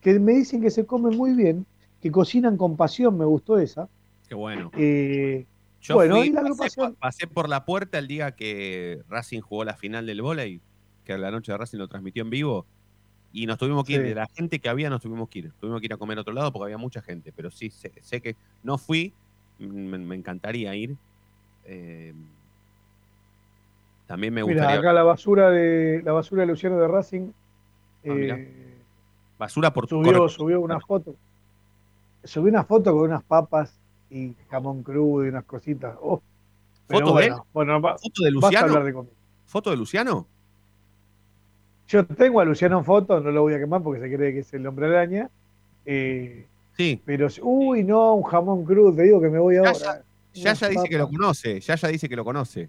que 0.00 0.18
me 0.20 0.32
dicen 0.34 0.60
que 0.60 0.70
se 0.70 0.86
come 0.86 1.14
muy 1.16 1.32
bien, 1.34 1.66
que 2.00 2.10
cocinan 2.10 2.56
con 2.56 2.76
pasión, 2.76 3.16
me 3.18 3.24
gustó 3.24 3.58
esa. 3.58 3.88
Qué 4.28 4.34
bueno. 4.34 4.70
Eh, 4.76 5.46
Yo 5.80 5.94
bueno, 5.94 6.16
fui, 6.16 6.28
y 6.28 6.30
la 6.32 6.42
pasé, 6.56 6.80
por- 6.80 6.94
pasé 6.96 7.26
por 7.26 7.48
la 7.48 7.64
puerta 7.64 7.98
el 7.98 8.06
día 8.08 8.32
que 8.36 9.02
Racing 9.08 9.40
jugó 9.40 9.64
la 9.64 9.74
final 9.76 10.06
del 10.06 10.22
vóley, 10.22 10.60
que 11.04 11.16
la 11.18 11.30
noche 11.30 11.52
de 11.52 11.58
Racing 11.58 11.78
lo 11.78 11.88
transmitió 11.88 12.22
en 12.22 12.30
vivo, 12.30 12.66
y 13.32 13.46
nos 13.46 13.58
tuvimos 13.58 13.84
que 13.84 13.94
ir. 13.94 14.00
Sí. 14.02 14.08
De 14.08 14.14
la 14.14 14.26
gente 14.26 14.58
que 14.58 14.68
había, 14.68 14.90
nos 14.90 15.00
tuvimos 15.02 15.28
que 15.28 15.40
ir. 15.40 15.52
Tuvimos 15.60 15.80
que 15.80 15.86
ir 15.86 15.92
a 15.92 15.96
comer 15.96 16.18
a 16.18 16.20
otro 16.22 16.32
lado 16.34 16.52
porque 16.52 16.64
había 16.64 16.78
mucha 16.78 17.00
gente, 17.02 17.32
pero 17.34 17.50
sí, 17.50 17.70
sé, 17.70 17.92
sé 18.00 18.20
que 18.20 18.36
no 18.62 18.78
fui, 18.78 19.12
me, 19.58 19.98
me 19.98 20.14
encantaría 20.14 20.74
ir. 20.74 20.96
Eh, 21.64 22.14
también 24.06 24.32
me 24.32 24.42
mira, 24.42 24.54
gustaría. 24.62 24.78
acá 24.80 24.92
la 24.92 25.02
basura 25.02 25.50
de 25.50 26.00
la 26.02 26.12
basura 26.12 26.42
de 26.42 26.46
Luciano 26.48 26.78
de 26.78 26.88
Racing 26.88 27.30
Ah, 28.04 28.10
eh, 28.14 28.74
basura 29.38 29.72
por 29.72 29.86
subió, 29.88 30.28
subió 30.28 30.60
una 30.60 30.80
foto. 30.80 31.14
Subió 32.24 32.50
una 32.50 32.64
foto 32.64 32.92
con 32.92 33.02
unas 33.02 33.22
papas 33.22 33.74
y 34.10 34.34
jamón 34.50 34.82
crudo 34.82 35.24
y 35.24 35.28
unas 35.28 35.44
cositas. 35.44 35.96
Oh, 36.00 36.20
¿Foto 36.88 37.14
de 37.16 37.26
él? 37.26 37.34
bueno, 37.52 37.80
¿Foto 37.80 38.24
de 38.24 38.30
Luciano? 38.30 38.82
de. 38.82 39.04
¿Foto 39.44 39.70
de 39.70 39.76
Luciano? 39.76 40.26
Yo 41.88 42.04
tengo 42.06 42.40
a 42.40 42.44
Luciano 42.44 42.78
en 42.78 42.84
foto, 42.84 43.20
no 43.20 43.30
lo 43.30 43.42
voy 43.42 43.54
a 43.54 43.58
quemar 43.58 43.82
porque 43.82 44.00
se 44.00 44.14
cree 44.14 44.32
que 44.32 44.40
es 44.40 44.52
el 44.52 44.66
hombre 44.66 44.86
araña. 44.86 45.30
eh, 45.86 46.46
Sí. 46.76 47.02
pero, 47.04 47.26
uy, 47.42 47.82
no, 47.82 48.14
un 48.14 48.22
jamón 48.22 48.64
crudo, 48.64 48.94
te 48.94 49.02
digo 49.02 49.20
que 49.20 49.28
me 49.28 49.40
voy 49.40 49.56
ahora. 49.56 49.72
Yaya, 49.72 50.04
Yaya 50.32 50.68
Unas 50.68 50.70
dice 50.70 50.88
que 50.88 50.98
lo 50.98 51.08
conoce. 51.08 51.60
Yaya 51.60 51.88
dice 51.88 52.08
que 52.08 52.14
lo 52.16 52.24
conoce. 52.24 52.68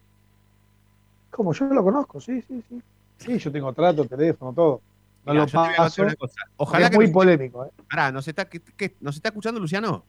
¿Cómo? 1.29 1.53
Yo 1.53 1.65
lo 1.65 1.83
conozco, 1.83 2.19
sí, 2.19 2.41
sí, 2.41 2.63
sí. 2.67 2.81
Sí, 3.17 3.37
yo 3.37 3.51
tengo 3.51 3.71
trato, 3.71 4.05
teléfono, 4.05 4.51
todo. 4.51 4.81
Mirá, 5.25 5.39
lo 5.41 5.45
yo 5.45 5.51
te 5.51 5.57
voy 5.57 5.67
a 5.67 5.77
paso. 5.77 5.95
contar 6.01 6.05
una 6.05 6.15
cosa. 6.15 6.41
Ojalá 6.57 6.85
es 6.85 6.91
que 6.91 6.95
muy 6.97 7.05
nos- 7.05 7.13
polémico, 7.13 7.65
¿eh? 7.65 7.69
Pará, 7.89 8.11
¿nos 8.11 8.27
está, 8.27 8.49
qué- 8.49 8.61
qué- 8.61 8.95
¿nos 9.01 9.15
está 9.15 9.29
escuchando 9.29 9.59
Luciano? 9.59 10.03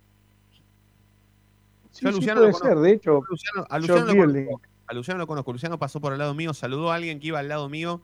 Sí, 1.91 2.03
Yo 2.03 2.09
a 2.09 2.13
sí, 2.13 2.17
Luciano 2.19 2.41
puede 2.41 2.53
lo 2.53 2.59
ser, 2.59 2.79
de 2.79 2.93
hecho. 2.93 3.21
Luciano, 3.29 3.67
a 3.69 3.79
Luciano 3.79 4.05
lo 4.07 4.15
conozco. 4.17 4.61
A 4.87 4.95
Luciano 4.95 5.19
lo 5.19 5.27
conozco. 5.27 5.53
Luciano 5.53 5.79
pasó 5.79 6.01
por 6.01 6.13
el 6.13 6.19
lado 6.19 6.35
mío, 6.35 6.55
saludó 6.55 6.91
a 6.93 6.97
alguien 6.97 7.21
que 7.21 7.29
iba 7.29 7.39
al 7.39 7.49
lado 7.49 7.69
mío, 7.69 8.01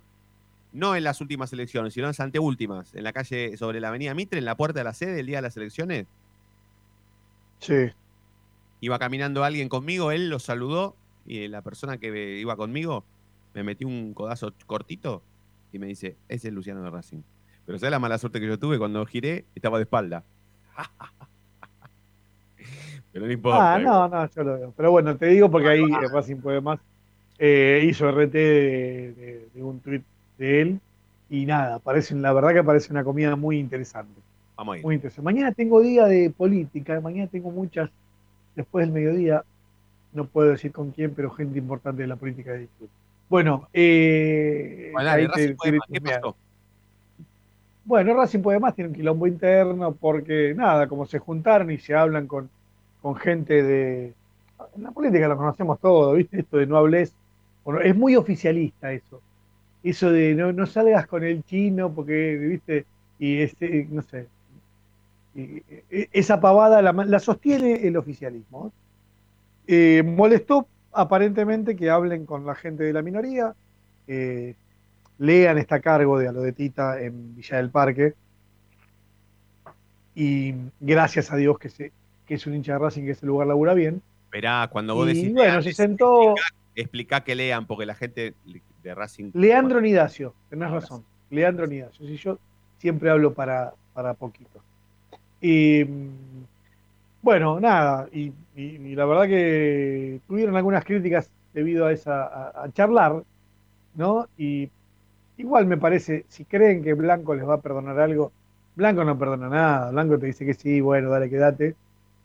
no 0.73 0.95
en 0.97 1.05
las 1.05 1.21
últimas 1.21 1.53
elecciones, 1.53 1.95
sino 1.95 2.07
en 2.07 2.11
las 2.11 2.21
anteúltimas, 2.21 2.95
en 2.95 3.05
la 3.05 3.13
calle 3.13 3.57
sobre 3.57 3.81
la 3.81 3.89
avenida 3.89 4.13
Mitre, 4.15 4.39
en 4.39 4.45
la 4.45 4.57
puerta 4.57 4.81
de 4.81 4.85
la 4.85 4.93
sede, 4.95 5.21
el 5.21 5.27
día 5.27 5.37
de 5.39 5.43
las 5.43 5.57
elecciones. 5.57 6.07
Sí. 7.61 7.91
Iba 8.81 8.99
caminando 8.99 9.43
alguien 9.45 9.69
conmigo, 9.69 10.11
él 10.13 10.29
lo 10.29 10.39
saludó 10.39 10.97
y 11.25 11.49
la 11.49 11.63
persona 11.63 11.99
que 11.99 12.39
iba 12.39 12.57
conmigo 12.57 13.05
me 13.55 13.63
metió 13.63 13.89
un 13.89 14.13
codazo 14.15 14.53
cortito 14.67 15.23
y 15.73 15.79
me 15.79 15.87
dice, 15.87 16.17
ese 16.29 16.49
es 16.49 16.55
Luciano 16.55 16.83
de 16.83 16.91
Racing. 16.91 17.23
Pero 17.64 17.79
¿sabes 17.79 17.91
la 17.91 17.99
mala 17.99 18.19
suerte 18.19 18.41
que 18.41 18.47
yo 18.47 18.59
tuve? 18.59 18.79
Cuando 18.79 19.05
giré, 19.07 19.45
estaba 19.55 19.79
de 19.79 19.85
espalda. 19.85 20.23
Pero 23.12 23.27
no 23.27 23.33
importa. 23.33 23.75
Ah, 23.75 23.79
no, 23.79 24.09
no, 24.09 24.31
yo 24.31 24.45
lo 24.45 24.55
veo. 24.59 24.75
Pero 24.77 24.91
bueno, 24.91 25.17
te 25.17 25.27
digo 25.27 25.51
porque 25.51 25.69
ahí 25.69 25.83
eh, 25.83 26.09
Racing 26.12 26.37
puede 26.37 26.61
más. 26.61 26.79
eh, 27.39 27.85
hizo 27.89 28.09
RT 28.09 28.33
de, 28.33 29.12
de- 29.12 29.49
de 29.55 29.62
un 29.62 29.81
tweet 29.81 30.03
de 30.39 30.61
él 30.62 30.81
y 31.29 31.45
nada, 31.47 31.79
parecen, 31.81 32.23
la 32.23 32.33
verdad 32.33 32.53
que 32.55 32.62
parece 32.62 32.93
una 32.93 33.03
comida 33.05 33.35
muy 33.37 33.59
interesante. 33.59 34.21
Vamos 34.57 34.75
a 34.75 34.79
ir. 34.79 34.85
Muy 34.85 34.95
interesante. 34.95 35.25
Mañana 35.25 35.53
tengo 35.53 35.81
día 35.81 36.05
de 36.07 36.31
política, 36.31 37.01
mañana 37.01 37.29
tengo 37.29 37.51
muchas, 37.51 37.91
después 38.55 38.87
del 38.87 38.95
mediodía, 38.95 39.45
no 40.12 40.27
puedo 40.27 40.51
decir 40.51 40.73
con 40.73 40.93
quién, 40.93 41.12
pero 41.14 41.31
gente 41.31 41.59
importante 41.59 42.03
de 42.03 42.09
la 42.09 42.17
política 42.17 42.53
de 42.53 42.62
YouTube. 42.62 42.89
Bueno, 43.29 43.68
eh, 43.72 44.91
Bueno, 44.93 45.11
dale, 45.11 45.27
Racing 45.29 45.51
te- 45.51 45.57
puede 45.57 45.72
te- 45.72 45.79
más. 45.79 45.89
¿Qué 45.93 46.01
te- 46.01 46.20
pasó? 46.20 46.39
bueno, 47.85 48.14
Racing 48.14 48.41
puede 48.43 48.59
más, 48.61 48.74
tiene 48.74 48.89
un 48.91 48.95
quilombo 48.97 49.27
interno 49.27 49.97
porque, 49.97 50.55
nada, 50.57 50.89
como 50.89 51.07
se 51.07 51.18
juntaron 51.20 51.70
y 51.70 51.79
se 51.79 51.95
hablan 51.95 52.27
con, 52.27 52.51
con 53.01 53.14
gente 53.16 53.62
de... 53.62 54.16
En 54.74 54.83
la 54.83 54.91
política 54.93 55.29
lo 55.29 55.37
conocemos 55.37 55.79
todo, 55.81 56.14
¿viste? 56.14 56.41
Esto 56.41 56.57
de 56.59 56.66
no 56.66 56.77
hables... 56.79 57.16
bueno, 57.64 57.81
es 57.81 57.95
muy 57.97 58.16
oficialista 58.16 58.93
eso. 58.93 59.24
Eso 59.83 60.11
de 60.12 60.35
no, 60.35 60.53
no 60.53 60.66
salgas 60.66 61.07
con 61.09 61.24
el 61.24 61.45
chino 61.45 61.95
porque, 61.95 62.37
¿viste? 62.39 62.89
Y 63.18 63.41
este, 63.43 63.87
no 63.91 64.03
sé. 64.03 64.31
y- 65.35 65.59
e- 65.91 66.09
esa 66.12 66.41
pavada 66.41 66.83
la, 66.83 66.93
la 66.93 67.18
sostiene 67.20 67.87
el 67.87 67.97
oficialismo. 67.97 68.72
Eh, 69.66 70.03
molestó 70.05 70.68
aparentemente 70.97 71.76
que 71.76 71.90
hablen 71.90 72.26
con 72.26 72.44
la 72.47 72.55
gente 72.55 72.84
de 72.84 72.92
la 72.92 73.03
minoría. 73.03 73.55
eh, 74.07 74.55
Lean 75.18 75.57
está 75.59 75.76
a 75.76 75.80
cargo 75.80 76.18
de 76.18 76.28
Alodetita 76.28 77.01
en 77.01 77.34
Villa 77.34 77.57
del 77.57 77.70
Parque. 77.70 78.14
Y 80.14 80.55
gracias 80.80 81.30
a 81.32 81.36
Dios 81.36 81.59
que, 81.59 81.68
se, 81.68 81.92
que 82.26 82.34
es 82.34 82.47
un 82.47 82.55
hincha 82.55 82.72
de 82.74 82.78
Racing, 82.78 83.05
que 83.05 83.11
ese 83.12 83.26
lugar 83.26 83.47
labura 83.47 83.74
bien. 83.74 84.03
Esperá, 84.24 84.68
cuando 84.70 84.94
vos 84.94 85.09
Y 85.11 85.14
decís. 85.14 85.32
bueno, 85.32 85.62
sentó 85.62 86.34
Explica 86.74 87.22
que 87.24 87.34
lean, 87.34 87.66
porque 87.66 87.86
la 87.86 87.94
gente 87.94 88.34
de 88.82 88.94
Racing. 88.94 89.30
Leandro 89.32 89.80
Nidacio, 89.80 90.34
tenés 90.51 90.70
razón. 90.70 91.05
Leandro 91.30 91.66
Nidacio. 91.66 92.07
Si 92.07 92.16
yo 92.18 92.38
siempre 92.78 93.09
hablo 93.11 93.32
para, 93.32 93.72
para 93.94 94.12
poquito. 94.12 94.62
Y 95.40 95.84
mm, 95.84 96.44
bueno, 97.22 97.59
nada, 97.61 98.09
y, 98.12 98.32
y- 98.57 98.77
y 98.93 98.97
la 98.97 99.07
verdad 99.07 99.27
que 99.29 100.23
tuvieron 100.29 100.57
algunas 100.57 100.85
críticas 100.85 101.33
debido 101.55 101.87
a 101.87 101.93
esa 101.93 102.65
a, 102.65 102.73
charlar, 102.73 103.25
¿no? 103.95 104.29
Y 104.37 104.71
igual 105.39 105.67
me 105.67 105.79
parece, 105.79 106.27
si 106.29 106.45
creen 106.47 106.83
que 106.85 106.95
Blanco 106.95 107.35
les 107.35 107.49
va 107.49 107.55
a 107.57 107.63
perdonar 107.63 107.99
algo, 108.01 108.33
Blanco 108.77 109.05
no 109.05 109.19
perdona 109.19 109.49
nada, 109.51 109.91
Blanco 109.93 110.19
te 110.19 110.27
dice 110.27 110.47
que 110.47 110.55
sí, 110.55 110.81
bueno, 110.81 111.11
dale, 111.11 111.31
quédate. 111.31 111.77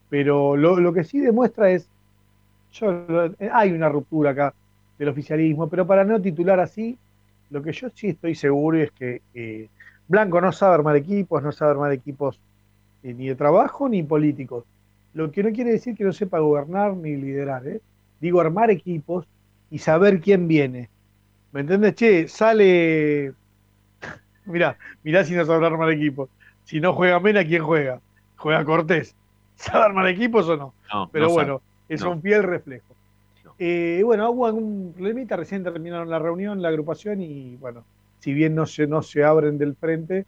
Pero 0.09 0.57
lo, 0.57 0.79
lo 0.79 0.93
que 0.93 1.03
sí 1.05 1.19
demuestra 1.21 1.71
es, 1.71 1.89
yo, 2.71 3.05
hay 3.53 3.71
una 3.71 3.89
ruptura 3.89 4.31
acá 4.31 4.55
del 4.97 5.09
oficialismo, 5.09 5.69
pero 5.69 5.85
para 5.87 6.03
no 6.05 6.21
titular 6.21 6.59
así, 6.59 6.99
lo 7.49 7.61
que 7.63 7.73
yo 7.73 7.89
sí 7.91 8.09
estoy 8.09 8.35
seguro 8.35 8.77
es 8.79 8.91
que 8.91 9.23
eh, 9.33 9.69
Blanco 10.07 10.41
no 10.41 10.51
sabe 10.51 10.75
armar 10.75 10.95
equipos, 10.95 11.43
no 11.43 11.51
sabe 11.51 11.71
armar 11.71 11.91
equipos 11.93 12.41
eh, 13.03 13.13
ni 13.13 13.27
de 13.29 13.35
trabajo 13.35 13.89
ni 13.89 14.03
políticos. 14.03 14.65
Lo 15.13 15.31
que 15.31 15.43
no 15.43 15.51
quiere 15.51 15.71
decir 15.71 15.95
que 15.95 16.03
no 16.03 16.13
sepa 16.13 16.39
gobernar 16.39 16.95
ni 16.95 17.15
liderar, 17.15 17.67
¿eh? 17.67 17.81
Digo, 18.19 18.39
armar 18.39 18.69
equipos 18.71 19.25
y 19.69 19.79
saber 19.79 20.21
quién 20.21 20.47
viene. 20.47 20.89
¿Me 21.51 21.61
entiendes? 21.61 21.95
Che, 21.95 22.27
sale. 22.27 23.33
Mirá, 24.45 24.77
mirá 25.03 25.23
si 25.23 25.33
no 25.35 25.45
sabe 25.45 25.65
armar 25.65 25.91
equipos. 25.91 26.29
Si 26.63 26.79
no 26.79 26.93
juega 26.93 27.19
Mena, 27.19 27.43
¿quién 27.45 27.63
juega? 27.63 27.99
Juega 28.37 28.63
Cortés. 28.65 29.15
¿Sabe 29.55 29.85
armar 29.85 30.07
equipos 30.07 30.47
o 30.49 30.57
no? 30.57 30.73
No, 30.93 31.09
Pero 31.11 31.25
no 31.25 31.29
sabe. 31.29 31.43
bueno, 31.43 31.61
es 31.89 32.01
No. 32.01 32.11
un 32.11 32.21
fiel 32.21 32.43
reflejo. 32.43 32.95
Eh, 33.59 34.01
bueno, 34.03 34.29
hubo 34.31 34.47
algún 34.47 34.91
problemita, 34.93 35.35
recién 35.35 35.63
terminaron 35.63 36.09
la 36.09 36.17
reunión, 36.17 36.61
la 36.63 36.69
agrupación, 36.69 37.21
y 37.21 37.57
bueno, 37.57 37.85
si 38.19 38.33
bien 38.33 38.55
no 38.55 38.65
se, 38.65 38.87
no 38.87 39.03
se 39.03 39.23
abren 39.23 39.59
del 39.59 39.75
frente, 39.75 40.25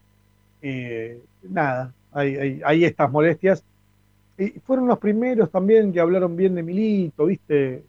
eh, 0.62 1.20
nada, 1.42 1.94
hay, 2.12 2.36
hay, 2.36 2.62
hay 2.64 2.86
estas 2.86 3.10
molestias. 3.12 3.64
Y 4.38 4.50
fueron 4.66 4.88
los 4.88 4.98
primeros 5.00 5.52
también 5.52 5.94
que 5.94 6.00
hablaron 6.00 6.36
bien 6.36 6.56
de 6.56 6.64
Milito, 6.64 7.26
¿viste? 7.26 7.84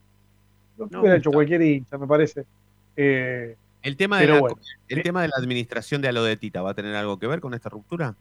Lo 0.77 0.87
No, 0.91 1.01
hubiera 1.01 1.17
hecho 1.17 1.31
cualquier 1.31 1.63
hincha, 1.63 1.97
me 1.97 2.07
parece. 2.07 2.45
Eh, 2.97 3.57
El 3.83 3.97
tema, 3.97 4.21
de 4.21 4.27
la, 4.29 4.41
bueno. 4.41 4.57
el 4.89 5.03
tema 5.03 5.23
de 5.23 5.29
la 5.29 5.35
administración 5.39 6.03
de 6.03 6.09
Alodetita, 6.09 6.63
¿va 6.63 6.71
a 6.71 6.75
tener 6.75 6.95
algo 6.97 7.19
que 7.19 7.27
ver 7.27 7.41
con 7.41 7.55
esta 7.55 7.69
ruptura? 7.71 8.15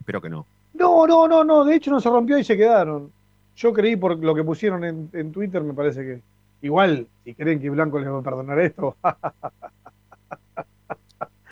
Espero 0.00 0.20
que 0.22 0.30
no. 0.30 0.46
No, 0.74 1.06
no, 1.06 1.26
no, 1.28 1.44
no, 1.44 1.64
de 1.64 1.74
hecho 1.76 1.90
no 1.90 2.00
se 2.00 2.08
rompió 2.08 2.38
y 2.38 2.44
se 2.44 2.56
quedaron. 2.56 3.10
Yo 3.56 3.72
creí 3.72 3.96
por 3.96 4.16
lo 4.18 4.34
que 4.34 4.44
pusieron 4.44 4.84
en, 4.84 5.08
en 5.12 5.32
Twitter, 5.32 5.62
me 5.62 5.74
parece 5.74 6.02
que 6.02 6.20
igual, 6.62 7.06
si 7.24 7.34
creen 7.34 7.60
que 7.60 7.70
Blanco 7.70 7.98
les 7.98 8.08
va 8.08 8.18
a 8.18 8.22
perdonar 8.22 8.58
esto, 8.60 8.96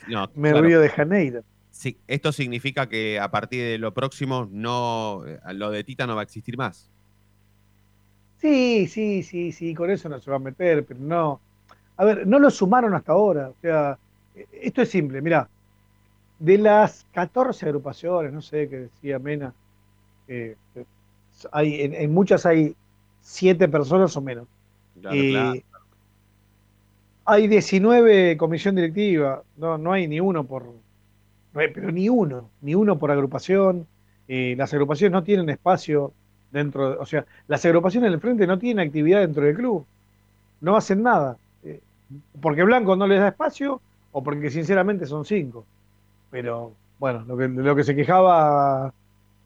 No, 0.07 0.29
me 0.35 0.51
claro. 0.51 0.65
río 0.67 0.79
de 0.81 0.89
Janeiro. 0.89 1.41
Sí, 1.75 2.01
esto 2.07 2.31
significa 2.31 2.87
que 2.87 3.19
a 3.19 3.29
partir 3.29 3.61
de 3.63 3.77
lo 3.77 3.93
próximo, 3.93 4.47
no, 4.49 5.23
Alodetita 5.43 6.07
no 6.07 6.15
va 6.15 6.21
a 6.21 6.23
existir 6.23 6.57
más. 6.57 6.89
Sí, 8.37 8.87
sí, 8.87 9.23
sí, 9.23 9.51
sí, 9.51 9.73
con 9.73 9.89
eso 9.89 10.07
no 10.09 10.19
se 10.19 10.29
va 10.29 10.37
a 10.37 10.39
meter, 10.39 10.85
pero 10.85 10.99
no. 10.99 11.41
A 11.97 12.05
ver, 12.05 12.27
no 12.27 12.39
lo 12.39 12.49
sumaron 12.51 12.93
hasta 12.93 13.13
ahora. 13.13 13.49
O 13.49 13.55
sea, 13.61 13.99
eh, 14.35 14.47
esto 14.51 14.81
es 14.81 14.89
simple, 14.89 15.21
mirá. 15.21 15.49
De 16.39 16.57
las 16.57 17.05
14 17.13 17.65
agrupaciones, 17.67 18.33
no 18.33 18.41
sé 18.41 18.69
qué 18.69 18.77
decía 18.79 19.19
Mena, 19.19 19.55
eh, 20.27 20.57
eh, 20.75 20.85
hay, 21.51 21.81
en, 21.81 21.93
en 21.95 22.13
muchas 22.13 22.45
hay 22.45 22.77
7 23.21 23.69
personas 23.69 24.15
o 24.17 24.21
menos. 24.21 24.47
Claro, 25.01 25.15
Eh, 25.15 25.31
claro. 25.31 25.85
Hay 27.25 27.47
19 27.47 28.37
comisión 28.37 28.75
directiva, 28.75 29.43
no, 29.57 29.77
no 29.77 29.93
hay 29.93 30.07
ni 30.07 30.19
uno 30.19 30.45
por, 30.45 30.84
pero 31.73 31.91
ni 31.91 32.09
uno, 32.09 32.51
ni 32.61 32.75
uno 32.75 32.97
por 32.99 33.11
agrupación. 33.11 33.87
Eh, 34.27 34.55
las 34.57 34.73
agrupaciones 34.73 35.11
no 35.13 35.23
tienen 35.23 35.49
espacio 35.49 36.13
dentro, 36.51 36.91
de- 36.91 36.97
o 36.97 37.05
sea, 37.05 37.25
las 37.47 37.63
agrupaciones 37.65 38.11
del 38.11 38.19
frente 38.19 38.47
no 38.47 38.57
tienen 38.59 38.85
actividad 38.87 39.21
dentro 39.21 39.43
del 39.45 39.55
club, 39.55 39.85
no 40.61 40.75
hacen 40.77 41.03
nada, 41.03 41.37
eh, 41.63 41.81
porque 42.41 42.63
Blanco 42.63 42.95
no 42.95 43.07
les 43.07 43.19
da 43.19 43.29
espacio 43.29 43.81
o 44.11 44.23
porque 44.23 44.49
sinceramente 44.51 45.05
son 45.07 45.25
cinco. 45.25 45.65
Pero 46.31 46.73
bueno, 46.99 47.23
lo 47.27 47.37
que, 47.37 47.47
lo 47.49 47.75
que 47.75 47.83
se 47.83 47.95
quejaba 47.95 48.93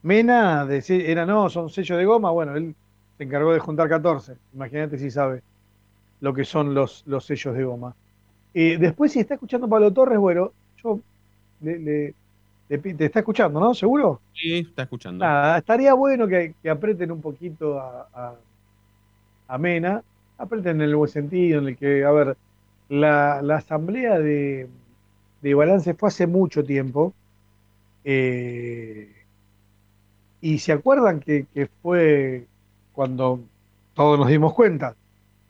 Mena 0.03 0.65
decía, 0.65 0.97
era 1.05 1.25
no, 1.25 1.49
son 1.49 1.69
sellos 1.69 1.97
de 1.99 2.05
goma, 2.05 2.31
bueno, 2.31 2.55
él 2.57 2.75
se 3.17 3.23
encargó 3.25 3.53
de 3.53 3.59
juntar 3.59 3.89
14, 3.89 4.37
imagínate 4.53 4.97
si 4.97 5.11
sabe 5.11 5.43
lo 6.19 6.33
que 6.33 6.45
son 6.45 6.73
los, 6.73 7.03
los 7.07 7.25
sellos 7.25 7.55
de 7.55 7.63
goma. 7.63 7.95
Eh, 8.53 8.77
después, 8.79 9.11
si 9.13 9.19
está 9.19 9.35
escuchando 9.35 9.69
Pablo 9.69 9.93
Torres, 9.93 10.19
bueno, 10.19 10.53
yo 10.83 11.01
le, 11.59 11.79
le- 11.79 12.15
le 12.69 12.77
te 12.79 13.05
está 13.05 13.19
escuchando, 13.19 13.59
¿no? 13.59 13.73
¿Seguro? 13.73 14.23
Sí, 14.33 14.53
está 14.59 14.83
escuchando. 14.83 15.31
Nada, 15.31 15.57
estaría 15.59 15.93
bueno 15.93 16.27
que, 16.27 16.55
que 16.61 16.69
aprieten 16.69 17.11
un 17.11 17.21
poquito 17.21 17.79
a, 17.79 18.09
a, 18.13 18.39
a 19.47 19.57
Mena, 19.57 20.03
aprieten 20.37 20.77
en 20.77 20.81
el 20.89 20.95
buen 20.95 21.09
sentido, 21.09 21.59
en 21.59 21.67
el 21.69 21.77
que, 21.77 22.03
a 22.05 22.11
ver, 22.11 22.37
la, 22.89 23.41
la 23.41 23.57
asamblea 23.57 24.19
de, 24.19 24.69
de 25.41 25.53
balance 25.55 25.93
fue 25.95 26.09
hace 26.09 26.27
mucho 26.27 26.63
tiempo, 26.63 27.13
eh, 28.03 29.13
y 30.41 30.59
se 30.59 30.71
acuerdan 30.71 31.19
que, 31.19 31.45
que 31.47 31.67
fue 31.81 32.47
cuando 32.91 33.49
todos 33.93 34.17
nos 34.19 34.29
dimos 34.29 34.53
cuenta 34.53 34.95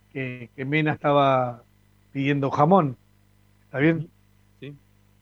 que, 0.10 0.52
que 0.56 0.66
Mena 0.66 0.94
estaba 0.94 1.64
pidiendo 2.12 2.52
jamón, 2.52 2.98
¿está 3.66 3.80
bien? 3.80 4.12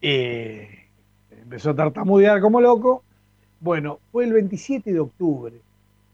Eh, 0.02 0.70
empezó 1.32 1.72
a 1.72 1.76
tartamudear 1.76 2.42
como 2.42 2.62
loco. 2.62 3.04
Bueno, 3.60 4.00
fue 4.12 4.26
el 4.26 4.34
27 4.34 4.94
de 4.94 5.00
octubre. 5.00 5.56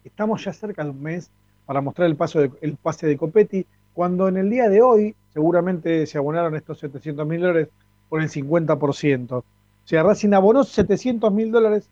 Estamos 0.03 0.43
ya 0.43 0.53
cerca 0.53 0.83
de 0.83 0.91
un 0.91 1.01
mes 1.01 1.31
para 1.65 1.81
mostrar 1.81 2.07
el, 2.09 2.15
paso 2.15 2.39
de- 2.39 2.51
el 2.61 2.75
pase 2.77 3.07
de 3.07 3.17
Copetti, 3.17 3.65
cuando 3.93 4.27
en 4.27 4.37
el 4.37 4.49
día 4.49 4.69
de 4.69 4.81
hoy 4.81 5.15
seguramente 5.33 6.05
se 6.07 6.17
abonaron 6.17 6.55
estos 6.55 6.79
700 6.79 7.27
mil 7.27 7.41
dólares 7.41 7.69
por 8.09 8.21
el 8.21 8.29
50%. 8.29 9.39
O 9.39 9.87
sea, 9.87 10.03
Racing 10.03 10.33
abonó 10.33 10.63
700 10.63 11.31
mil 11.33 11.51
dólares 11.51 11.89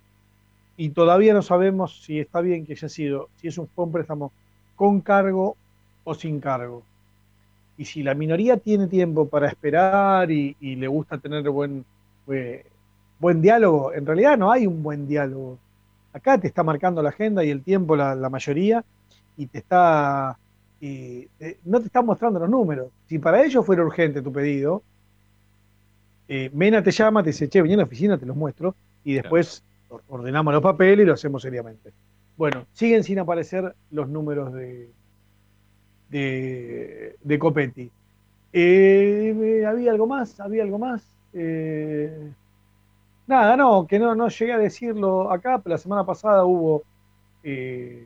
y 0.77 0.89
todavía 0.91 1.33
no 1.33 1.41
sabemos 1.41 2.03
si 2.03 2.19
está 2.19 2.41
bien 2.41 2.65
que 2.65 2.73
haya 2.73 2.89
sido, 2.89 3.29
si 3.37 3.47
es 3.49 3.57
un 3.57 3.69
préstamo 3.91 4.31
con 4.75 5.01
cargo 5.01 5.57
o 6.03 6.13
sin 6.15 6.39
cargo. 6.39 6.83
Y 7.77 7.85
si 7.85 8.03
la 8.03 8.13
minoría 8.13 8.57
tiene 8.57 8.87
tiempo 8.87 9.27
para 9.27 9.47
esperar 9.47 10.29
y, 10.31 10.55
y 10.59 10.75
le 10.75 10.87
gusta 10.87 11.17
tener 11.17 11.49
buen, 11.49 11.85
eh, 12.27 12.65
buen 13.19 13.41
diálogo, 13.41 13.93
en 13.93 14.05
realidad 14.05 14.37
no 14.37 14.51
hay 14.51 14.67
un 14.67 14.83
buen 14.83 15.07
diálogo. 15.07 15.57
Acá 16.13 16.37
te 16.39 16.47
está 16.47 16.63
marcando 16.63 17.01
la 17.01 17.09
agenda 17.09 17.43
y 17.43 17.49
el 17.49 17.63
tiempo 17.63 17.95
la, 17.95 18.15
la 18.15 18.29
mayoría 18.29 18.83
y 19.37 19.47
te 19.47 19.59
está 19.59 20.37
eh, 20.81 21.27
eh, 21.39 21.59
no 21.65 21.79
te 21.79 21.85
está 21.87 22.01
mostrando 22.01 22.39
los 22.39 22.49
números. 22.49 22.89
Si 23.07 23.19
para 23.19 23.43
ellos 23.43 23.65
fuera 23.65 23.83
urgente 23.83 24.21
tu 24.21 24.31
pedido, 24.31 24.83
eh, 26.27 26.49
Mena 26.53 26.81
te 26.83 26.91
llama, 26.91 27.23
te 27.23 27.29
dice, 27.29 27.49
che, 27.49 27.61
vení 27.61 27.73
a 27.73 27.77
la 27.77 27.83
oficina, 27.83 28.17
te 28.17 28.25
los 28.25 28.35
muestro, 28.35 28.75
y 29.03 29.13
después 29.13 29.63
or- 29.89 30.03
ordenamos 30.07 30.53
los 30.53 30.63
papeles 30.63 31.03
y 31.03 31.07
lo 31.07 31.13
hacemos 31.13 31.41
seriamente. 31.41 31.91
Bueno, 32.37 32.65
siguen 32.73 33.03
sin 33.03 33.19
aparecer 33.19 33.75
los 33.91 34.09
números 34.09 34.53
de, 34.53 34.89
de, 36.11 37.15
de 37.23 37.39
Copetti. 37.39 37.89
Eh, 38.53 39.63
¿Había 39.65 39.91
algo 39.91 40.07
más? 40.07 40.39
¿Había 40.39 40.63
algo 40.63 40.77
más? 40.77 41.03
Eh, 41.33 42.31
nada, 43.27 43.55
no, 43.55 43.87
que 43.87 43.97
no, 43.97 44.13
no 44.13 44.27
llegué 44.27 44.53
a 44.53 44.57
decirlo 44.57 45.31
acá, 45.31 45.59
pero 45.59 45.75
la 45.75 45.77
semana 45.77 46.05
pasada 46.05 46.43
hubo 46.45 46.83
eh, 47.43 48.05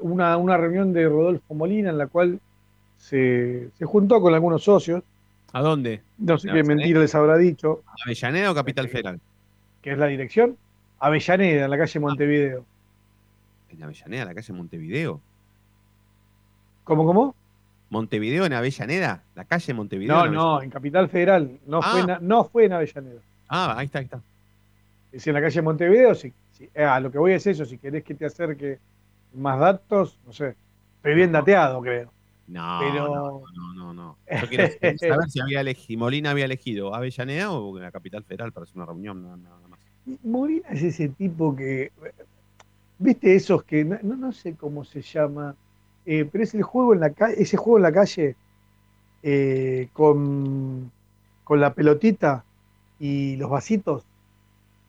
una, 0.00 0.36
una 0.36 0.56
reunión 0.56 0.92
de 0.92 1.08
Rodolfo 1.08 1.54
Molina 1.54 1.90
en 1.90 1.98
la 1.98 2.08
cual 2.08 2.40
se, 2.98 3.70
se 3.78 3.84
juntó 3.84 4.20
con 4.20 4.34
algunos 4.34 4.64
socios. 4.64 5.02
¿A 5.52 5.62
dónde? 5.62 6.02
No 6.18 6.38
sé 6.38 6.48
¿En 6.48 6.54
qué 6.54 6.64
mentira 6.64 7.00
les 7.00 7.14
habrá 7.14 7.36
dicho, 7.36 7.82
¿Avellaneda 8.04 8.50
o 8.50 8.54
Capital 8.54 8.88
Federal? 8.88 9.20
que 9.82 9.92
es 9.92 9.98
la 9.98 10.06
dirección. 10.06 10.56
Avellaneda, 10.98 11.64
en 11.64 11.70
la 11.70 11.78
calle 11.78 12.00
Montevideo. 12.00 12.64
En 13.70 13.82
Avellaneda, 13.82 14.26
la 14.26 14.34
calle 14.34 14.52
Montevideo. 14.52 15.20
¿Cómo, 16.90 17.06
cómo? 17.06 17.36
¿Montevideo 17.88 18.46
en 18.46 18.52
Avellaneda? 18.52 19.22
¿La 19.36 19.44
calle 19.44 19.72
Montevideo? 19.74 20.12
No, 20.16 20.26
en 20.26 20.32
no, 20.32 20.60
en 20.62 20.70
Capital 20.70 21.08
Federal. 21.08 21.56
No, 21.68 21.78
Ah. 21.80 21.90
fue, 21.92 22.00
en, 22.00 22.26
no 22.26 22.42
fue 22.44 22.64
en 22.64 22.72
Avellaneda. 22.72 23.20
Ah, 23.48 23.74
ahí 23.78 23.86
está, 23.86 24.00
ahí 24.00 24.06
está. 24.06 24.20
Es 25.12 25.24
en 25.28 25.34
la 25.34 25.40
calle 25.40 25.62
Montevideo. 25.62 26.16
Si, 26.16 26.32
si- 26.50 26.68
eh, 26.74 26.82
a 26.82 26.98
lo 26.98 27.12
que 27.12 27.18
voy 27.18 27.30
es 27.34 27.46
eso. 27.46 27.64
Si 27.64 27.78
querés 27.78 28.02
que 28.02 28.14
te 28.14 28.26
acerque 28.26 28.80
más 29.34 29.60
datos, 29.60 30.18
no 30.26 30.32
sé. 30.32 30.56
Estoy 30.96 31.14
bien 31.14 31.30
dateado, 31.30 31.80
creo. 31.80 32.10
No, 32.48 32.78
Pero- 32.80 33.06
no, 33.14 33.42
no, 33.54 33.74
no, 33.74 33.94
no. 33.94 34.16
Yo 34.40 34.48
quiero 34.48 34.66
saber 34.98 35.28
si 35.30 35.40
había 35.40 35.60
elegido, 35.60 36.00
Molina 36.00 36.32
había 36.32 36.46
elegido 36.46 36.92
Avellaneda 36.92 37.52
o 37.52 37.78
la 37.78 37.92
Capital 37.92 38.24
Federal 38.24 38.50
para 38.50 38.64
hacer 38.64 38.78
una 38.78 38.86
reunión, 38.86 39.22
nada, 39.22 39.36
más. 39.68 39.78
Molina 40.24 40.68
es 40.70 40.82
ese 40.82 41.08
tipo 41.10 41.54
que. 41.54 41.92
¿Viste 42.98 43.36
esos 43.36 43.62
que.? 43.62 43.84
No- 43.84 44.16
no 44.16 44.32
sé 44.32 44.56
cómo 44.56 44.84
se 44.84 45.02
llama. 45.02 45.54
Eh, 46.12 46.28
pero 46.30 46.42
es 46.44 46.54
el 46.54 46.62
juego 46.62 46.92
en 46.94 47.00
la 47.00 47.10
calle. 47.10 47.36
Ese 47.40 47.56
juego 47.56 47.78
en 47.78 47.82
la 47.84 47.92
calle. 47.92 48.34
eh, 49.22 49.88
con. 49.92 50.90
Con 51.44 51.60
la 51.60 51.74
pelotita 51.74 52.44
y 52.98 53.36
los 53.36 53.50
vasitos. 53.50 54.04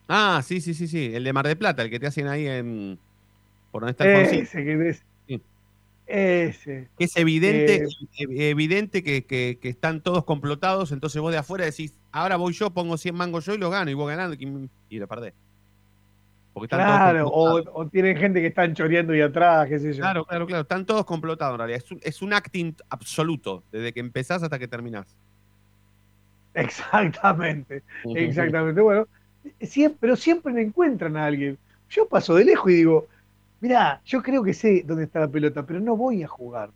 Ah, 0.08 0.42
sí, 0.44 0.60
sí, 0.60 0.74
sí, 0.74 0.86
sí. 0.88 1.10
El 1.14 1.24
de 1.24 1.32
Mar 1.32 1.46
de 1.46 1.56
Plata, 1.56 1.82
el 1.82 1.90
que 1.90 1.98
te 2.00 2.06
hacen 2.06 2.26
ahí 2.28 2.46
en. 2.46 2.98
Por 3.70 3.82
donde 3.82 3.92
está 3.92 4.04
el. 4.04 4.40
Ese 4.42 4.64
que 4.64 4.88
es. 4.88 5.02
Sí. 5.26 5.40
Ese. 6.06 6.88
Que 6.98 7.04
es 7.04 7.16
evidente, 7.16 7.76
Eh, 7.84 7.86
ev- 8.18 8.40
evidente 8.50 9.02
que, 9.02 9.24
que- 9.24 9.58
que 9.60 9.68
están 9.68 10.02
todos 10.02 10.24
complotados, 10.24 10.92
entonces 10.92 11.20
vos 11.22 11.32
de 11.32 11.38
afuera 11.38 11.64
decís, 11.64 11.94
ahora 12.12 12.36
voy 12.36 12.52
yo, 12.52 12.70
pongo 12.70 12.96
100 12.98 13.14
mangos 13.14 13.44
yo 13.46 13.54
y 13.54 13.58
los 13.58 13.70
gano, 13.70 13.90
y 13.90 13.94
vos 13.94 14.08
ganando, 14.08 14.36
y 14.88 14.98
lo 14.98 15.08
perdés. 15.08 15.32
Porque 16.52 16.66
están 16.66 16.80
Claro, 16.80 17.30
todos 17.30 17.66
o, 17.66 17.80
o 17.80 17.88
tienen 17.88 18.16
gente 18.16 18.40
que 18.40 18.48
están 18.48 18.74
choreando 18.74 19.14
y 19.14 19.20
atrás, 19.22 19.68
qué 19.68 19.78
sé 19.78 19.92
yo. 19.94 20.00
Claro, 20.00 20.24
claro, 20.24 20.46
claro. 20.46 20.62
Están 20.62 20.84
todos 20.84 21.04
complotados 21.04 21.54
en 21.54 21.58
realidad. 21.58 21.82
Es 21.84 21.90
un, 21.90 22.00
es 22.02 22.22
un 22.22 22.32
acting 22.34 22.74
absoluto, 22.90 23.62
desde 23.72 23.92
que 23.92 24.00
empezás 24.00 24.42
hasta 24.42 24.58
que 24.58 24.68
terminás. 24.68 25.16
Exactamente, 26.54 27.82
exactamente. 28.14 28.80
Bueno, 28.80 29.06
siempre, 29.60 29.98
pero 30.00 30.16
siempre 30.16 30.52
le 30.52 30.62
encuentran 30.62 31.16
a 31.16 31.26
alguien. 31.26 31.58
Yo 31.88 32.06
paso 32.06 32.34
de 32.34 32.44
lejos 32.44 32.70
y 32.70 32.74
digo, 32.76 33.06
mirá, 33.60 34.00
yo 34.04 34.22
creo 34.22 34.42
que 34.42 34.52
sé 34.52 34.82
dónde 34.86 35.04
está 35.04 35.20
la 35.20 35.28
pelota, 35.28 35.64
pero 35.64 35.80
no 35.80 35.96
voy 35.96 36.22
a 36.22 36.28
jugar. 36.28 36.70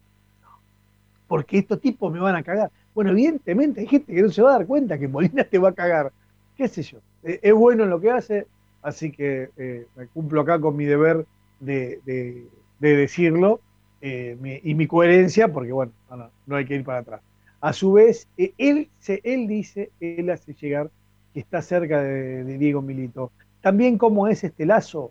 Porque 1.26 1.58
estos 1.58 1.80
tipos 1.80 2.12
me 2.12 2.20
van 2.20 2.36
a 2.36 2.42
cagar. 2.42 2.70
Bueno, 2.94 3.10
evidentemente 3.10 3.80
hay 3.80 3.86
gente 3.86 4.14
que 4.14 4.22
no 4.22 4.30
se 4.30 4.42
va 4.42 4.50
a 4.54 4.58
dar 4.58 4.66
cuenta 4.66 4.98
que 4.98 5.08
Molina 5.08 5.44
te 5.44 5.58
va 5.58 5.70
a 5.70 5.74
cagar. 5.74 6.12
¿Qué 6.56 6.68
sé 6.68 6.82
yo? 6.82 6.98
Eh, 7.22 7.40
Es 7.42 7.52
bueno 7.52 7.84
en 7.84 7.90
lo 7.90 8.00
que 8.00 8.10
hace, 8.10 8.46
así 8.82 9.10
que 9.10 9.50
eh, 9.56 9.86
me 9.96 10.06
cumplo 10.08 10.40
acá 10.42 10.60
con 10.60 10.76
mi 10.76 10.84
deber 10.84 11.26
de, 11.60 12.00
de- 12.04 12.46
de 12.78 12.96
decirlo 12.96 13.60
eh, 14.02 14.36
mi- 14.40 14.60
y 14.62 14.74
mi 14.74 14.86
coherencia, 14.86 15.48
porque 15.52 15.72
bueno, 15.72 15.92
no, 16.10 16.16
no, 16.16 16.30
no 16.46 16.56
hay 16.56 16.64
que 16.66 16.74
ir 16.74 16.84
para 16.84 16.98
atrás. 16.98 17.20
A 17.60 17.72
su 17.72 17.92
vez, 17.92 18.28
eh, 18.36 18.52
él, 18.58 18.88
se, 19.00 19.20
él 19.24 19.48
dice, 19.48 19.90
él 20.00 20.28
hace 20.30 20.52
llegar 20.54 20.90
que 21.32 21.40
está 21.40 21.62
cerca 21.62 22.02
de, 22.02 22.44
de 22.44 22.58
Diego 22.58 22.82
Milito. 22.82 23.32
También 23.62 23.98
cómo 23.98 24.28
es 24.28 24.44
este 24.44 24.66
lazo, 24.66 25.10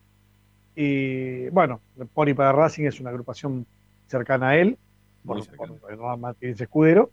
bueno, 1.51 1.80
Pony 2.13 2.34
para 2.36 2.51
Racing 2.51 2.86
es 2.86 2.99
una 2.99 3.09
agrupación 3.09 3.66
cercana 4.07 4.49
a 4.49 4.57
él, 4.57 4.78
por, 5.26 5.38
por 5.80 5.91
Hernán 5.91 6.20
Martínez 6.22 6.61
Escudero, 6.61 7.09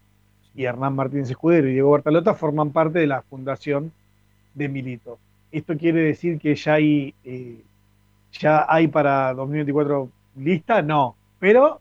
y 0.55 0.65
Hernán 0.65 0.95
Martínez 0.95 1.31
Escudero 1.31 1.69
y 1.69 1.73
Diego 1.73 1.91
Bartalota 1.93 2.35
forman 2.35 2.71
parte 2.73 2.99
de 2.99 3.07
la 3.07 3.23
fundación 3.23 3.93
de 4.55 4.69
Milito. 4.69 5.19
Esto 5.53 5.77
quiere 5.77 6.01
decir 6.01 6.39
que 6.39 6.55
ya 6.55 6.75
hay, 6.75 7.15
eh, 7.25 7.61
ya 8.33 8.67
hay 8.69 8.89
para 8.89 9.35
2024 9.35 10.09
lista, 10.37 10.81
no, 10.83 11.15
pero 11.39 11.81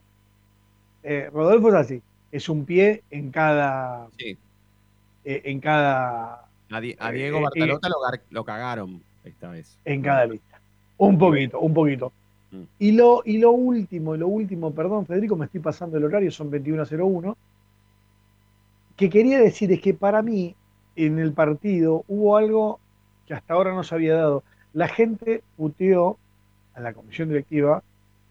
eh, 1.02 1.30
Rodolfo 1.32 1.68
es 1.70 1.74
así, 1.74 2.02
es 2.30 2.48
un 2.48 2.64
pie 2.66 3.02
en 3.10 3.30
cada, 3.30 4.08
Sí. 4.18 4.36
eh, 5.24 5.42
en 5.46 5.58
cada, 5.60 6.44
A, 6.70 6.80
Di- 6.80 6.96
a 6.98 7.10
Diego 7.10 7.40
Bartalota 7.40 7.88
lo 8.30 8.44
cagaron 8.44 9.02
esta 9.24 9.50
vez. 9.50 9.76
en 9.84 10.02
cada 10.02 10.26
lista. 10.26 10.60
Un 10.98 11.18
poquito, 11.18 11.58
un 11.60 11.72
poquito. 11.74 12.12
Mm. 12.50 12.62
Y 12.78 12.92
lo, 12.92 13.22
y 13.24 13.38
lo 13.38 13.52
último, 13.52 14.14
lo 14.16 14.28
último, 14.28 14.70
perdón 14.72 15.06
Federico, 15.06 15.34
me 15.34 15.46
estoy 15.46 15.60
pasando 15.60 15.96
el 15.96 16.04
horario, 16.04 16.30
son 16.30 16.50
21.01. 16.50 17.34
Que 18.96 19.08
quería 19.08 19.38
decir 19.40 19.72
es 19.72 19.80
que 19.80 19.94
para 19.94 20.20
mí, 20.22 20.54
en 20.94 21.18
el 21.18 21.32
partido, 21.32 22.04
hubo 22.08 22.36
algo 22.36 22.78
que 23.26 23.34
hasta 23.34 23.54
ahora 23.54 23.72
no 23.72 23.82
se 23.84 23.94
había 23.94 24.14
dado. 24.14 24.42
La 24.72 24.88
gente 24.88 25.42
puteó 25.56 26.18
a 26.74 26.80
la 26.80 26.92
comisión 26.92 27.28
directiva, 27.28 27.82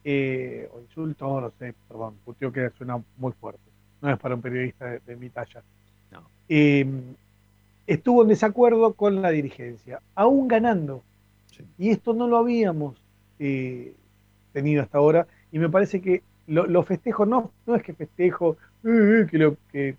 eh, 0.04 0.70
o 0.74 0.82
insultó, 0.82 1.40
no 1.42 1.52
sé, 1.60 1.76
perdón, 1.88 2.16
puteó 2.26 2.52
que 2.52 2.70
suena 2.72 3.02
muy 3.18 3.32
fuerte. 3.34 3.62
No 4.02 4.10
es 4.10 4.18
para 4.18 4.36
un 4.36 4.42
periodista 4.42 4.86
de, 4.86 5.00
de 5.06 5.16
mi 5.16 5.30
talla. 5.30 5.62
No. 6.12 6.24
Eh, 6.50 6.86
estuvo 7.88 8.24
en 8.24 8.30
desacuerdo 8.30 8.94
con 8.94 9.22
la 9.22 9.30
dirigencia, 9.30 10.02
aún 10.16 10.48
ganando. 10.48 11.04
Y 11.78 11.90
esto 11.90 12.14
no 12.14 12.28
lo 12.28 12.38
habíamos 12.38 12.96
eh, 13.40 13.94
tenido 14.54 14.82
hasta 14.82 14.98
ahora. 14.98 15.28
Y 15.52 15.60
me 15.60 15.70
parece 15.70 16.02
que 16.02 16.24
lo, 16.48 16.66
lo 16.66 16.84
festejo, 16.84 17.26
no, 17.26 17.52
no 17.66 17.76
es 17.76 17.84
que 17.84 17.94
festejo, 17.94 18.58
eh, 18.84 19.22
eh, 19.24 19.28
que, 19.30 19.38
lo, 19.38 19.58
que 19.72 19.96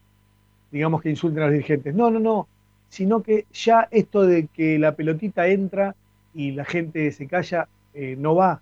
digamos 0.70 1.02
que 1.02 1.10
insulten 1.10 1.42
a 1.42 1.46
los 1.46 1.52
dirigentes. 1.52 1.94
No, 1.94 2.10
no, 2.10 2.18
no. 2.18 2.48
Sino 2.92 3.22
que 3.22 3.46
ya 3.54 3.88
esto 3.90 4.26
de 4.26 4.48
que 4.48 4.78
la 4.78 4.94
pelotita 4.94 5.46
entra 5.48 5.94
y 6.34 6.50
la 6.52 6.66
gente 6.66 7.10
se 7.12 7.26
calla, 7.26 7.66
eh, 7.94 8.16
no 8.18 8.34
va. 8.34 8.60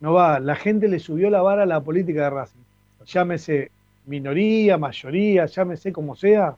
No 0.00 0.14
va. 0.14 0.40
La 0.40 0.56
gente 0.56 0.88
le 0.88 0.98
subió 0.98 1.28
la 1.28 1.42
vara 1.42 1.64
a 1.64 1.66
la 1.66 1.82
política 1.82 2.22
de 2.24 2.30
Racing. 2.30 2.60
Llámese 3.04 3.70
minoría, 4.06 4.78
mayoría, 4.78 5.44
llámese 5.44 5.92
como 5.92 6.16
sea. 6.16 6.56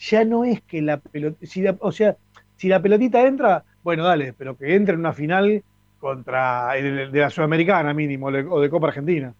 Ya 0.00 0.24
no 0.26 0.44
es 0.44 0.60
que 0.60 0.82
la 0.82 0.98
pelotita. 0.98 1.46
Si 1.46 1.64
o 1.80 1.92
sea, 1.92 2.14
si 2.56 2.68
la 2.68 2.82
pelotita 2.82 3.26
entra, 3.26 3.64
bueno, 3.82 4.04
dale, 4.04 4.34
pero 4.34 4.54
que 4.54 4.74
entre 4.74 4.92
en 4.94 5.00
una 5.00 5.14
final 5.14 5.62
contra 5.98 6.76
el 6.76 7.10
de 7.10 7.20
la 7.20 7.30
Sudamericana 7.30 7.94
mínimo 7.94 8.30
de- 8.30 8.44
o 8.44 8.60
de 8.60 8.68
Copa 8.68 8.88
Argentina. 8.88 9.32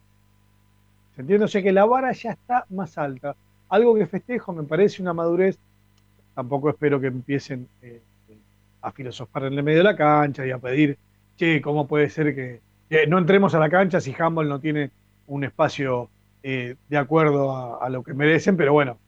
¿Se 1.15 1.21
entiende? 1.21 1.45
O 1.45 1.49
sea 1.49 1.63
que 1.63 1.73
la 1.73 1.85
vara 1.85 2.13
ya 2.13 2.31
está 2.31 2.65
más 2.71 2.97
alta. 2.97 3.37
Algo 3.69 3.95
que 3.95 4.07
festejo 4.07 4.55
me 4.55 4.63
parece 4.63 5.03
una 5.03 5.13
madurez. 5.13 5.59
Tampoco 6.35 6.71
espero 6.71 7.01
que 7.01 7.09
empiecen 7.09 7.69
eh, 7.83 8.01
a 8.81 8.91
filosofar 8.93 9.45
en 9.45 9.55
el 9.55 9.63
medio 9.63 9.79
de 9.79 9.85
la 9.85 9.97
cancha 9.97 10.47
y 10.47 10.51
a 10.51 10.59
pedir, 10.59 10.97
che, 11.37 11.61
¿cómo 11.61 11.87
puede 11.87 12.09
ser 12.09 12.35
que, 12.35 12.61
no 13.09 13.19
entremos 13.19 13.55
a 13.55 13.59
la 13.59 13.71
cancha 13.71 14.01
si 14.01 14.15
Humboldt 14.19 14.49
no 14.49 14.61
tiene 14.61 14.91
un 15.27 15.45
espacio 15.45 16.11
eh, 16.43 16.77
de 16.89 16.97
acuerdo 16.97 17.55
a, 17.55 17.85
a 17.85 17.89
lo 17.89 18.03
que 18.03 18.15
merecen? 18.15 18.57
Pero 18.57 18.73
bueno, 18.73 18.99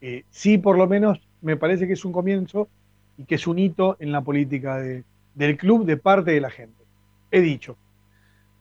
eh, 0.00 0.24
sí 0.30 0.58
por 0.58 0.76
lo 0.76 0.86
menos 0.86 1.20
me 1.40 1.56
parece 1.56 1.86
que 1.86 1.94
es 1.94 2.04
un 2.04 2.12
comienzo 2.12 2.68
y 3.16 3.24
que 3.24 3.36
es 3.36 3.46
un 3.46 3.58
hito 3.58 3.96
en 4.00 4.12
la 4.12 4.20
política 4.20 4.76
de- 4.78 5.04
del 5.34 5.56
club 5.56 5.84
de 5.84 5.96
parte 5.96 6.32
de 6.32 6.40
la 6.40 6.50
gente. 6.50 6.82
He 7.30 7.40
dicho. 7.40 7.76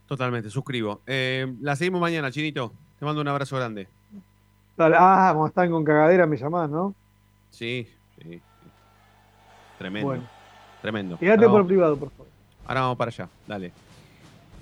Totalmente, 0.07 0.49
suscribo. 0.49 1.01
La 1.05 1.75
seguimos 1.75 2.01
mañana, 2.01 2.31
Chinito. 2.31 2.73
Te 2.99 3.05
mando 3.05 3.21
un 3.21 3.27
abrazo 3.27 3.57
grande. 3.57 3.87
Ah, 4.77 5.31
como 5.33 5.47
están 5.47 5.69
con 5.69 5.83
cagadera 5.83 6.25
me 6.25 6.37
llamás, 6.37 6.69
¿no? 6.69 6.93
Sí, 7.49 7.87
sí. 8.23 8.29
sí. 8.33 8.69
Tremendo. 9.77 10.07
Bueno. 10.07 10.23
Tremendo. 10.81 11.17
Quédate 11.17 11.47
por 11.47 11.65
privado, 11.65 11.97
por 11.97 12.09
favor. 12.11 12.27
Ahora 12.65 12.81
vamos 12.81 12.97
para 12.97 13.09
allá. 13.09 13.29
Dale. 13.47 13.71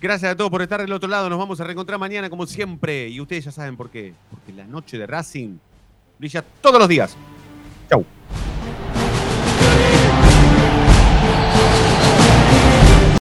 Gracias 0.02 0.32
a 0.32 0.36
todos 0.36 0.50
por 0.50 0.62
estar 0.62 0.80
del 0.80 0.92
otro 0.92 1.10
lado. 1.10 1.30
Nos 1.30 1.38
vamos 1.40 1.60
a 1.60 1.64
reencontrar 1.64 2.00
mañana 2.00 2.30
como 2.30 2.46
siempre. 2.46 3.10
Y 3.10 3.20
ustedes 3.20 3.46
ya 3.46 3.52
saben 3.52 3.76
por 3.76 3.90
qué. 3.90 4.14
Porque 4.30 4.54
la 4.54 4.66
noche 4.66 4.98
de 4.98 5.06
Racing 5.06 5.58
brilla 6.18 6.44
todos 6.62 6.80
los 6.80 6.88
días. 6.88 7.18
Chau. 7.90 8.06